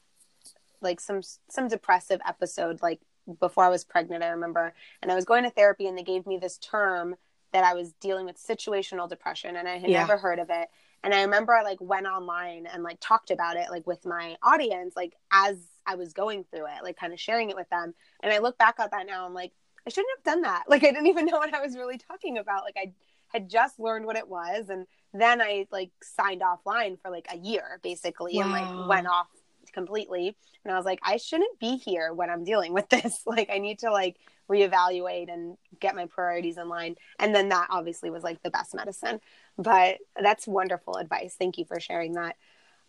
like 0.81 1.01
some 1.01 1.21
some 1.49 1.69
depressive 1.69 2.21
episode 2.27 2.81
like 2.83 3.01
before 3.39 3.65
i 3.65 3.69
was 3.69 3.85
pregnant 3.85 4.23
i 4.25 4.29
remember. 4.29 4.73
And 5.03 5.11
i 5.11 5.15
was 5.15 5.25
going 5.25 5.45
to 5.45 5.51
therapy 5.51 5.87
and 5.87 5.97
they 5.97 6.03
gave 6.03 6.27
me 6.27 6.39
this 6.39 6.59
term 6.59 7.17
that 7.53 7.65
i 7.65 7.75
was 7.75 7.93
dealing 7.95 8.27
with 8.27 8.37
situational 8.37 9.09
depression 9.09 9.57
and 9.57 9.69
i 9.69 9.79
had 9.79 9.91
Yeah. 9.91 10.01
never 10.01 10.17
heard 10.17 10.39
of 10.39 10.49
it. 10.51 10.69
And 11.03 11.15
i 11.15 11.23
remember 11.23 11.55
i 11.55 11.63
like 11.63 11.81
went 11.81 12.07
online 12.07 12.67
and 12.67 12.83
like 12.83 12.99
talked 13.01 13.31
about 13.31 13.57
it 13.57 13.71
like 13.71 13.87
with 13.87 14.05
my 14.05 14.37
audience 14.43 14.95
like 14.97 15.15
as 15.33 15.57
i 15.87 15.95
was 15.95 16.13
going 16.13 16.45
through 16.45 16.67
it 16.67 16.83
like 16.83 16.97
kind 16.99 17.13
of 17.13 17.21
sharing 17.21 17.51
it 17.51 17.57
with 17.57 17.69
them. 17.71 17.95
And 18.23 18.33
i 18.33 18.39
look 18.39 18.59
back 18.59 18.77
at 18.79 18.91
that 18.91 19.07
now 19.07 19.25
i'm 19.27 19.35
like 19.35 19.53
i 19.87 19.91
shouldn't 19.91 20.11
have 20.19 20.25
done 20.35 20.43
that. 20.43 20.65
Like 20.69 20.85
i 20.85 20.91
didn't 20.91 21.07
even 21.07 21.27
know 21.27 21.39
what 21.39 21.55
i 21.55 21.61
was 21.61 21.77
really 21.77 21.99
talking 21.99 22.39
about. 22.39 22.65
Like 22.65 22.77
i 22.77 22.93
had 23.29 23.49
just 23.49 23.79
learned 23.79 24.07
what 24.07 24.17
it 24.17 24.29
was 24.29 24.69
and 24.71 24.87
then 25.15 25.41
i 25.41 25.67
like 25.71 25.91
signed 26.03 26.41
offline 26.43 27.01
for 27.01 27.11
like 27.11 27.29
a 27.33 27.37
year 27.39 27.79
basically 27.83 28.39
and 28.41 28.51
like 28.51 28.69
went 28.89 29.07
off 29.07 29.29
completely. 29.73 30.37
And 30.65 30.73
i 30.73 30.77
was 30.77 30.85
like 30.85 31.01
i 31.03 31.17
shouldn't 31.17 31.59
be 31.59 31.77
here 31.77 32.13
when 32.13 32.31
i'm 32.31 32.45
dealing 32.45 32.73
with 32.73 32.89
this. 32.91 33.23
Like 33.27 33.51
i 33.51 33.59
need 33.59 33.81
to 33.81 33.91
like 33.91 34.17
reevaluate 34.51 35.33
and 35.33 35.57
get 35.79 35.95
my 35.95 36.07
priorities 36.07 36.59
in 36.59 36.69
line. 36.69 36.97
And 37.19 37.35
then 37.35 37.51
that 37.51 37.69
obviously 37.71 38.11
was 38.11 38.25
like 38.25 38.43
the 38.43 38.51
best 38.51 38.75
medicine. 38.75 39.21
But 39.57 39.99
that's 40.21 40.47
wonderful 40.47 40.97
advice. 40.97 41.37
Thank 41.39 41.57
you 41.57 41.65
for 41.65 41.79
sharing 41.79 42.15
that. 42.15 42.37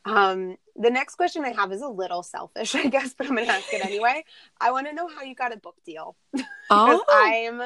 Um 0.06 0.58
the 0.76 0.90
next 0.90 1.16
question 1.16 1.46
i 1.46 1.52
have 1.52 1.72
is 1.72 1.82
a 1.82 1.88
little 1.88 2.24
selfish 2.24 2.74
i 2.84 2.88
guess 2.88 3.14
but 3.14 3.28
i'm 3.28 3.36
gonna 3.36 3.52
ask 3.52 3.72
it 3.74 3.86
anyway. 3.86 4.24
I 4.60 4.72
want 4.72 4.88
to 4.88 4.94
know 4.94 5.08
how 5.08 5.22
you 5.22 5.36
got 5.36 5.54
a 5.54 5.58
book 5.58 5.76
deal. 5.86 6.16
Oh, 6.74 7.04
i'm 7.10 7.62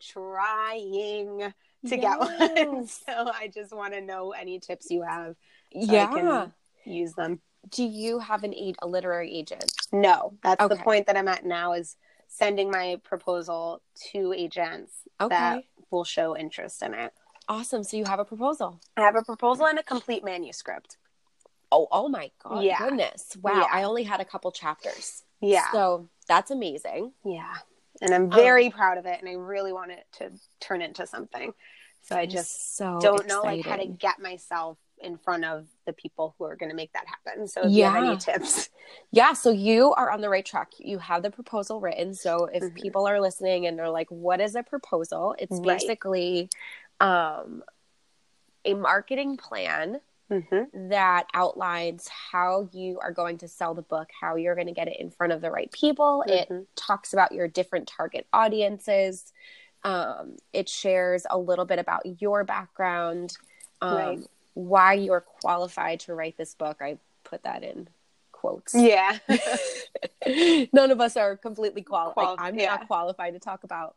trying 0.00 1.52
to 1.88 1.96
get 1.96 2.18
one. 2.18 2.86
So 2.86 3.30
I 3.34 3.50
just 3.52 3.72
want 3.72 3.94
to 3.94 4.00
know 4.00 4.32
any 4.32 4.58
tips 4.58 4.90
you 4.90 5.02
have. 5.02 5.36
so 5.72 5.80
I 5.80 5.92
yeah. 5.92 6.06
can 6.06 6.52
use 6.84 7.14
them. 7.14 7.40
Do 7.68 7.84
you 7.84 8.18
have 8.18 8.44
an 8.44 8.54
a, 8.54 8.74
a 8.82 8.86
literary 8.86 9.34
agent? 9.34 9.72
No, 9.92 10.34
that's 10.42 10.66
the 10.68 10.76
point 10.76 11.06
that 11.06 11.16
I'm 11.16 11.28
at 11.28 11.44
now 11.44 11.72
is 11.72 11.96
sending 12.28 12.70
my 12.70 13.00
proposal 13.04 13.80
to 14.12 14.32
agents 14.32 14.92
Okay. 15.20 15.34
that 15.34 15.64
will 15.90 16.04
show 16.04 16.36
interest 16.36 16.82
in 16.82 16.94
it. 16.94 17.12
Awesome. 17.48 17.84
So 17.84 17.96
you 17.96 18.04
have 18.04 18.18
a 18.18 18.24
proposal. 18.24 18.80
I 18.96 19.02
have 19.02 19.16
a 19.16 19.22
proposal 19.22 19.66
and 19.66 19.78
a 19.78 19.82
complete 19.82 20.24
manuscript. 20.24 20.96
Oh, 21.70 21.88
oh 21.90 22.08
my 22.08 22.30
god. 22.42 22.64
Yeah. 22.64 22.78
Goodness. 22.78 23.36
Wow. 23.40 23.60
Yeah. 23.60 23.66
I 23.70 23.84
only 23.84 24.02
had 24.02 24.20
a 24.20 24.24
couple 24.24 24.50
chapters. 24.50 25.22
Yeah. 25.40 25.70
So 25.72 26.08
that's 26.26 26.50
amazing. 26.50 27.12
yeah. 27.24 27.54
And 28.00 28.12
I'm 28.12 28.26
oh. 28.26 28.36
very 28.36 28.70
proud 28.70 28.98
of 28.98 29.06
it 29.06 29.20
and 29.20 29.28
I 29.28 29.34
really 29.34 29.72
want 29.72 29.92
it 29.92 30.04
to 30.18 30.32
turn 30.60 30.82
into 30.82 31.06
something. 31.06 31.52
So 32.02 32.16
I 32.16 32.26
just 32.26 32.76
so 32.76 32.98
don't 33.00 33.26
know 33.26 33.42
like 33.42 33.64
how 33.64 33.76
to 33.76 33.86
get 33.86 34.20
myself 34.20 34.78
in 35.04 35.16
front 35.18 35.44
of 35.44 35.66
the 35.86 35.92
people 35.92 36.34
who 36.38 36.44
are 36.44 36.56
going 36.56 36.70
to 36.70 36.74
make 36.76 36.92
that 36.94 37.04
happen. 37.06 37.46
So 37.46 37.62
if 37.66 37.72
you 37.72 37.84
have 37.84 37.94
Yeah. 37.94 38.08
any 38.08 38.16
tips. 38.16 38.70
Yeah, 39.12 39.32
so 39.32 39.50
you 39.50 39.92
are 39.94 40.10
on 40.10 40.20
the 40.20 40.28
right 40.28 40.44
track. 40.44 40.72
You 40.78 40.98
have 40.98 41.22
the 41.22 41.30
proposal 41.30 41.80
written. 41.80 42.14
So 42.14 42.46
if 42.46 42.62
Mhm. 42.62 42.74
people 42.74 43.06
are 43.06 43.20
listening 43.20 43.66
and 43.66 43.78
they're 43.78 43.90
like, 43.90 44.08
what 44.10 44.40
is 44.40 44.54
a 44.56 44.62
proposal? 44.62 45.34
It's 45.38 45.58
Right. 45.58 45.78
basically 45.78 46.50
um, 47.00 47.62
a 48.64 48.74
marketing 48.74 49.36
plan 49.36 50.00
Mm-hmm. 50.30 50.88
that 50.88 51.26
outlines 51.34 52.08
how 52.08 52.68
you 52.72 52.98
are 53.00 53.12
going 53.12 53.36
to 53.38 53.48
sell 53.48 53.74
the 53.74 53.82
book, 53.82 54.08
how 54.18 54.36
you're 54.36 54.54
going 54.54 54.68
to 54.68 54.72
get 54.72 54.88
it 54.88 54.98
in 54.98 55.10
front 55.10 55.32
of 55.34 55.42
the 55.42 55.50
right 55.50 55.70
people. 55.70 56.24
It 56.26 56.48
Mhm. 56.48 56.66
talks 56.76 57.12
about 57.12 57.32
your 57.32 57.46
different 57.46 57.86
target 57.88 58.26
audiences. 58.32 59.32
Um, 59.82 60.38
it 60.54 60.68
shares 60.68 61.26
a 61.28 61.36
little 61.36 61.66
bit 61.66 61.78
about 61.78 62.22
your 62.22 62.42
background, 62.44 63.36
um, 63.82 63.96
Right. 63.96 64.30
Why 64.54 64.94
you're 64.94 65.20
qualified 65.20 66.00
to 66.00 66.14
write 66.14 66.36
this 66.36 66.54
book. 66.54 66.78
I 66.80 66.98
put 67.24 67.42
that 67.44 67.62
in 67.62 67.88
quotes. 68.32 68.74
Yeah. 68.74 69.18
None 70.72 70.90
of 70.90 71.00
us 71.00 71.16
are 71.16 71.36
completely 71.36 71.82
qualified. 71.82 72.14
Qual- 72.24 72.36
I'm 72.38 72.58
yeah. 72.58 72.66
not 72.66 72.86
qualified 72.86 73.34
to 73.34 73.40
talk 73.40 73.64
about 73.64 73.96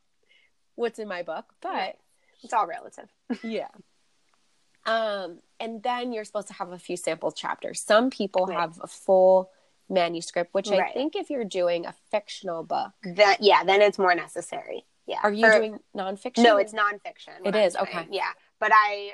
what's 0.76 0.99
in 0.99 1.08
my 1.08 1.24
book, 1.24 1.45
but 1.62 1.70
Right. 1.70 1.95
it's 2.43 2.53
all 2.53 2.68
relative. 2.68 3.10
yeah. 3.43 3.68
Um, 4.86 5.39
and 5.60 5.84
then 5.84 6.14
you're 6.14 6.24
supposed 6.24 6.47
to 6.47 6.53
have 6.53 6.72
a 6.72 6.80
few 6.80 6.95
sample 6.97 7.32
chapters. 7.32 7.82
Some 7.82 8.10
people 8.10 8.45
Right. 8.45 8.58
have 8.60 8.80
a 8.82 8.88
full 8.88 9.51
manuscript, 9.89 10.53
which 10.53 10.70
I 10.70 10.91
think 10.91 11.16
if 11.16 11.30
you're 11.30 11.43
doing 11.45 11.86
a 11.86 11.93
fictional 12.12 12.64
book, 12.64 12.91
That 13.03 13.38
yeah, 13.41 13.64
then 13.64 13.82
it's 13.82 13.97
more 13.99 14.16
necessary. 14.16 14.86
Yeah. 15.05 15.20
are 15.24 15.32
you 15.32 15.45
For- 15.49 15.58
doing 15.58 15.80
nonfiction? 15.95 16.43
No, 16.43 16.58
it's 16.58 16.74
nonfiction. 16.74 17.39
It 17.45 17.55
I'm 17.55 17.64
is, 17.64 17.74
doing. 17.74 17.88
okay. 17.88 18.08
Yeah, 18.12 18.32
but 18.60 18.72
I, 18.74 19.14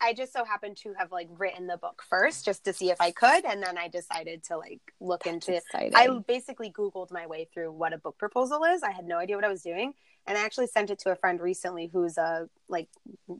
I 0.00 0.14
just 0.14 0.32
so 0.32 0.44
happened 0.44 0.76
to 0.78 0.94
have 0.98 1.12
like 1.12 1.28
written 1.38 1.66
the 1.66 1.76
book 1.76 2.02
first, 2.08 2.44
just 2.44 2.64
to 2.64 2.72
see 2.72 2.90
if 2.90 3.00
I 3.00 3.10
could, 3.10 3.44
and 3.44 3.62
then 3.62 3.76
I 3.76 3.88
decided 3.88 4.42
to 4.44 4.56
like 4.56 4.80
look 5.00 5.26
into. 5.26 5.56
exciting. 5.56 5.94
I 5.94 6.08
basically 6.26 6.70
Googled 6.70 7.10
my 7.12 7.26
way 7.26 7.48
through 7.52 7.72
what 7.72 7.92
a 7.92 7.98
book 7.98 8.16
proposal 8.18 8.64
is. 8.64 8.82
I 8.82 8.92
had 8.92 9.06
no 9.06 9.18
idea 9.18 9.36
what 9.36 9.44
I 9.44 9.48
was 9.48 9.62
doing, 9.62 9.92
and 10.26 10.38
I 10.38 10.44
actually 10.44 10.68
sent 10.68 10.90
it 10.90 10.98
to 11.00 11.10
a 11.10 11.16
friend 11.16 11.40
recently 11.40 11.90
who's 11.92 12.16
a 12.16 12.48
like 12.68 12.88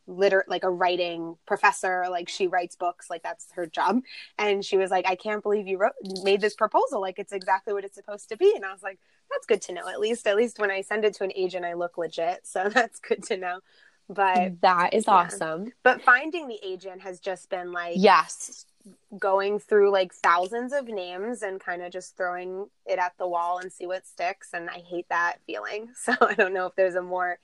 liter 0.07 0.45
like 0.49 0.65
a 0.65 0.71
writing 0.71 1.37
professor. 1.47 2.05
Like 2.11 2.29
she 2.29 2.47
writes 2.47 2.77
books, 2.77 3.09
like 3.09 3.23
that's 3.23 3.47
her 3.53 3.67
job. 3.67 4.03
And 4.39 4.65
she 4.65 4.77
was 4.77 4.91
like, 4.91 5.07
"I 5.09 5.15
can't 5.15 5.43
believe 5.43 5.67
you 5.67 5.79
wrote 5.79 5.93
made 6.23 6.41
this 6.41 6.55
proposal. 6.55 7.01
Like 7.01 7.19
it's 7.19 7.33
exactly 7.33 7.73
what 7.73 7.85
it's 7.85 7.97
supposed 7.97 8.29
to 8.29 8.37
be." 8.37 8.53
And 8.55 8.67
I 8.67 8.73
was 8.73 8.83
like, 8.83 8.99
"That's 9.31 9.47
good 9.47 9.63
to 9.63 9.73
know. 9.73 9.89
At 9.89 10.01
least, 10.01 10.27
at 10.27 10.37
least 10.37 10.59
when 10.59 10.71
I 10.71 10.83
send 10.83 11.05
it 11.07 11.15
to 11.15 11.25
an 11.25 11.33
agent, 11.35 11.65
I 11.65 11.73
look 11.73 11.97
legit. 11.97 12.47
So 12.47 12.69
that's 12.75 13.01
good 13.01 13.23
to 13.25 13.37
know." 13.39 13.61
But 14.13 14.61
that 14.63 14.93
is 14.93 15.05
Yeah. 15.07 15.15
awesome. 15.15 15.73
but 15.85 16.03
finding 16.03 16.49
the 16.49 16.59
agent 16.63 17.01
has 17.03 17.21
just 17.21 17.49
been 17.49 17.71
like 17.73 17.95
Yes. 17.97 18.67
going 19.19 19.59
through 19.61 19.91
like 19.93 20.13
thousands 20.13 20.73
of 20.73 20.89
names 20.89 21.43
and 21.43 21.61
kind 21.61 21.83
of 21.83 21.93
just 21.93 22.17
throwing 22.17 22.69
it 22.87 22.99
at 22.99 23.13
the 23.19 23.29
wall 23.29 23.59
and 23.59 23.73
see 23.73 23.87
what 23.87 24.07
sticks 24.07 24.49
and 24.55 24.71
i 24.71 24.79
hate 24.79 25.07
that 25.11 25.39
feeling 25.47 25.91
so 25.95 26.15
i 26.23 26.35
don't 26.35 26.55
know 26.55 26.67
if 26.67 26.75
there's 26.77 26.95
a 26.95 27.03
more 27.03 27.39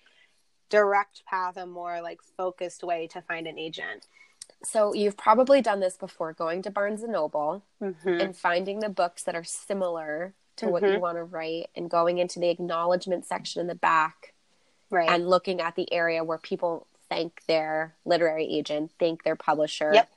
direct 0.70 1.24
path 1.26 1.56
a 1.56 1.66
more 1.66 2.00
like 2.00 2.20
focused 2.36 2.82
way 2.82 3.06
to 3.06 3.20
find 3.22 3.46
an 3.46 3.58
agent 3.58 4.06
So 4.64 4.94
you've 4.94 5.16
probably 5.18 5.60
done 5.60 5.80
this 5.80 5.96
before, 5.98 6.32
going 6.32 6.62
to 6.62 6.70
Barnes 6.70 7.02
and 7.02 7.12
Noble 7.12 7.62
mm-hmm. 7.80 8.08
and 8.20 8.34
finding 8.36 8.80
the 8.80 8.88
books 8.88 9.22
that 9.24 9.36
are 9.36 9.44
similar 9.44 10.34
to 10.56 10.66
what 10.68 10.82
you 10.82 10.98
want 10.98 11.18
to 11.18 11.24
write 11.24 11.66
and 11.76 11.90
going 11.90 12.16
into 12.18 12.40
the 12.40 12.48
acknowledgement 12.48 13.26
section 13.26 13.60
in 13.60 13.66
the 13.66 13.74
back 13.74 14.32
right 14.90 15.08
and 15.10 15.28
looking 15.28 15.60
at 15.60 15.76
the 15.76 15.92
area 15.92 16.24
where 16.24 16.38
people 16.38 16.86
thank 17.08 17.42
their 17.46 17.94
literary 18.04 18.46
agent, 18.46 18.92
thank 18.98 19.22
their 19.22 19.36
publisher, 19.36 19.92
Yep. 19.94 20.08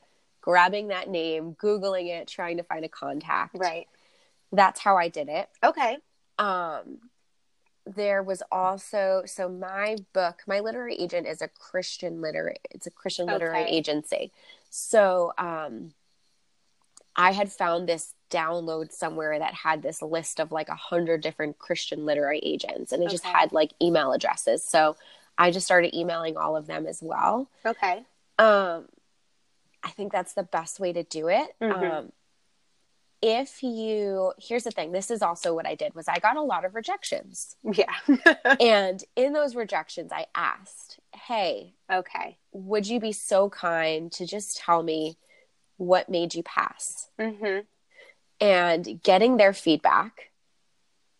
grabbing 0.41 0.87
that 0.87 1.09
name, 1.09 1.55
Googling 1.55 2.07
it, 2.09 2.27
trying 2.27 2.57
to 2.57 2.63
find 2.63 2.83
a 2.85 2.89
contact. 2.89 3.55
right 3.57 3.87
That's 4.51 4.79
how 4.79 4.97
I 4.97 5.07
did 5.09 5.29
it. 5.29 5.49
okay 5.63 5.97
Um, 6.37 6.99
there 7.85 8.21
was 8.23 8.43
also 8.51 9.23
so 9.25 9.49
my 9.49 9.97
book, 10.13 10.41
my 10.47 10.59
literary 10.59 10.95
agent 10.95 11.27
is 11.27 11.41
a 11.41 11.47
Christian 11.47 12.21
literary. 12.21 12.57
It's 12.71 12.87
a 12.87 12.91
Christian 12.91 13.29
literary 13.29 13.63
Okay. 13.63 13.77
agency. 13.77 14.31
So 14.69 15.33
um, 15.37 15.93
I 17.19 17.33
had 17.33 17.51
found 17.51 17.87
this 17.87 18.13
download 18.31 18.93
somewhere 18.93 19.37
that 19.37 19.53
had 19.53 19.81
this 19.83 20.01
list 20.01 20.39
of 20.39 20.53
like 20.53 20.69
a 20.69 20.75
hundred 20.75 21.19
different 21.21 21.59
Christian 21.59 22.05
literary 22.05 22.39
agents, 22.39 22.93
and 22.93 23.03
it 23.03 23.09
just 23.09 23.25
had 23.25 23.51
like 23.51 23.73
email 23.81 24.13
addresses. 24.13 24.63
So 24.63 24.95
I 25.37 25.51
just 25.51 25.65
started 25.65 25.93
emailing 25.93 26.37
all 26.37 26.55
of 26.55 26.65
them 26.65 26.87
as 26.87 27.03
well. 27.03 27.49
okay 27.65 28.05
Um, 28.37 28.87
I 29.83 29.89
think 29.89 30.13
that's 30.13 30.31
the 30.33 30.43
best 30.43 30.79
way 30.79 30.93
to 30.93 31.03
do 31.03 31.27
it. 31.27 31.53
Mhm. 31.61 31.91
Um, 31.91 32.11
if 33.21 33.63
you, 33.63 34.31
here's 34.37 34.63
the 34.63 34.71
thing. 34.71 34.93
This 34.93 35.11
is 35.11 35.21
also 35.21 35.53
what 35.53 35.67
I 35.67 35.75
did 35.75 35.93
was 35.93 36.07
I 36.07 36.19
got 36.19 36.37
a 36.37 36.41
lot 36.41 36.63
of 36.63 36.73
rejections, 36.73 37.57
yeah 37.69 37.95
and 38.61 39.03
in 39.17 39.33
those 39.33 39.55
rejections, 39.55 40.13
I 40.13 40.27
asked, 40.33 41.01
"Hey, 41.13 41.73
okay 41.91 42.37
would 42.53 42.87
you 42.87 42.99
be 42.99 43.11
so 43.11 43.49
kind 43.49 44.09
to 44.13 44.25
just 44.25 44.57
tell 44.57 44.83
me 44.83 45.17
what 45.79 46.07
made 46.09 46.35
you 46.35 46.43
pass?" 46.43 47.09
mm-hmm. 47.19 47.61
And 48.41 49.01
getting 49.03 49.35
their 49.37 49.51
feedback, 49.53 50.29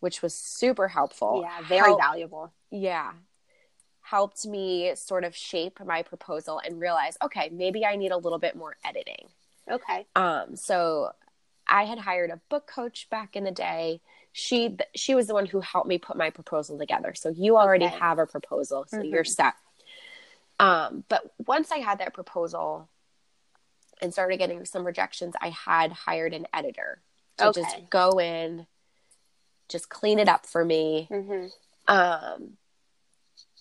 which 0.00 0.22
was 0.22 0.32
super 0.34 0.88
helpful. 0.88 1.42
yeah 1.44 1.60
very 1.68 1.94
valuable 1.96 2.52
yeah 2.70 3.12
helped 4.02 4.46
me 4.46 4.92
sort 4.94 5.24
of 5.24 5.36
shape 5.36 5.78
my 5.84 6.02
proposal 6.02 6.60
and 6.64 6.80
realize 6.80 7.16
okay 7.22 7.48
maybe 7.52 7.84
i 7.84 7.94
need 7.96 8.10
a 8.12 8.16
little 8.16 8.38
bit 8.38 8.56
more 8.56 8.76
editing 8.84 9.26
okay 9.70 10.06
um 10.16 10.56
so 10.56 11.10
i 11.68 11.84
had 11.84 11.98
hired 11.98 12.30
a 12.30 12.40
book 12.48 12.66
coach 12.66 13.08
back 13.10 13.36
in 13.36 13.44
the 13.44 13.50
day 13.50 14.00
she 14.32 14.76
she 14.96 15.14
was 15.14 15.26
the 15.26 15.34
one 15.34 15.46
who 15.46 15.60
helped 15.60 15.86
me 15.88 15.98
put 15.98 16.16
my 16.16 16.30
proposal 16.30 16.78
together 16.78 17.12
so 17.14 17.28
you 17.28 17.56
already 17.56 17.84
Okay. 17.86 17.98
have 17.98 18.18
a 18.18 18.26
proposal 18.26 18.84
so 18.88 18.98
Mhm. 18.98 19.10
you're 19.10 19.24
set 19.24 19.54
um 20.58 21.04
but 21.08 21.22
once 21.46 21.70
i 21.70 21.78
had 21.78 21.98
that 21.98 22.14
proposal 22.14 22.88
and 24.02 24.12
started 24.12 24.38
getting 24.38 24.64
some 24.64 24.84
rejections 24.84 25.34
i 25.40 25.50
had 25.50 25.92
hired 25.92 26.34
an 26.34 26.46
editor 26.52 27.00
to 27.38 27.48
Okay. 27.48 27.62
just 27.62 27.90
go 27.90 28.20
in 28.20 28.66
just 29.68 29.88
clean 29.88 30.18
it 30.18 30.28
up 30.28 30.46
for 30.46 30.64
me 30.64 31.08
mm-hmm. 31.10 31.94
um, 31.94 32.56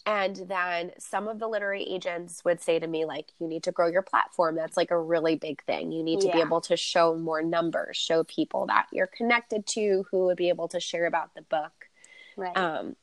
and 0.05 0.35
then 0.47 0.91
some 0.97 1.27
of 1.27 1.37
the 1.37 1.47
literary 1.47 1.83
agents 1.83 2.43
would 2.43 2.61
say 2.61 2.79
to 2.79 2.87
me, 2.87 3.05
like, 3.05 3.27
you 3.39 3.47
need 3.47 3.61
to 3.63 3.71
grow 3.71 3.87
your 3.87 4.01
platform. 4.01 4.55
That's 4.55 4.75
like 4.75 4.89
a 4.89 4.99
really 4.99 5.35
big 5.35 5.63
thing. 5.65 5.91
You 5.91 6.01
need 6.03 6.21
to 6.21 6.31
be 6.31 6.39
able 6.39 6.61
to 6.61 6.75
show 6.75 7.15
more 7.15 7.43
numbers, 7.43 7.95
show 7.97 8.23
people 8.23 8.65
that 8.67 8.87
you're 8.91 9.07
connected 9.07 9.67
to 9.67 10.05
who 10.09 10.25
would 10.25 10.37
be 10.37 10.49
able 10.49 10.67
to 10.69 10.79
share 10.79 11.05
about 11.05 11.35
the 11.35 11.43
book. 11.43 11.89
right 12.35 12.57
Um, 12.57 12.95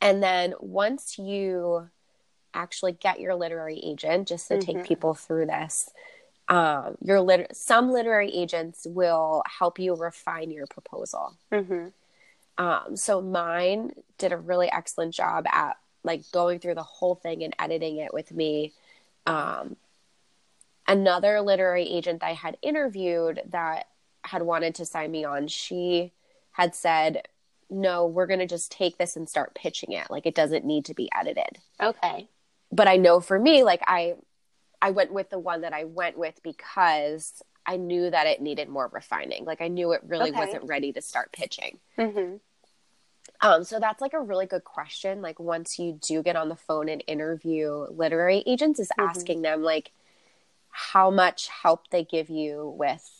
and 0.00 0.22
then 0.22 0.54
once 0.60 1.18
you 1.18 1.88
actually 2.56 2.92
get 2.92 3.20
your 3.20 3.34
literary 3.34 3.78
agent, 3.78 4.28
just 4.28 4.48
to 4.48 4.58
take 4.58 4.78
Mhm. 4.78 4.86
people 4.86 5.14
through 5.14 5.46
this, 5.46 5.90
um, 6.48 6.96
your 7.02 7.20
lit- 7.20 7.54
some 7.56 7.90
literary 7.92 8.30
agents 8.34 8.86
will 8.86 9.42
help 9.58 9.78
you 9.78 9.94
refine 9.94 10.50
your 10.50 10.66
proposal. 10.66 11.34
mm-hmm. 11.52 11.88
Um, 12.58 12.96
so 12.96 13.20
mine 13.20 13.92
did 14.16 14.32
a 14.32 14.38
really 14.38 14.70
excellent 14.72 15.12
job 15.12 15.46
at 15.48 15.76
like 16.04 16.22
going 16.32 16.58
through 16.58 16.74
the 16.76 16.82
whole 16.82 17.14
thing 17.14 17.42
and 17.44 17.54
editing 17.58 17.98
it 17.98 18.14
with 18.14 18.32
me. 18.32 18.72
Um, 19.26 19.76
another 20.86 21.40
literary 21.42 21.82
agent 21.86 22.22
I 22.22 22.32
had 22.32 22.56
interviewed 22.62 23.42
that 23.50 23.88
had 24.22 24.42
wanted 24.42 24.74
to 24.76 24.86
sign 24.86 25.10
me 25.10 25.24
on, 25.24 25.48
she 25.48 26.12
had 26.52 26.74
said, 26.74 27.28
"No, 27.68 28.06
we're 28.06 28.26
going 28.26 28.38
to 28.40 28.46
just 28.46 28.72
take 28.72 28.96
this 28.96 29.16
and 29.16 29.28
start 29.28 29.54
pitching 29.54 29.92
it. 29.92 30.10
Like 30.10 30.24
it 30.26 30.34
doesn't 30.34 30.64
need 30.64 30.84
to 30.86 30.94
be 30.94 31.10
edited." 31.14 31.58
okay 31.80 32.28
But 32.76 32.88
I 32.88 32.96
know 32.96 33.20
for 33.20 33.38
me, 33.38 33.62
like 33.62 33.80
I, 33.86 34.14
I 34.82 34.90
went 34.90 35.12
with 35.12 35.30
the 35.30 35.38
one 35.38 35.62
that 35.62 35.72
I 35.72 35.84
went 35.84 36.18
with 36.18 36.38
because 36.42 37.42
I 37.64 37.78
knew 37.78 38.10
that 38.10 38.26
it 38.26 38.42
needed 38.42 38.68
more 38.68 38.88
refining. 38.92 39.44
Like 39.46 39.62
I 39.62 39.68
knew 39.68 39.92
it 39.92 40.02
really 40.06 40.30
Okay. 40.30 40.38
wasn't 40.38 40.64
ready 40.68 40.92
to 40.92 41.00
start 41.00 41.32
pitching. 41.32 41.78
mm-hmm. 41.98 42.36
Um, 43.40 43.64
so 43.64 43.80
that's 43.80 44.00
like 44.00 44.12
a 44.14 44.20
really 44.20 44.46
good 44.46 44.64
question. 44.64 45.20
Like 45.20 45.38
once 45.40 45.78
you 45.78 45.98
do 46.00 46.22
get 46.22 46.36
on 46.36 46.48
the 46.48 46.56
phone 46.56 46.88
and 46.88 47.02
interview 47.06 47.86
literary 47.90 48.42
agents, 48.46 48.78
is 48.78 48.90
Mhm. 48.90 49.04
asking 49.08 49.42
them 49.42 49.62
like 49.62 49.92
how 50.70 51.10
much 51.10 51.48
help 51.48 51.88
they 51.90 52.04
give 52.04 52.28
you 52.30 52.74
with 52.78 53.15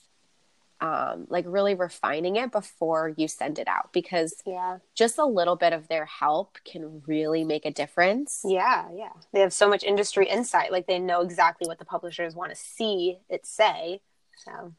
um, 0.81 1.27
like 1.31 1.45
really 1.49 1.75
refining 1.75 2.37
it 2.37 2.53
before 2.53 3.15
you 3.17 3.29
send 3.29 3.59
it 3.59 3.67
out 3.67 3.93
because 3.93 4.43
yeah 4.47 4.79
just 4.95 5.19
a 5.19 5.25
little 5.25 5.57
bit 5.57 5.73
of 5.73 5.89
their 5.89 6.05
help 6.05 6.59
can 6.65 7.03
really 7.07 7.45
make 7.45 7.65
a 7.65 7.71
difference. 7.71 8.43
Yeah, 8.45 8.87
yeah. 8.95 9.13
They 9.33 9.41
have 9.41 9.53
so 9.53 9.69
much 9.69 9.85
industry 9.85 10.29
insight. 10.29 10.73
Like 10.73 10.87
they 10.87 10.99
know 10.99 11.23
exactly 11.23 11.67
what 11.67 11.79
the 11.79 11.85
publishers 11.85 12.35
want 12.35 12.51
to 12.51 12.57
see 12.57 13.19
it 13.29 13.47
say. 13.47 14.01
So 14.45 14.73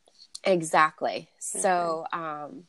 Exactly. 0.44 1.30
So, 1.40 2.06
um, 2.14 2.64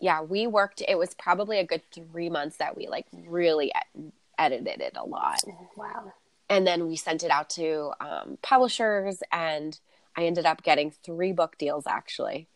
yeah, 0.00 0.22
we 0.22 0.46
worked, 0.46 0.82
it 0.86 0.98
was 0.98 1.14
probably 1.14 1.58
a 1.58 1.64
good 1.64 1.82
three 1.92 2.30
months 2.30 2.56
that 2.56 2.76
we 2.76 2.88
like 2.88 3.06
really 3.12 3.72
ed- 3.74 4.12
edited 4.38 4.80
it 4.80 4.94
a 4.96 5.04
lot. 5.04 5.40
wow. 5.76 6.12
and 6.48 6.66
then 6.66 6.88
we 6.88 6.96
sent 6.96 7.22
it 7.22 7.30
out 7.30 7.50
to 7.50 7.92
um, 8.00 8.38
publishers, 8.42 9.22
and 9.30 9.78
I 10.16 10.24
ended 10.26 10.46
up 10.46 10.62
getting 10.62 10.90
three 10.90 11.32
book 11.32 11.56
deals 11.58 11.86
actually, 11.86 12.48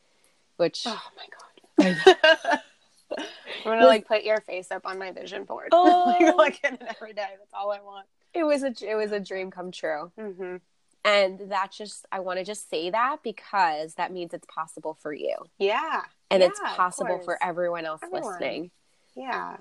which 0.56 0.82
Oh 0.86 1.02
my 1.16 1.26
god. 1.86 2.60
I'm 3.18 3.24
gonna 3.64 3.86
like 3.86 4.06
put 4.06 4.24
your 4.24 4.40
face 4.40 4.70
up 4.70 4.86
on 4.86 4.98
my 4.98 5.12
vision 5.12 5.44
board. 5.44 5.68
Oh. 5.72 6.34
like 6.36 6.60
at 6.64 6.74
it 6.74 6.82
every 6.88 7.12
day. 7.12 7.26
That's 7.38 7.52
all 7.54 7.70
I 7.72 7.80
want. 7.80 8.06
it 8.34 8.44
was 8.44 8.62
a 8.62 8.72
it 8.82 8.94
was 8.94 9.12
a 9.12 9.20
dream 9.20 9.50
come 9.50 9.70
true. 9.70 10.10
Mm-hmm. 10.18 10.56
And 11.04 11.50
that 11.52 11.70
just 11.70 12.04
I 12.10 12.18
want 12.20 12.38
to 12.40 12.44
just 12.44 12.68
say 12.68 12.90
that 12.90 13.18
because 13.22 13.94
that 13.94 14.12
means 14.12 14.34
it's 14.34 14.46
possible 14.52 14.94
for 15.00 15.12
you, 15.14 15.36
Yeah. 15.58 16.02
and 16.32 16.42
it's 16.42 16.58
Yeah, 16.62 16.70
of 16.72 16.76
possible 16.76 17.20
for 17.24 17.38
everyone 17.42 17.84
else 17.86 18.00
Everyone. 18.02 18.32
listening. 18.32 18.70
Yeah. 19.14 19.58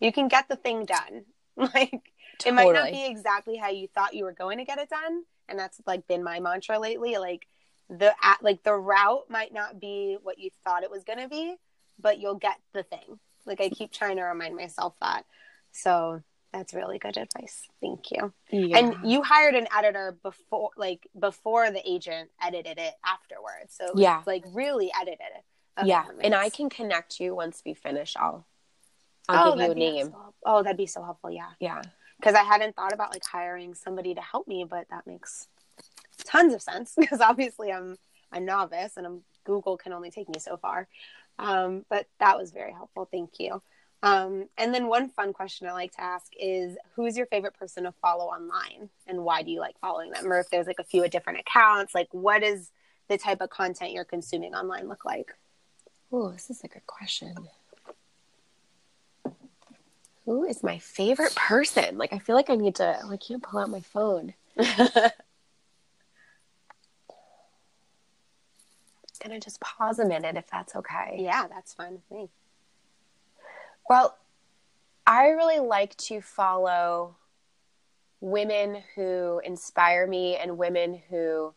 You 0.00 0.12
can 0.12 0.26
get 0.28 0.48
the 0.48 0.56
thing 0.56 0.84
done. 0.86 1.24
Like 1.56 2.00
it 2.46 2.54
might 2.54 2.72
not 2.72 2.90
be 2.90 3.04
exactly 3.06 3.56
how 3.56 3.68
you 3.68 3.86
thought 3.94 4.14
you 4.14 4.24
were 4.24 4.32
going 4.32 4.58
to 4.58 4.64
get 4.64 4.78
it 4.78 4.88
done, 4.88 5.24
and 5.50 5.58
that's 5.58 5.80
like 5.86 6.06
been 6.06 6.22
my 6.22 6.40
mantra 6.40 6.78
lately. 6.78 7.18
Like 7.18 7.46
the 7.88 8.14
at 8.22 8.42
like 8.42 8.62
the 8.62 8.74
route 8.74 9.28
might 9.28 9.52
not 9.52 9.80
be 9.80 10.16
what 10.22 10.38
you 10.38 10.50
thought 10.64 10.84
it 10.84 10.90
was 10.90 11.04
going 11.04 11.18
to 11.18 11.28
be, 11.28 11.56
but 12.00 12.18
you'll 12.18 12.36
get 12.36 12.58
the 12.72 12.82
thing. 12.82 13.18
Like 13.46 13.60
I 13.60 13.68
keep 13.68 13.92
trying 13.92 14.16
to 14.16 14.22
remind 14.22 14.56
myself 14.56 14.94
that. 15.00 15.24
So 15.72 16.22
that's 16.52 16.74
really 16.74 16.98
good 16.98 17.16
advice. 17.16 17.62
Thank 17.80 18.10
you. 18.10 18.32
And 18.52 18.96
you 19.04 19.22
hired 19.22 19.54
an 19.54 19.68
editor 19.76 20.16
before 20.22 20.70
like 20.76 21.06
before 21.18 21.70
the 21.70 21.82
agent 21.88 22.30
edited 22.42 22.78
it 22.78 22.94
afterwards. 23.04 23.74
So 23.76 23.86
it 23.86 23.94
was, 23.94 24.02
Yeah. 24.02 24.22
like 24.26 24.44
really 24.52 24.90
edited 25.00 25.20
it. 25.20 25.44
Okay, 25.78 25.88
yeah, 25.88 26.04
and 26.20 26.34
I 26.34 26.50
can 26.50 26.68
connect 26.68 27.20
you 27.20 27.34
once 27.34 27.62
we 27.64 27.74
finish. 27.74 28.16
I'll 28.16 28.44
I'll 29.28 29.52
oh, 29.52 29.56
give 29.56 29.66
you 29.66 29.72
a 29.72 29.74
name. 29.74 30.14
oh, 30.44 30.62
that'd 30.62 30.76
be 30.76 30.86
so 30.86 31.02
helpful. 31.02 31.30
Yeah. 31.30 31.50
Yeah. 31.60 31.82
Because 32.20 32.34
I 32.34 32.42
hadn't 32.42 32.76
thought 32.76 32.92
about 32.92 33.12
like 33.12 33.24
hiring 33.24 33.74
somebody 33.74 34.14
to 34.14 34.20
help 34.20 34.46
me, 34.46 34.66
but 34.68 34.86
that 34.90 35.06
makes 35.06 35.48
tons 36.24 36.52
of 36.52 36.60
sense 36.60 36.92
because 36.98 37.20
obviously 37.20 37.72
I'm 37.72 37.96
a 38.32 38.40
novice 38.40 38.96
and 38.96 39.06
I'm, 39.06 39.22
Google 39.44 39.76
can 39.76 39.92
only 39.92 40.10
take 40.10 40.28
me 40.28 40.38
so 40.38 40.56
far. 40.56 40.86
Um, 41.38 41.86
but 41.88 42.06
that 42.18 42.36
was 42.36 42.52
very 42.52 42.72
helpful. 42.72 43.08
Thank 43.10 43.40
you. 43.40 43.62
Um, 44.02 44.48
and 44.56 44.74
then 44.74 44.86
one 44.86 45.10
fun 45.10 45.32
question 45.32 45.66
I 45.66 45.72
like 45.72 45.92
to 45.92 46.02
ask 46.02 46.26
is 46.38 46.76
who's 46.94 47.16
your 47.16 47.26
favorite 47.26 47.54
person 47.54 47.84
to 47.84 47.92
follow 48.00 48.26
online 48.26 48.88
and 49.06 49.24
why 49.24 49.42
do 49.42 49.50
you 49.50 49.60
like 49.60 49.78
following 49.80 50.10
them? 50.10 50.30
Or 50.30 50.38
if 50.38 50.50
there's 50.50 50.66
like 50.66 50.78
a 50.78 50.84
few 50.84 51.06
different 51.08 51.40
accounts, 51.40 51.94
like 51.94 52.08
what 52.12 52.42
is 52.42 52.70
the 53.08 53.18
type 53.18 53.40
of 53.40 53.50
content 53.50 53.92
you're 53.92 54.04
consuming 54.04 54.54
online 54.54 54.88
look 54.88 55.04
like? 55.04 55.32
Oh, 56.12 56.30
this 56.30 56.50
is 56.50 56.62
a 56.64 56.68
good 56.68 56.86
question. 56.86 57.34
Who 60.30 60.44
is 60.44 60.62
my 60.62 60.78
favorite 60.78 61.34
person? 61.34 61.98
Like, 61.98 62.12
I 62.12 62.20
feel 62.20 62.36
like 62.36 62.50
I 62.50 62.54
need 62.54 62.76
to. 62.76 63.00
Oh, 63.02 63.10
I 63.10 63.16
can't 63.16 63.42
pull 63.42 63.58
out 63.58 63.68
my 63.68 63.80
phone. 63.80 64.34
Can 69.18 69.32
I 69.32 69.40
just 69.40 69.60
pause 69.60 69.98
a 69.98 70.06
minute 70.06 70.36
if 70.36 70.48
that's 70.48 70.76
okay? 70.76 71.16
yeah, 71.18 71.48
that's 71.48 71.74
fine 71.74 71.94
with 71.94 72.08
me. 72.12 72.28
Well, 73.88 74.16
I 75.04 75.30
really 75.30 75.58
like 75.58 75.96
to 75.96 76.20
follow 76.20 77.16
women 78.20 78.84
who 78.94 79.40
inspire 79.44 80.06
me 80.06 80.36
and 80.36 80.56
women 80.56 81.02
who 81.10 81.54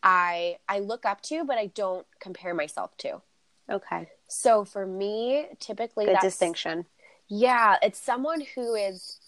I 0.00 0.58
I 0.68 0.78
look 0.78 1.04
up 1.04 1.22
to, 1.22 1.44
but 1.44 1.58
I 1.58 1.66
don't 1.66 2.06
compare 2.20 2.54
myself 2.54 2.96
to. 2.98 3.20
Okay. 3.68 4.10
So 4.28 4.64
for 4.64 4.86
me, 4.86 5.46
typically 5.60 6.06
Good 6.06 6.14
that's 6.14 6.26
distinction. 6.26 6.86
yeah, 7.28 7.76
it's 7.82 7.98
someone 7.98 8.42
who 8.54 8.74
is 8.74 9.18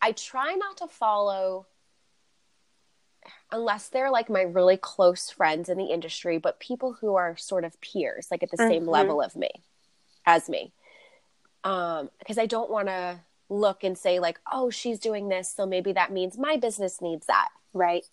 I 0.00 0.12
try 0.12 0.54
not 0.54 0.76
to 0.78 0.86
follow 0.88 1.66
unless 3.50 3.88
they're 3.88 4.10
like 4.10 4.28
my 4.30 4.42
really 4.42 4.76
close 4.76 5.30
friends 5.30 5.68
in 5.68 5.78
the 5.78 5.86
industry, 5.86 6.38
but 6.38 6.60
people 6.60 6.92
who 7.00 7.14
are 7.16 7.36
sort 7.36 7.64
of 7.64 7.80
peers, 7.80 8.28
like 8.30 8.42
at 8.42 8.50
the 8.50 8.56
same 8.56 8.84
Mhm. 8.84 8.88
level 8.88 9.20
of 9.22 9.34
me 9.36 9.50
as 10.26 10.48
me. 10.48 10.72
Um, 11.64 12.10
because 12.18 12.38
I 12.38 12.46
don't 12.46 12.70
want 12.70 12.88
to 12.88 13.20
look 13.48 13.82
and 13.82 13.96
say 13.98 14.20
like, 14.20 14.40
"Oh, 14.52 14.70
she's 14.70 14.98
doing 15.00 15.28
this, 15.28 15.50
so 15.50 15.66
maybe 15.66 15.92
that 15.92 16.12
means 16.12 16.38
my 16.38 16.56
business 16.56 17.00
needs 17.00 17.26
that." 17.26 17.48
Right. 17.72 18.08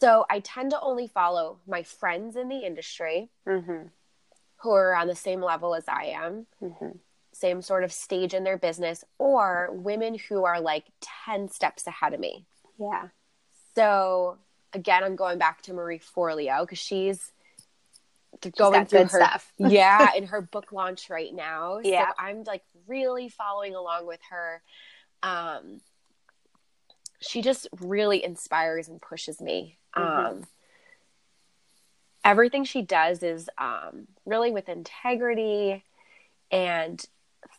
So 0.00 0.24
I 0.30 0.40
tend 0.40 0.70
to 0.70 0.80
only 0.80 1.06
follow 1.06 1.60
my 1.66 1.82
friends 1.82 2.36
in 2.36 2.48
the 2.48 2.60
industry 2.60 3.30
Mm-hmm. 3.46 3.88
Who 4.62 4.70
are 4.70 4.94
on 4.94 5.06
the 5.08 5.16
same 5.16 5.40
level 5.40 5.74
as 5.74 5.84
I 5.88 6.04
am. 6.16 6.46
Mm-hmm. 6.62 6.98
same 7.32 7.62
sort 7.62 7.84
of 7.84 7.92
stage 7.92 8.34
in 8.34 8.44
their 8.44 8.58
business 8.58 9.04
or 9.18 9.70
women 9.72 10.18
who 10.28 10.44
are 10.44 10.60
like 10.60 10.84
10 11.26 11.48
steps 11.48 11.86
ahead 11.86 12.12
of 12.12 12.20
me. 12.20 12.44
Yeah. 12.78 13.08
So 13.74 14.36
again, 14.72 15.02
I'm 15.04 15.16
going 15.16 15.38
back 15.38 15.62
to 15.62 15.72
Marie 15.72 16.00
Forleo 16.00 16.62
because 16.62 16.78
she's 16.78 17.32
She's 18.42 18.52
going 18.52 18.86
through 18.86 19.04
her 19.04 19.08
stuff. 19.08 19.52
yeah, 19.58 20.08
in 20.16 20.26
her 20.26 20.40
book 20.40 20.72
launch 20.72 21.10
right 21.10 21.34
now. 21.34 21.80
Yeah. 21.82 22.08
So 22.08 22.12
I'm 22.18 22.44
like 22.44 22.62
really 22.86 23.28
following 23.28 23.74
along 23.74 24.06
with 24.06 24.20
her. 24.30 24.62
Um 25.22 25.80
she 27.20 27.42
just 27.42 27.68
really 27.80 28.24
inspires 28.24 28.88
and 28.88 29.00
pushes 29.00 29.40
me. 29.40 29.78
Mhm. 29.96 30.26
Um 30.26 30.46
everything 32.24 32.64
she 32.64 32.82
does 32.82 33.22
is 33.22 33.48
um 33.58 34.06
really 34.24 34.50
with 34.50 34.68
integrity 34.68 35.84
and 36.50 37.04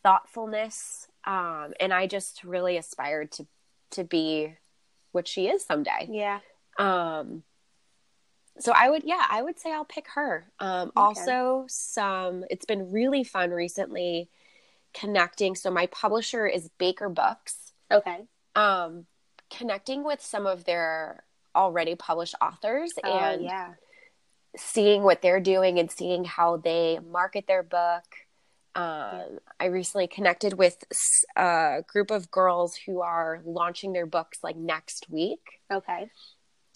thoughtfulness. 0.03 1.07
Um 1.25 1.73
and 1.79 1.93
I 1.93 2.07
just 2.07 2.43
really 2.43 2.77
aspired 2.77 3.31
to 3.33 3.47
to 3.91 4.03
be 4.03 4.55
what 5.11 5.27
she 5.27 5.47
is 5.47 5.63
someday. 5.63 6.07
Yeah. 6.09 6.39
Um, 6.77 7.43
so 8.59 8.73
I 8.75 8.89
would, 8.89 9.03
yeah, 9.03 9.25
I 9.29 9.41
would 9.41 9.59
say 9.59 9.71
I'll 9.73 9.85
pick 9.85 10.07
her. 10.15 10.45
Um, 10.59 10.91
also 10.95 11.65
some, 11.67 12.43
it's 12.49 12.65
been 12.65 12.91
really 12.91 13.23
fun 13.23 13.51
recently 13.51 14.29
connecting. 14.93 15.55
So 15.55 15.71
my 15.71 15.87
publisher 15.87 16.47
is 16.47 16.69
Baker 16.77 17.09
Books. 17.09 17.73
Okay. 17.91 18.17
Um, 18.55 19.05
connecting 19.49 20.03
with 20.03 20.21
some 20.21 20.45
of 20.45 20.65
their 20.65 21.23
already 21.55 21.95
published 21.95 22.35
authors 22.41 22.93
Oh, 23.03 23.09
and 23.09 23.43
yeah. 23.43 23.73
Seeing 24.55 25.03
what 25.03 25.21
they're 25.21 25.39
doing 25.39 25.79
and 25.79 25.89
seeing 25.91 26.25
how 26.25 26.57
they 26.57 26.99
market 26.99 27.47
their 27.47 27.63
book. 27.63 28.03
Um, 28.73 29.39
I 29.59 29.65
recently 29.65 30.07
connected 30.07 30.53
with 30.53 30.83
a 31.35 31.83
group 31.87 32.09
of 32.09 32.31
girls 32.31 32.75
who 32.85 33.01
are 33.01 33.41
launching 33.45 33.93
their 33.93 34.05
books 34.05 34.39
like 34.43 34.55
next 34.55 35.07
week. 35.09 35.59
Okay. 35.71 36.09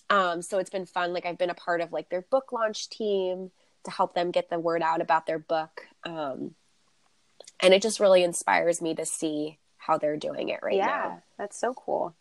Um, 0.10 0.42
so 0.42 0.60
it's 0.60 0.70
been 0.70 0.86
fun. 0.86 1.14
Like 1.14 1.26
I've 1.26 1.38
been 1.38 1.50
a 1.50 1.56
part 1.56 1.82
of 1.82 1.92
like 1.92 2.10
their 2.10 2.22
book 2.22 2.52
launch 2.52 2.90
team 2.90 3.52
to 3.86 3.92
help 3.92 4.14
them 4.14 4.32
get 4.32 4.50
the 4.50 4.60
word 4.60 4.82
out 4.82 5.02
about 5.02 5.26
their 5.26 5.40
book. 5.40 5.88
Um, 6.04 6.56
and 7.60 7.74
it 7.74 7.82
just 7.82 8.00
really 8.00 8.24
inspires 8.24 8.82
me 8.82 8.94
to 8.96 9.06
see 9.06 9.60
how 9.78 9.98
they're 9.98 10.18
doing 10.18 10.50
it 10.50 10.60
right 10.62 10.76
yeah, 10.76 10.86
now. 10.86 11.10
Yeah, 11.10 11.20
that's 11.38 11.60
so 11.60 11.74
cool. 11.74 12.16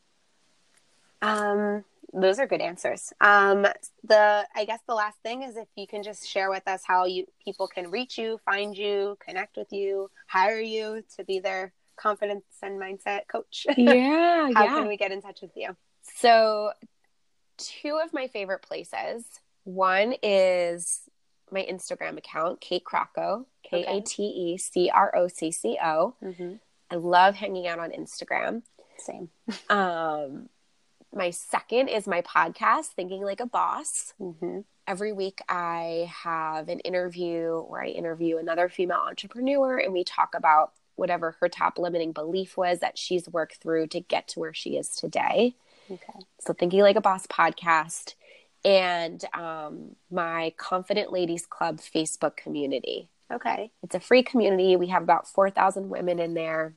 Um, 1.20 1.84
those 2.14 2.38
are 2.38 2.46
good 2.46 2.60
answers. 2.60 3.12
Um, 3.20 3.66
the 4.04 4.46
I 4.54 4.64
guess 4.64 4.80
the 4.86 4.94
last 4.94 5.18
thing 5.22 5.42
is 5.42 5.56
if 5.56 5.68
you 5.76 5.86
can 5.86 6.02
just 6.02 6.28
share 6.28 6.50
with 6.50 6.66
us 6.66 6.82
how 6.86 7.06
you 7.06 7.26
people 7.44 7.66
can 7.66 7.90
reach 7.90 8.16
you, 8.18 8.38
find 8.44 8.76
you, 8.76 9.18
connect 9.24 9.56
with 9.56 9.72
you, 9.72 10.10
hire 10.26 10.60
you 10.60 11.02
to 11.16 11.24
be 11.24 11.40
their 11.40 11.72
confidence 11.96 12.44
and 12.62 12.80
mindset 12.80 13.22
coach. 13.28 13.66
Yeah, 13.76 14.50
how 14.54 14.64
yeah. 14.64 14.74
can 14.74 14.88
we 14.88 14.96
get 14.96 15.12
in 15.12 15.22
touch 15.22 15.42
with 15.42 15.52
you? 15.56 15.76
So, 16.02 16.72
two 17.56 18.00
of 18.02 18.12
my 18.12 18.28
favorite 18.28 18.62
places. 18.62 19.24
One 19.64 20.14
is 20.22 21.02
my 21.50 21.66
Instagram 21.68 22.18
account, 22.18 22.60
Kate 22.60 22.84
Crocco, 22.84 23.46
K 23.62 23.84
A 23.84 24.00
T 24.02 24.22
E 24.22 24.58
C 24.58 24.90
R 24.90 25.14
O 25.16 25.28
C 25.28 25.50
C 25.50 25.78
O. 25.82 26.14
Mm-hmm. 26.22 26.54
I 26.90 26.94
love 26.96 27.36
hanging 27.36 27.66
out 27.66 27.78
on 27.78 27.90
Instagram. 27.90 28.62
Same. 28.98 29.30
Um, 29.68 30.48
my 31.14 31.30
second 31.30 31.88
is 31.88 32.06
my 32.06 32.22
podcast, 32.22 32.86
Thinking 32.88 33.22
Like 33.22 33.40
a 33.40 33.46
Boss. 33.46 34.14
Mm-hmm. 34.20 34.60
Every 34.86 35.12
week, 35.12 35.40
I 35.48 36.12
have 36.22 36.68
an 36.68 36.80
interview 36.80 37.60
where 37.60 37.82
I 37.82 37.88
interview 37.88 38.38
another 38.38 38.68
female 38.68 39.02
entrepreneur 39.06 39.78
and 39.78 39.92
we 39.92 40.04
talk 40.04 40.34
about 40.34 40.72
whatever 40.96 41.36
her 41.40 41.48
top 41.48 41.78
limiting 41.78 42.12
belief 42.12 42.56
was 42.56 42.80
that 42.80 42.98
she's 42.98 43.28
worked 43.28 43.56
through 43.56 43.88
to 43.88 44.00
get 44.00 44.28
to 44.28 44.40
where 44.40 44.54
she 44.54 44.76
is 44.76 44.90
today. 44.90 45.54
Okay. 45.90 46.20
So, 46.40 46.52
Thinking 46.52 46.80
Like 46.80 46.96
a 46.96 47.00
Boss 47.00 47.26
podcast 47.26 48.14
and 48.64 49.24
um, 49.34 49.96
my 50.10 50.52
Confident 50.56 51.12
Ladies 51.12 51.46
Club 51.46 51.78
Facebook 51.78 52.36
community. 52.36 53.08
Okay. 53.32 53.70
It's 53.82 53.94
a 53.94 54.00
free 54.00 54.22
community. 54.22 54.76
We 54.76 54.88
have 54.88 55.02
about 55.02 55.28
4,000 55.28 55.88
women 55.88 56.18
in 56.18 56.34
there. 56.34 56.74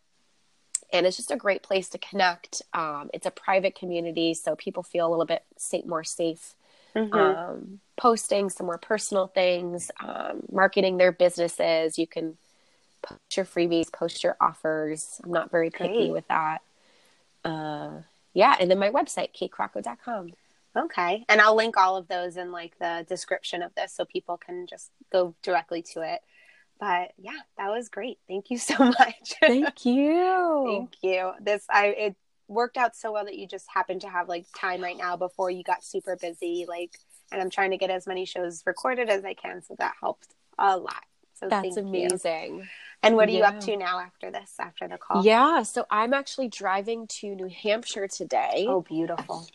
And 0.94 1.06
it's 1.06 1.18
just 1.18 1.32
a 1.32 1.36
great 1.36 1.64
place 1.64 1.90
to 1.90 1.98
connect. 1.98 2.62
Um, 2.74 3.10
it's 3.14 3.26
a 3.26 3.32
private 3.32 3.76
community, 3.76 4.34
so 4.34 4.56
people 4.56 4.84
feel 4.84 5.08
a 5.08 5.10
little 5.10 5.26
bit 5.26 5.44
sa- 5.58 5.82
more 5.86 6.04
safe 6.04 6.56
Mhm. 6.96 7.14
um, 7.14 7.80
posting 7.96 8.50
some 8.50 8.66
more 8.66 8.78
personal 8.78 9.28
things, 9.28 9.92
um, 10.00 10.44
marketing 10.52 10.98
their 10.98 11.12
businesses. 11.12 11.98
You 12.00 12.08
can 12.08 12.38
post 13.02 13.38
your 13.38 13.46
freebies, 13.46 13.92
post 13.92 14.24
your 14.24 14.36
offers. 14.42 15.22
I'm 15.24 15.32
not 15.32 15.52
very 15.52 15.70
picky 15.70 15.94
Great. 15.94 16.12
with 16.12 16.28
that. 16.28 16.62
Uh, 17.44 18.02
yeah, 18.34 18.56
and 18.60 18.70
then 18.70 18.80
my 18.80 18.90
website, 18.90 19.34
katecrocco.com. 19.36 20.34
Okay. 20.76 21.26
And 21.28 21.42
I'll 21.42 21.56
link 21.56 21.78
all 21.78 21.98
of 21.98 22.08
those 22.08 22.38
in 22.38 22.52
like 22.52 22.78
the 22.80 23.06
description 23.08 23.62
of 23.62 23.74
this 23.76 23.94
so 23.94 24.06
people 24.06 24.38
can 24.38 24.68
just 24.68 24.92
go 25.12 25.34
directly 25.42 25.82
to 25.94 26.02
it. 26.02 26.22
But 26.80 27.11
yeah, 27.17 27.39
that 27.57 27.69
was 27.69 27.89
great. 27.89 28.19
Thank 28.28 28.49
you 28.49 28.57
so 28.57 28.78
much. 28.78 29.34
Thank 29.41 29.86
you. 29.86 30.63
Thank 30.65 30.95
you. 31.01 31.32
This 31.41 31.65
I 31.69 31.88
it 31.88 32.15
worked 32.47 32.78
out 32.78 32.95
so 32.95 33.11
well 33.11 33.25
that 33.25 33.38
you 33.38 33.47
just 33.47 33.65
happened 33.73 34.01
to 34.01 34.09
have 34.09 34.30
like 34.30 34.45
time 34.57 34.82
right 34.82 34.97
now 34.97 35.17
before 35.17 35.51
you 35.51 35.63
got 35.63 35.84
super 35.84 36.15
busy 36.15 36.65
like 36.65 36.97
and 37.30 37.41
I'm 37.41 37.49
trying 37.49 37.71
to 37.71 37.78
get 37.78 37.89
as 37.89 38.07
many 38.07 38.25
shows 38.25 38.63
recorded 38.65 39.09
as 39.09 39.25
I 39.25 39.34
can 39.34 39.61
so 39.61 39.75
that 39.80 39.95
helped 39.99 40.30
a 40.57 40.78
lot. 40.78 41.03
So 41.34 41.49
That's 41.49 41.75
thank 41.75 41.93
you. 41.93 42.19
And 43.04 43.16
what 43.16 43.30
are 43.30 43.32
you 43.32 43.43
up 43.43 43.60
to 43.62 43.78
now 43.78 44.00
after 44.00 44.32
this, 44.32 44.54
after 44.60 44.88
the 44.88 44.98
call? 44.98 45.24
Yeah, 45.24 45.62
so 45.64 45.86
I'm 45.89 46.14
actually 46.14 46.48
driving 46.50 47.08
to 47.20 47.36
New 47.36 47.48
Hampshire 47.48 48.08
today 48.08 48.66
Oh, 48.68 48.82
beautiful. 48.82 49.48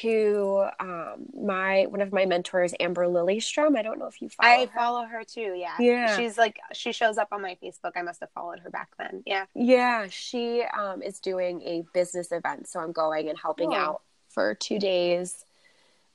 to 0.00 0.66
um, 0.80 1.26
my 1.38 1.84
one 1.88 2.00
of 2.00 2.12
my 2.12 2.24
mentors, 2.24 2.72
Amber 2.80 3.06
Lilyestrom. 3.06 3.76
I 3.78 3.82
don't 3.82 3.98
know 3.98 4.06
if 4.06 4.20
you 4.22 4.28
follow 4.30 4.50
I 4.50 4.66
her. 4.66 4.72
follow 4.74 5.04
her 5.04 5.22
too. 5.24 5.54
Yeah. 5.56 5.74
Yeah. 5.78 6.16
She's 6.16 6.38
like, 6.38 6.58
she 6.72 6.90
shows 6.92 7.18
up 7.18 7.28
on 7.32 7.42
my 7.42 7.56
Facebook. 7.62 7.92
I 7.96 8.02
must 8.02 8.20
have 8.20 8.30
followed 8.30 8.60
her 8.60 8.70
back 8.70 8.88
then. 8.98 9.22
Yeah. 9.26 9.44
Yeah, 9.54 10.06
she 10.08 10.62
um, 10.62 11.02
is 11.02 11.20
doing 11.20 11.60
a 11.62 11.84
business 11.92 12.32
event, 12.32 12.66
so 12.66 12.80
I'm 12.80 12.92
going 12.92 13.28
and 13.28 13.38
helping 13.38 13.68
Cool. 13.70 13.76
out 13.78 14.02
for 14.30 14.54
two 14.54 14.78
days. 14.78 15.44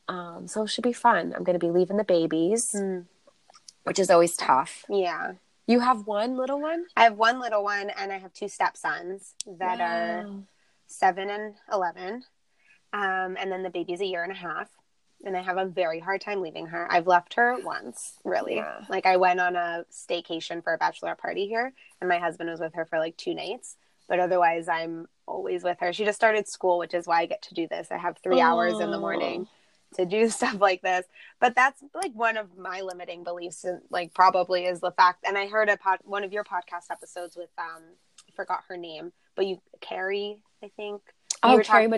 Um, 0.07 0.47
so 0.47 0.63
it 0.63 0.67
should 0.69 0.83
be 0.83 0.93
fun. 0.93 1.33
I'm 1.35 1.43
going 1.43 1.57
to 1.57 1.65
be 1.65 1.71
leaving 1.71 1.97
the 1.97 2.03
babies, 2.03 2.71
Mm. 2.75 3.05
which 3.83 3.99
is 3.99 4.09
always 4.09 4.35
tough. 4.35 4.83
Yeah. 4.89 5.33
You 5.71 5.79
have 5.79 6.05
one 6.05 6.35
little 6.35 6.59
one 6.59 6.83
I 6.97 7.05
have 7.05 7.17
one 7.17 7.39
little 7.39 7.63
one 7.63 7.91
and 7.91 8.11
I 8.11 8.17
have 8.17 8.33
two 8.33 8.49
stepsons 8.49 9.35
that 9.57 9.79
are 9.79 10.29
seven 10.87 11.29
and 11.29 11.55
11. 11.71 12.23
Um, 12.91 13.37
and 13.39 13.49
then 13.49 13.63
the 13.63 13.69
baby's 13.69 14.01
a 14.01 14.05
year 14.05 14.23
and 14.23 14.33
a 14.33 14.35
half. 14.35 14.67
And 15.23 15.37
I 15.37 15.41
have 15.41 15.55
a 15.55 15.65
very 15.65 16.01
hard 16.01 16.19
time 16.19 16.41
leaving 16.41 16.65
her. 16.67 16.91
I've 16.91 17.07
left 17.07 17.35
her 17.35 17.55
once, 17.63 18.15
really. 18.25 18.55
Yeah. 18.55 18.81
Like 18.89 19.05
I 19.05 19.15
went 19.15 19.39
on 19.39 19.55
a 19.55 19.85
staycation 19.89 20.61
for 20.61 20.73
a 20.73 20.77
bachelor 20.77 21.15
party 21.15 21.47
here, 21.47 21.73
and 22.01 22.09
my 22.09 22.17
husband 22.17 22.49
was 22.49 22.59
with 22.59 22.73
her 22.73 22.85
for 22.85 22.99
like 22.99 23.15
two 23.15 23.35
nights. 23.35 23.77
But 24.09 24.19
otherwise, 24.19 24.67
I'm 24.67 25.05
always 25.27 25.63
with 25.63 25.77
her. 25.79 25.93
She 25.93 26.03
just 26.05 26.17
started 26.17 26.47
school, 26.47 26.79
which 26.79 26.95
is 26.95 27.05
why 27.07 27.21
I 27.21 27.27
get 27.27 27.43
to 27.43 27.53
do 27.53 27.67
this. 27.67 27.89
I 27.91 27.97
have 27.97 28.17
three 28.17 28.41
hours 28.41 28.79
in 28.79 28.89
the 28.89 28.99
morning 28.99 29.47
to 29.95 30.05
do 30.05 30.29
stuff 30.37 30.59
like 30.59 30.81
this. 30.81 31.05
But 31.39 31.55
that's 31.55 31.81
like 31.93 32.13
one 32.13 32.37
of 32.37 32.57
my 32.57 32.81
limiting 32.81 33.23
beliefs, 33.23 33.63
and 33.63 33.81
like 33.89 34.13
probably 34.13 34.65
is 34.65 34.79
the 34.79 34.91
fact. 34.91 35.25
And 35.27 35.37
I 35.37 35.47
heard 35.47 35.69
a 35.69 35.77
pod, 35.77 35.99
one 36.03 36.23
of 36.23 36.31
your 36.33 36.43
podcast 36.43 36.91
episodes 36.91 37.35
with 37.35 37.49
um, 37.57 37.81
I 38.27 38.31
forgot 38.35 38.61
her 38.67 38.77
name, 38.77 39.11
but 39.35 39.45
you 39.45 39.61
Carrie, 39.81 40.37
I 40.63 40.69
think. 40.75 41.01
You 41.43 41.49
Oh, 41.49 41.55
were 41.55 41.63
Carrie 41.63 41.85
talk- 41.85 41.91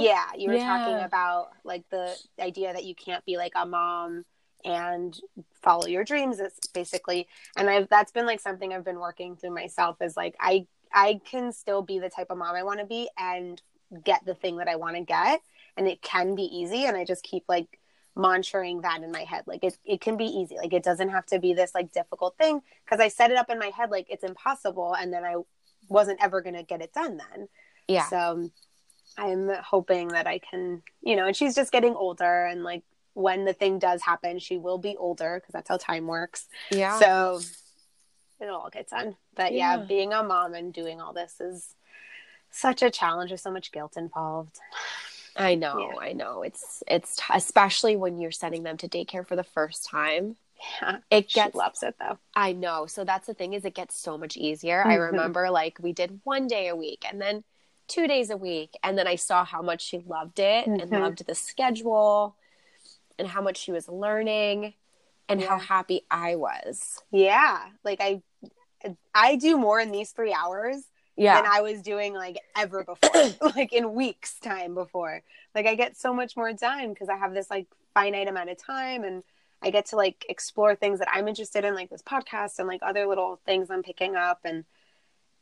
yeah, 0.00 0.24
you 0.38 0.48
were 0.48 0.56
Yeah. 0.56 0.66
talking 0.66 1.04
about 1.04 1.48
like 1.64 1.82
the 1.90 2.16
idea 2.40 2.72
that 2.72 2.84
you 2.84 2.94
can't 2.94 3.22
be 3.26 3.36
like 3.36 3.52
a 3.54 3.66
mom 3.66 4.24
and 4.64 5.18
follow 5.62 5.86
your 5.86 6.02
dreams. 6.02 6.40
It's 6.40 6.66
basically, 6.68 7.28
and 7.58 7.68
I've 7.68 7.88
that's 7.90 8.10
been 8.10 8.24
like 8.24 8.40
something 8.40 8.72
I've 8.72 8.84
been 8.84 8.98
working 8.98 9.36
through 9.36 9.54
myself. 9.54 9.96
Is 10.00 10.16
like 10.16 10.34
I 10.40 10.66
I 10.92 11.20
can 11.30 11.52
still 11.52 11.82
be 11.82 11.98
the 11.98 12.08
type 12.08 12.28
of 12.30 12.38
mom 12.38 12.54
I 12.54 12.62
want 12.62 12.80
to 12.80 12.86
be 12.86 13.10
and 13.18 13.60
get 14.02 14.24
the 14.24 14.34
thing 14.34 14.56
that 14.56 14.68
I 14.68 14.76
want 14.76 14.96
to 14.96 15.02
get, 15.02 15.40
and 15.76 15.86
it 15.86 16.02
can 16.02 16.34
be 16.34 16.44
easy. 16.44 16.84
And 16.84 16.96
I 16.96 17.04
just 17.04 17.22
keep 17.22 17.44
like 17.48 17.78
monitoring 18.14 18.80
that 18.80 19.02
in 19.02 19.12
my 19.12 19.24
head. 19.24 19.44
Like 19.46 19.62
it 19.62 19.78
it 19.84 20.00
can 20.00 20.16
be 20.16 20.24
easy. 20.24 20.56
Like 20.56 20.72
it 20.72 20.82
doesn't 20.82 21.10
have 21.10 21.26
to 21.26 21.38
be 21.38 21.54
this 21.54 21.74
like 21.74 21.92
difficult 21.92 22.36
thing 22.38 22.60
because 22.84 23.00
I 23.00 23.08
set 23.08 23.30
it 23.30 23.36
up 23.36 23.50
in 23.50 23.58
my 23.58 23.70
head 23.76 23.90
like 23.90 24.06
it's 24.08 24.24
impossible, 24.24 24.94
and 24.94 25.12
then 25.12 25.24
I 25.24 25.36
wasn't 25.88 26.22
ever 26.22 26.40
going 26.40 26.56
to 26.56 26.62
get 26.62 26.82
it 26.82 26.92
done 26.92 27.18
then. 27.18 27.48
Yeah. 27.88 28.08
So 28.08 28.50
I'm 29.16 29.50
hoping 29.62 30.08
that 30.08 30.26
I 30.26 30.38
can, 30.38 30.82
you 31.02 31.16
know, 31.16 31.26
and 31.26 31.36
she's 31.36 31.54
just 31.54 31.72
getting 31.72 31.94
older 31.94 32.46
and 32.46 32.64
like 32.64 32.82
when 33.14 33.44
the 33.44 33.54
thing 33.54 33.78
does 33.78 34.02
happen, 34.02 34.38
she 34.38 34.58
will 34.58 34.78
be 34.78 34.96
older 34.96 35.40
because 35.40 35.52
that's 35.52 35.68
how 35.68 35.78
time 35.78 36.06
works. 36.06 36.46
Yeah. 36.70 36.98
So 36.98 37.40
it'll 38.40 38.56
all 38.56 38.70
get 38.70 38.90
done. 38.90 39.16
But 39.34 39.52
yeah. 39.54 39.78
Yeah. 39.78 39.84
being 39.84 40.12
a 40.12 40.22
mom 40.22 40.54
and 40.54 40.72
doing 40.72 41.00
all 41.00 41.14
this 41.14 41.40
is 41.40 41.74
such 42.50 42.82
a 42.82 42.90
challenge. 42.90 43.30
There's 43.30 43.42
so 43.42 43.50
much 43.50 43.72
guilt 43.72 43.96
involved. 43.96 44.58
I 45.36 45.54
know, 45.54 45.90
Yeah. 45.94 46.00
I 46.00 46.12
know. 46.12 46.42
It's 46.42 46.82
it's 46.86 47.16
t- 47.16 47.22
especially 47.34 47.96
when 47.96 48.18
you're 48.18 48.30
sending 48.30 48.62
them 48.62 48.76
to 48.78 48.88
daycare 48.88 49.26
for 49.26 49.36
the 49.36 49.44
first 49.44 49.84
time. 49.88 50.36
Yeah. 50.80 50.98
It 51.10 51.30
She 51.30 51.34
gets 51.34 51.54
loves 51.54 51.82
it 51.82 51.96
though. 52.00 52.18
I 52.34 52.52
know. 52.52 52.86
So 52.86 53.04
that's 53.04 53.26
the 53.26 53.34
thing 53.34 53.52
is 53.52 53.64
it 53.64 53.74
gets 53.74 53.94
so 54.00 54.16
much 54.16 54.36
easier. 54.36 54.82
I 54.86 54.96
Mhm. 54.96 55.10
remember 55.12 55.50
like 55.50 55.78
we 55.80 55.92
did 55.92 56.20
one 56.24 56.46
day 56.46 56.68
a 56.68 56.76
week 56.76 57.04
and 57.08 57.20
then 57.20 57.44
two 57.88 58.06
days 58.08 58.30
a 58.30 58.36
week 58.36 58.70
and 58.82 58.96
then 58.98 59.06
I 59.06 59.16
saw 59.16 59.44
how 59.44 59.62
much 59.62 59.82
she 59.82 59.98
loved 59.98 60.38
it 60.38 60.66
and 60.66 60.80
Mhm. 60.80 61.00
loved 61.00 61.26
the 61.26 61.34
schedule 61.34 62.36
and 63.18 63.28
how 63.28 63.42
much 63.42 63.58
she 63.58 63.70
was 63.72 63.88
learning 63.88 64.74
and 65.28 65.42
how 65.42 65.58
happy 65.58 66.02
I 66.10 66.36
was. 66.36 67.02
Yeah. 67.10 67.68
Like 67.84 68.00
I 68.00 68.22
I 69.14 69.36
do 69.36 69.56
more 69.58 69.80
in 69.80 69.90
these 69.90 70.12
three 70.12 70.32
hours 70.32 70.84
Yeah. 71.16 71.40
than 71.42 71.50
I 71.50 71.60
was 71.62 71.80
doing 71.82 72.14
like 72.14 72.38
ever 72.56 72.84
before, 72.84 73.10
like 73.56 73.72
in 73.72 73.94
weeks 73.94 74.38
time 74.38 74.74
before. 74.74 75.22
Like 75.54 75.66
I 75.66 75.74
get 75.74 75.96
so 75.96 76.12
much 76.12 76.36
more 76.36 76.52
done 76.52 76.90
because 76.90 77.08
I 77.08 77.16
have 77.16 77.32
this 77.34 77.50
like 77.50 77.66
finite 77.94 78.28
amount 78.28 78.50
of 78.50 78.58
time 78.58 79.02
and 79.04 79.22
I 79.62 79.70
get 79.70 79.86
to 79.86 79.96
like 79.96 80.26
explore 80.28 80.74
things 80.74 80.98
that 80.98 81.08
I'm 81.10 81.26
interested 81.28 81.64
in, 81.64 81.74
like 81.74 81.88
this 81.90 82.02
podcast 82.02 82.58
and 82.58 82.68
like 82.68 82.80
other 82.82 83.06
little 83.06 83.40
things 83.46 83.70
I'm 83.70 83.82
picking 83.82 84.14
up. 84.14 84.40
And 84.44 84.64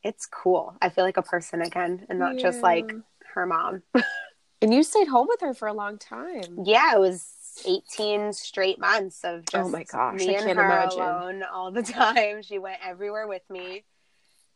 it's 0.04 0.26
cool. 0.26 0.76
I 0.80 0.88
feel 0.90 1.04
like 1.04 1.16
a 1.16 1.22
person 1.22 1.60
again 1.62 2.06
and 2.08 2.18
not 2.20 2.36
just 2.38 2.62
like 2.62 2.92
her 3.34 3.44
mom. 3.46 3.82
and 4.62 4.72
you 4.72 4.82
stayed 4.84 5.08
home 5.08 5.26
with 5.28 5.40
her 5.40 5.54
for 5.54 5.66
a 5.66 5.72
long 5.72 5.98
time. 5.98 6.60
yeah, 6.64 6.94
it 6.94 7.00
was 7.00 7.32
18 7.66 8.32
straight 8.32 8.78
months 8.78 9.24
of 9.24 9.44
just 9.46 9.54
Oh 9.64 9.68
my 9.68 9.82
gosh, 9.84 10.20
me 10.20 10.30
I 10.30 10.38
and 10.38 10.46
can't 10.46 10.58
her 10.58 10.64
imagine. 10.64 11.00
alone 11.00 11.42
all 11.42 11.70
the 11.72 11.82
time. 12.00 12.42
She 12.42 12.58
went 12.58 12.78
everywhere 12.84 13.26
with 13.26 13.42
me. 13.50 13.82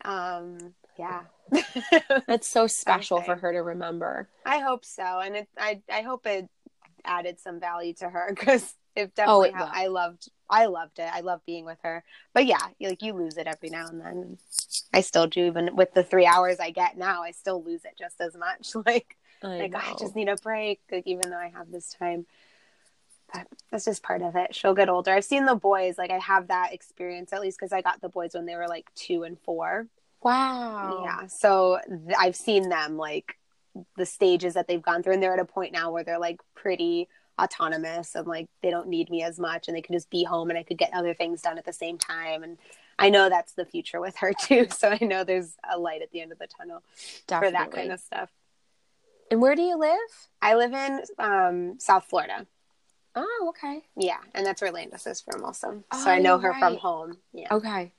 Um, 0.05 0.75
yeah. 0.99 1.23
That's 2.27 2.47
so 2.47 2.67
special 2.67 3.23
for 3.23 3.37
her 3.37 3.53
to 3.53 3.61
remember. 3.63 4.29
I 4.45 4.59
hope 4.59 4.85
so, 4.85 5.21
and 5.21 5.37
it, 5.37 5.49
I 5.57 5.81
I 5.91 6.03
hope 6.03 6.27
it 6.27 6.49
added 7.05 7.41
some 7.41 7.59
value 7.61 7.95
to 7.95 8.09
her 8.09 8.27
because 8.31 8.75
it 8.95 9.13
Oh, 9.19 9.43
definitely. 9.45 9.49
it 9.51 9.55
hel- 9.55 9.67
will. 9.67 9.73
I 9.75 9.87
loved 9.87 10.29
I 10.51 10.67
loved 10.67 10.99
it. 10.99 11.11
I 11.13 11.21
love 11.21 11.41
being 11.47 11.65
with 11.65 11.79
her, 11.83 12.05
but 12.35 12.45
yeah, 12.47 12.67
you- 12.79 12.89
like 12.89 13.03
you 13.03 13.13
lose 13.15 13.37
it 13.39 13.47
every 13.47 13.71
now 13.71 13.87
and 13.89 14.01
then. 14.01 14.39
I 14.93 15.01
still 15.03 15.27
do, 15.27 15.45
even 15.47 15.77
with 15.77 15.93
the 15.95 16.03
three 16.03 16.27
hours 16.27 16.59
I 16.61 16.71
get 16.71 16.97
now. 16.99 17.23
I 17.23 17.31
still 17.31 17.63
lose 17.63 17.85
it 17.85 17.97
just 17.99 18.21
as 18.21 18.37
much. 18.37 18.73
Like 18.87 19.17
I 19.43 19.47
like 19.59 19.73
ah, 19.75 19.79
know. 19.79 19.95
I 19.95 19.99
just 19.99 20.17
need 20.17 20.29
a 20.29 20.37
break. 20.37 20.81
Like 20.91 21.07
even 21.07 21.31
though 21.31 21.39
I 21.39 21.49
have 21.57 21.71
this 21.71 21.91
time. 21.95 22.27
But 23.33 23.47
that's 23.71 23.85
just 23.85 24.03
part 24.03 24.23
of 24.23 24.37
it. 24.37 24.55
She'll 24.55 24.75
get 24.75 24.89
older. 24.89 25.13
I've 25.13 25.25
seen 25.25 25.45
the 25.45 25.55
boys. 25.55 25.99
Like 25.99 26.11
I 26.11 26.19
have 26.19 26.49
that 26.49 26.73
experience 26.73 27.33
at 27.33 27.41
least 27.43 27.59
because 27.59 27.73
I 27.73 27.83
got 27.83 28.01
the 28.01 28.09
boys 28.09 28.31
when 28.35 28.47
they 28.47 28.57
were 28.57 28.67
like 28.69 28.87
two 28.95 29.23
and 29.23 29.39
four. 29.41 29.87
Wow. 30.23 31.03
Yeah. 31.05 31.27
So 31.27 31.79
th- 31.87 32.17
I've 32.19 32.37
seen 32.37 32.69
them 32.69 32.97
like 32.97 33.35
the 33.97 34.07
stages 34.07 34.55
that 34.55 34.67
they've 34.69 34.83
gone 34.83 35.03
through, 35.03 35.15
and 35.15 35.23
they're 35.23 35.35
at 35.35 35.41
a 35.41 35.45
point 35.45 35.73
now 35.73 35.91
where 35.91 36.05
they're 36.05 36.19
like 36.19 36.41
pretty 36.55 37.09
autonomous 37.41 38.17
and 38.17 38.27
like 38.27 38.49
they 38.63 38.71
don't 38.71 38.89
need 38.89 39.11
me 39.11 39.23
as 39.23 39.39
much, 39.39 39.69
and 39.69 39.77
they 39.77 39.83
can 39.83 39.95
just 39.95 40.11
be 40.11 40.25
home, 40.25 40.51
and 40.51 40.59
I 40.59 40.63
could 40.63 40.79
get 40.79 40.91
other 40.93 41.15
things 41.15 41.43
done 41.43 41.59
at 41.59 41.65
the 41.65 41.73
same 41.73 41.99
time. 41.99 42.43
And 42.43 42.59
I 42.99 43.11
know 43.11 43.29
that's 43.29 43.53
the 43.53 43.65
future 43.65 44.01
with 44.01 44.17
her 44.17 44.33
too. 44.41 44.69
So 44.71 44.97
I 45.01 45.05
know 45.05 45.25
there's 45.25 45.57
a 45.71 45.79
light 45.79 46.03
at 46.03 46.11
the 46.11 46.21
end 46.21 46.33
of 46.33 46.39
the 46.39 46.49
tunnel 46.49 46.83
Definitely. 47.27 47.49
for 47.49 47.53
that 47.53 47.73
kind 47.73 47.93
of 47.93 48.01
stuff. 48.01 48.31
And 49.31 49.43
where 49.43 49.55
do 49.55 49.63
you 49.63 49.77
live? 49.77 49.99
I 50.41 50.55
live 50.55 50.73
in 50.73 51.03
um, 51.19 51.79
South 51.79 52.07
Florida. 52.09 52.47
Oh, 53.15 53.47
okay. 53.51 53.83
Yeah, 53.97 54.19
and 54.35 54.47
that's 54.47 54.63
where 54.63 54.71
Landis 54.71 55.07
is 55.07 55.21
from 55.21 55.45
also. 55.45 55.83
Oh, 55.91 56.05
so 56.05 56.11
I 56.11 56.19
know 56.19 56.41
you're 56.41 56.53
her 56.53 56.59
from 56.59 56.77
home. 56.77 57.19
Yeah. 57.33 57.49
Okay. 57.51 57.93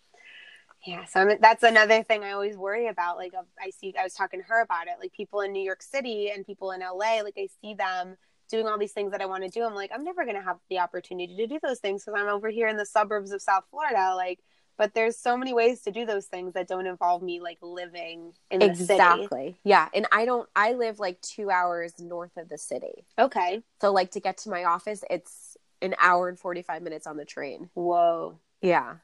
Yeah, 0.86 1.06
so 1.06 1.22
I'm, 1.22 1.38
that's 1.42 1.64
another 1.64 2.04
thing 2.04 2.24
I 2.24 2.32
always 2.32 2.58
worry 2.58 2.88
about. 2.88 3.18
Like 3.18 3.34
I 3.60 3.70
see, 3.72 3.94
I 4.00 4.04
was 4.04 4.14
talking 4.14 4.40
to 4.40 4.46
her 4.48 4.62
about 4.62 4.88
it. 4.88 4.94
Like 5.00 5.12
people 5.12 5.42
in 5.42 5.52
New 5.52 5.64
York 5.64 5.82
City 5.82 6.32
and 6.32 6.46
people 6.46 6.72
in 6.72 6.82
LA, 6.82 7.22
like 7.24 7.36
I 7.38 7.48
see 7.62 7.74
them 7.74 8.18
doing 8.50 8.68
all 8.68 8.78
these 8.78 8.94
things 8.94 9.12
that 9.12 9.22
I 9.22 9.26
want 9.26 9.44
to 9.44 9.50
do. 9.50 9.64
I'm 9.64 9.76
like, 9.76 9.92
I'm 9.94 10.04
never 10.04 10.24
going 10.24 10.36
to 10.36 10.42
have 10.42 10.58
the 10.70 10.80
opportunity 10.80 11.36
to 11.36 11.48
do 11.48 11.60
those 11.62 11.80
things 11.80 12.04
because 12.04 12.20
I'm 12.20 12.28
over 12.28 12.50
here 12.50 12.68
in 12.68 12.78
the 12.78 12.86
suburbs 12.86 13.32
of 13.32 13.42
South 13.42 13.64
Florida. 13.70 14.14
Like, 14.16 14.40
but 14.78 14.94
there's 14.94 15.18
so 15.18 15.38
many 15.38 15.54
ways 15.54 15.82
to 15.82 15.92
do 15.92 16.06
those 16.06 16.26
things 16.26 16.54
that 16.54 16.68
don't 16.68 16.88
involve 16.88 17.22
me 17.22 17.42
like 17.42 17.58
living 17.62 18.34
in 18.50 18.60
the 18.60 18.74
city. 18.74 18.94
Exactly. 18.94 19.60
Yeah. 19.64 19.90
And 19.94 20.08
I 20.12 20.26
don't, 20.26 20.50
I 20.56 20.74
live 20.74 21.00
like 21.00 21.22
two 21.22 21.52
hours 21.52 21.94
north 22.00 22.38
of 22.38 22.50
the 22.50 22.58
city. 22.58 23.06
Okay. 23.20 23.62
So, 23.82 23.92
like, 23.92 24.12
to 24.12 24.20
get 24.20 24.38
to 24.40 24.50
my 24.50 24.64
office, 24.64 25.04
it's 25.10 25.58
an 25.82 25.96
hour 26.00 26.30
and 26.30 26.40
45 26.40 26.82
minutes 26.82 27.08
on 27.08 27.18
the 27.18 27.26
train. 27.26 27.70
Whoa, 27.74 28.40
Yeah. 28.62 28.96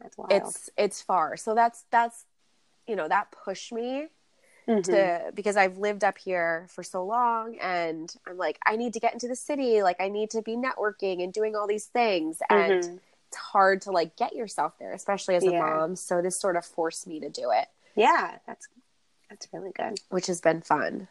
That's 0.00 0.16
wild. 0.18 0.32
It's, 0.32 0.70
it's 0.76 1.02
far. 1.02 1.36
So, 1.36 1.54
that's, 1.54 1.84
that's, 1.90 2.24
you 2.86 2.96
know, 2.96 3.08
that 3.08 3.32
pushed 3.32 3.72
me 3.72 4.08
Mhm. 4.68 4.82
to, 4.84 5.32
because 5.34 5.56
I've 5.58 5.76
lived 5.78 6.04
up 6.04 6.16
here 6.18 6.66
for 6.70 6.82
so 6.82 7.04
long 7.04 7.58
and 7.60 8.14
I'm 8.26 8.36
like, 8.38 8.58
I 8.64 8.76
need 8.76 8.94
to 8.94 9.00
get 9.00 9.12
into 9.12 9.28
the 9.28 9.36
city. 9.36 9.82
Like, 9.82 10.00
I 10.00 10.08
need 10.08 10.30
to 10.30 10.40
be 10.42 10.56
networking 10.56 11.22
and 11.22 11.32
doing 11.32 11.54
all 11.54 11.66
these 11.66 11.86
things. 11.86 12.40
And 12.48 12.82
Mhm. 12.82 13.00
it's 13.28 13.36
hard 13.36 13.82
to 13.82 13.90
like 13.90 14.16
get 14.16 14.34
yourself 14.34 14.78
there, 14.78 14.92
especially 14.94 15.34
as 15.36 15.44
a 15.44 15.50
Yeah. 15.50 15.58
mom. 15.58 15.96
So, 15.96 16.22
this 16.22 16.40
sort 16.40 16.56
of 16.56 16.64
forced 16.64 17.06
me 17.06 17.20
to 17.20 17.28
do 17.28 17.50
it, 17.50 17.68
yeah, 17.94 18.38
that's 18.46 18.68
that's 19.28 19.48
really 19.52 19.72
good. 19.72 20.00
which 20.10 20.26
has 20.28 20.40
been 20.40 20.60
fun. 20.62 21.08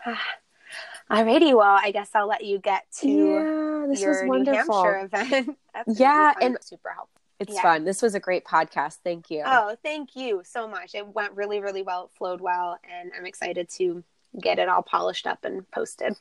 Alrighty, 1.10 1.54
well, 1.56 1.78
I 1.80 1.90
guess 1.92 2.10
I'll 2.14 2.26
let 2.26 2.44
you 2.44 2.58
get 2.58 2.90
to 3.00 3.08
yeah, 3.08 3.86
this 3.88 4.00
your 4.00 4.10
was 4.10 4.22
New 4.22 4.28
wonderful. 4.28 4.82
Hampshire 4.82 5.04
event. 5.04 5.58
Yeah, 5.86 6.32
fun. 6.32 6.42
and- 6.42 6.58
super 6.62 6.90
helpful. 6.90 7.20
It's 7.38 7.52
Yeah. 7.54 7.62
fun. 7.62 7.84
This 7.84 8.00
was 8.02 8.14
a 8.14 8.20
great 8.20 8.44
podcast. 8.44 8.98
Thank 9.04 9.30
you. 9.30 9.42
Oh, 9.44 9.76
thank 9.82 10.16
you 10.16 10.42
so 10.44 10.66
much. 10.66 10.94
It 10.94 11.06
went 11.06 11.32
really, 11.34 11.60
really 11.60 11.82
well. 11.82 12.04
It 12.04 12.10
flowed 12.16 12.40
well, 12.40 12.78
and 12.84 13.12
I'm 13.16 13.26
excited 13.26 13.68
to 13.70 14.02
get 14.40 14.58
it 14.58 14.68
all 14.68 14.82
polished 14.82 15.26
up 15.26 15.44
and 15.44 15.70
posted. 15.70 16.16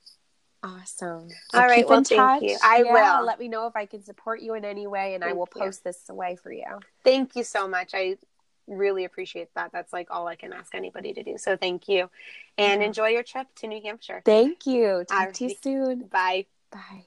Awesome. 0.64 1.30
All 1.54 1.62
right, 1.68 1.88
well, 1.88 2.04
thank 2.04 2.42
you. 2.42 2.58
I 2.64 2.84
Yeah, 2.84 3.20
will. 3.20 3.26
Let 3.26 3.40
me 3.40 3.48
know 3.48 3.68
if 3.68 3.76
I 3.76 3.86
can 3.86 4.04
support 4.04 4.42
you 4.42 4.56
in 4.56 4.66
any 4.66 4.88
way, 4.88 5.14
and 5.14 5.24
I 5.24 5.28
Thank 5.28 5.38
will 5.38 5.50
you. 5.56 5.62
post 5.62 5.84
this 5.84 6.10
away 6.10 6.36
for 6.38 6.52
you. 6.52 6.66
Thank 7.04 7.36
you 7.36 7.44
so 7.44 7.68
much. 7.68 7.92
I 7.94 8.18
really 8.68 9.06
appreciate 9.06 9.54
that. 9.54 9.72
That's 9.72 9.94
like 9.94 10.10
all 10.10 10.28
I 10.28 10.36
can 10.36 10.52
ask 10.52 10.74
anybody 10.74 11.14
to 11.14 11.24
do. 11.24 11.38
So 11.38 11.56
thank 11.56 11.88
you, 11.88 12.10
and 12.58 12.82
Yeah. 12.82 12.88
enjoy 12.88 13.10
your 13.10 13.22
trip 13.24 13.48
to 13.56 13.68
New 13.68 13.82
Hampshire. 13.82 14.22
Thank 14.26 14.66
you. 14.66 15.04
Talk 15.08 15.34
to 15.34 15.44
you 15.46 15.56
soon. 15.62 16.08
Bye. 16.08 16.48
Bye. 16.72 17.06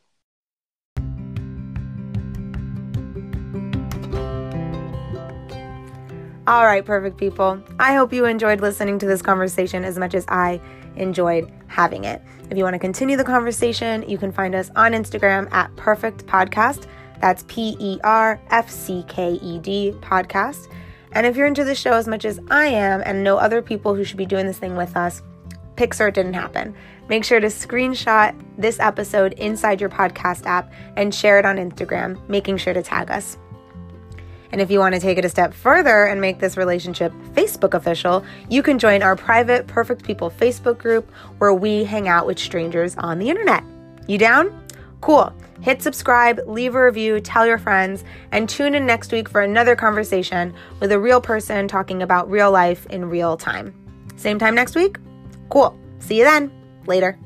All 6.49 6.65
right, 6.65 6.83
perfect 6.83 7.19
people. 7.19 7.63
I 7.79 7.95
hope 7.95 8.11
you 8.11 8.25
enjoyed 8.25 8.63
listening 8.63 8.99
to 9.01 9.07
this 9.07 9.21
conversation 9.21 9.85
as 9.85 9.99
much 9.99 10.15
as 10.15 10.25
I 10.29 10.63
enjoyed 10.97 11.53
having 11.67 12.05
it. 12.05 12.23
If 12.49 12.57
you 12.57 12.65
want 12.65 12.73
to 12.73 12.79
continue 12.79 13.19
the 13.19 13.25
conversation, 13.25 14.03
you 14.09 14.17
can 14.17 14.33
find 14.33 14.55
us 14.55 14.71
on 14.75 14.93
Instagram 14.93 15.53
at 15.53 15.77
Perfect 15.77 16.25
Podcast. 16.25 16.87
That's 17.21 17.45
P 17.49 17.77
E 17.79 18.01
R 18.03 18.41
F 18.49 18.71
C 18.71 19.05
K 19.09 19.33
E 19.43 19.59
D 19.59 19.93
podcast. 20.01 20.73
And 21.13 21.27
if 21.27 21.37
you're 21.37 21.47
into 21.47 21.65
the 21.65 21.75
show 21.75 21.93
as 21.93 22.09
much 22.09 22.25
as 22.25 22.41
I 22.51 22.69
am 22.69 23.03
and 23.05 23.23
know 23.23 23.37
other 23.37 23.61
people 23.61 23.95
who 23.95 24.03
should 24.03 24.17
be 24.17 24.25
doing 24.25 24.47
this 24.47 24.59
thing 24.59 24.75
with 24.75 24.97
us, 24.97 25.21
pics 25.77 26.01
or 26.01 26.11
didn't 26.11 26.33
happen. 26.33 26.75
Make 27.11 27.25
sure 27.25 27.41
to 27.41 27.49
screenshot 27.49 28.35
this 28.57 28.81
episode 28.81 29.35
inside 29.35 29.83
your 29.83 29.91
podcast 29.91 30.47
app 30.47 30.73
and 30.97 31.15
share 31.15 31.39
it 31.39 31.45
on 31.45 31.57
Instagram, 31.59 32.27
making 32.27 32.57
sure 32.57 32.73
to 32.73 32.83
tag 32.83 33.11
us. 33.11 33.37
And 34.51 34.61
if 34.61 34.71
you 34.71 34.79
want 34.79 34.95
to 34.95 35.01
take 35.01 35.19
it 35.19 35.25
a 35.25 35.29
step 35.29 35.53
further 35.53 36.07
and 36.07 36.21
make 36.21 36.39
this 36.39 36.57
relationship 36.57 37.13
Facebook 37.35 37.75
official, 37.75 38.25
you 38.49 38.63
can 38.63 38.79
join 38.79 39.03
our 39.03 39.17
private 39.17 39.67
Perfect 39.67 40.05
People 40.05 40.31
Facebook 40.31 40.79
group 40.79 41.11
where 41.39 41.53
we 41.53 41.85
hang 41.85 42.09
out 42.09 42.27
with 42.27 42.39
strangers 42.39 42.97
on 42.97 43.19
the 43.19 43.29
internet. 43.29 43.63
You 44.07 44.19
down? 44.19 44.67
Cool. 45.01 45.33
Hit 45.61 45.83
subscribe, 45.83 46.41
leave 46.47 46.75
a 46.75 46.85
review, 46.85 47.21
tell 47.21 47.47
your 47.47 47.59
friends, 47.59 48.05
and 48.33 48.49
tune 48.49 48.75
in 48.75 48.87
next 48.87 49.13
week 49.13 49.29
for 49.29 49.41
another 49.41 49.77
conversation 49.77 50.55
with 50.81 50.93
a 50.93 50.99
real 50.99 51.21
person 51.21 51.69
talking 51.69 52.03
about 52.03 52.31
real 52.31 52.51
life 52.51 52.87
in 52.87 53.05
real 53.05 53.37
time. 53.37 53.75
Same 54.17 54.39
time 54.39 54.55
next 54.55 54.75
week? 54.75 54.99
Cool. 55.51 55.79
See 55.99 56.19
you 56.19 56.25
then. 56.25 56.51
Later. 56.87 57.19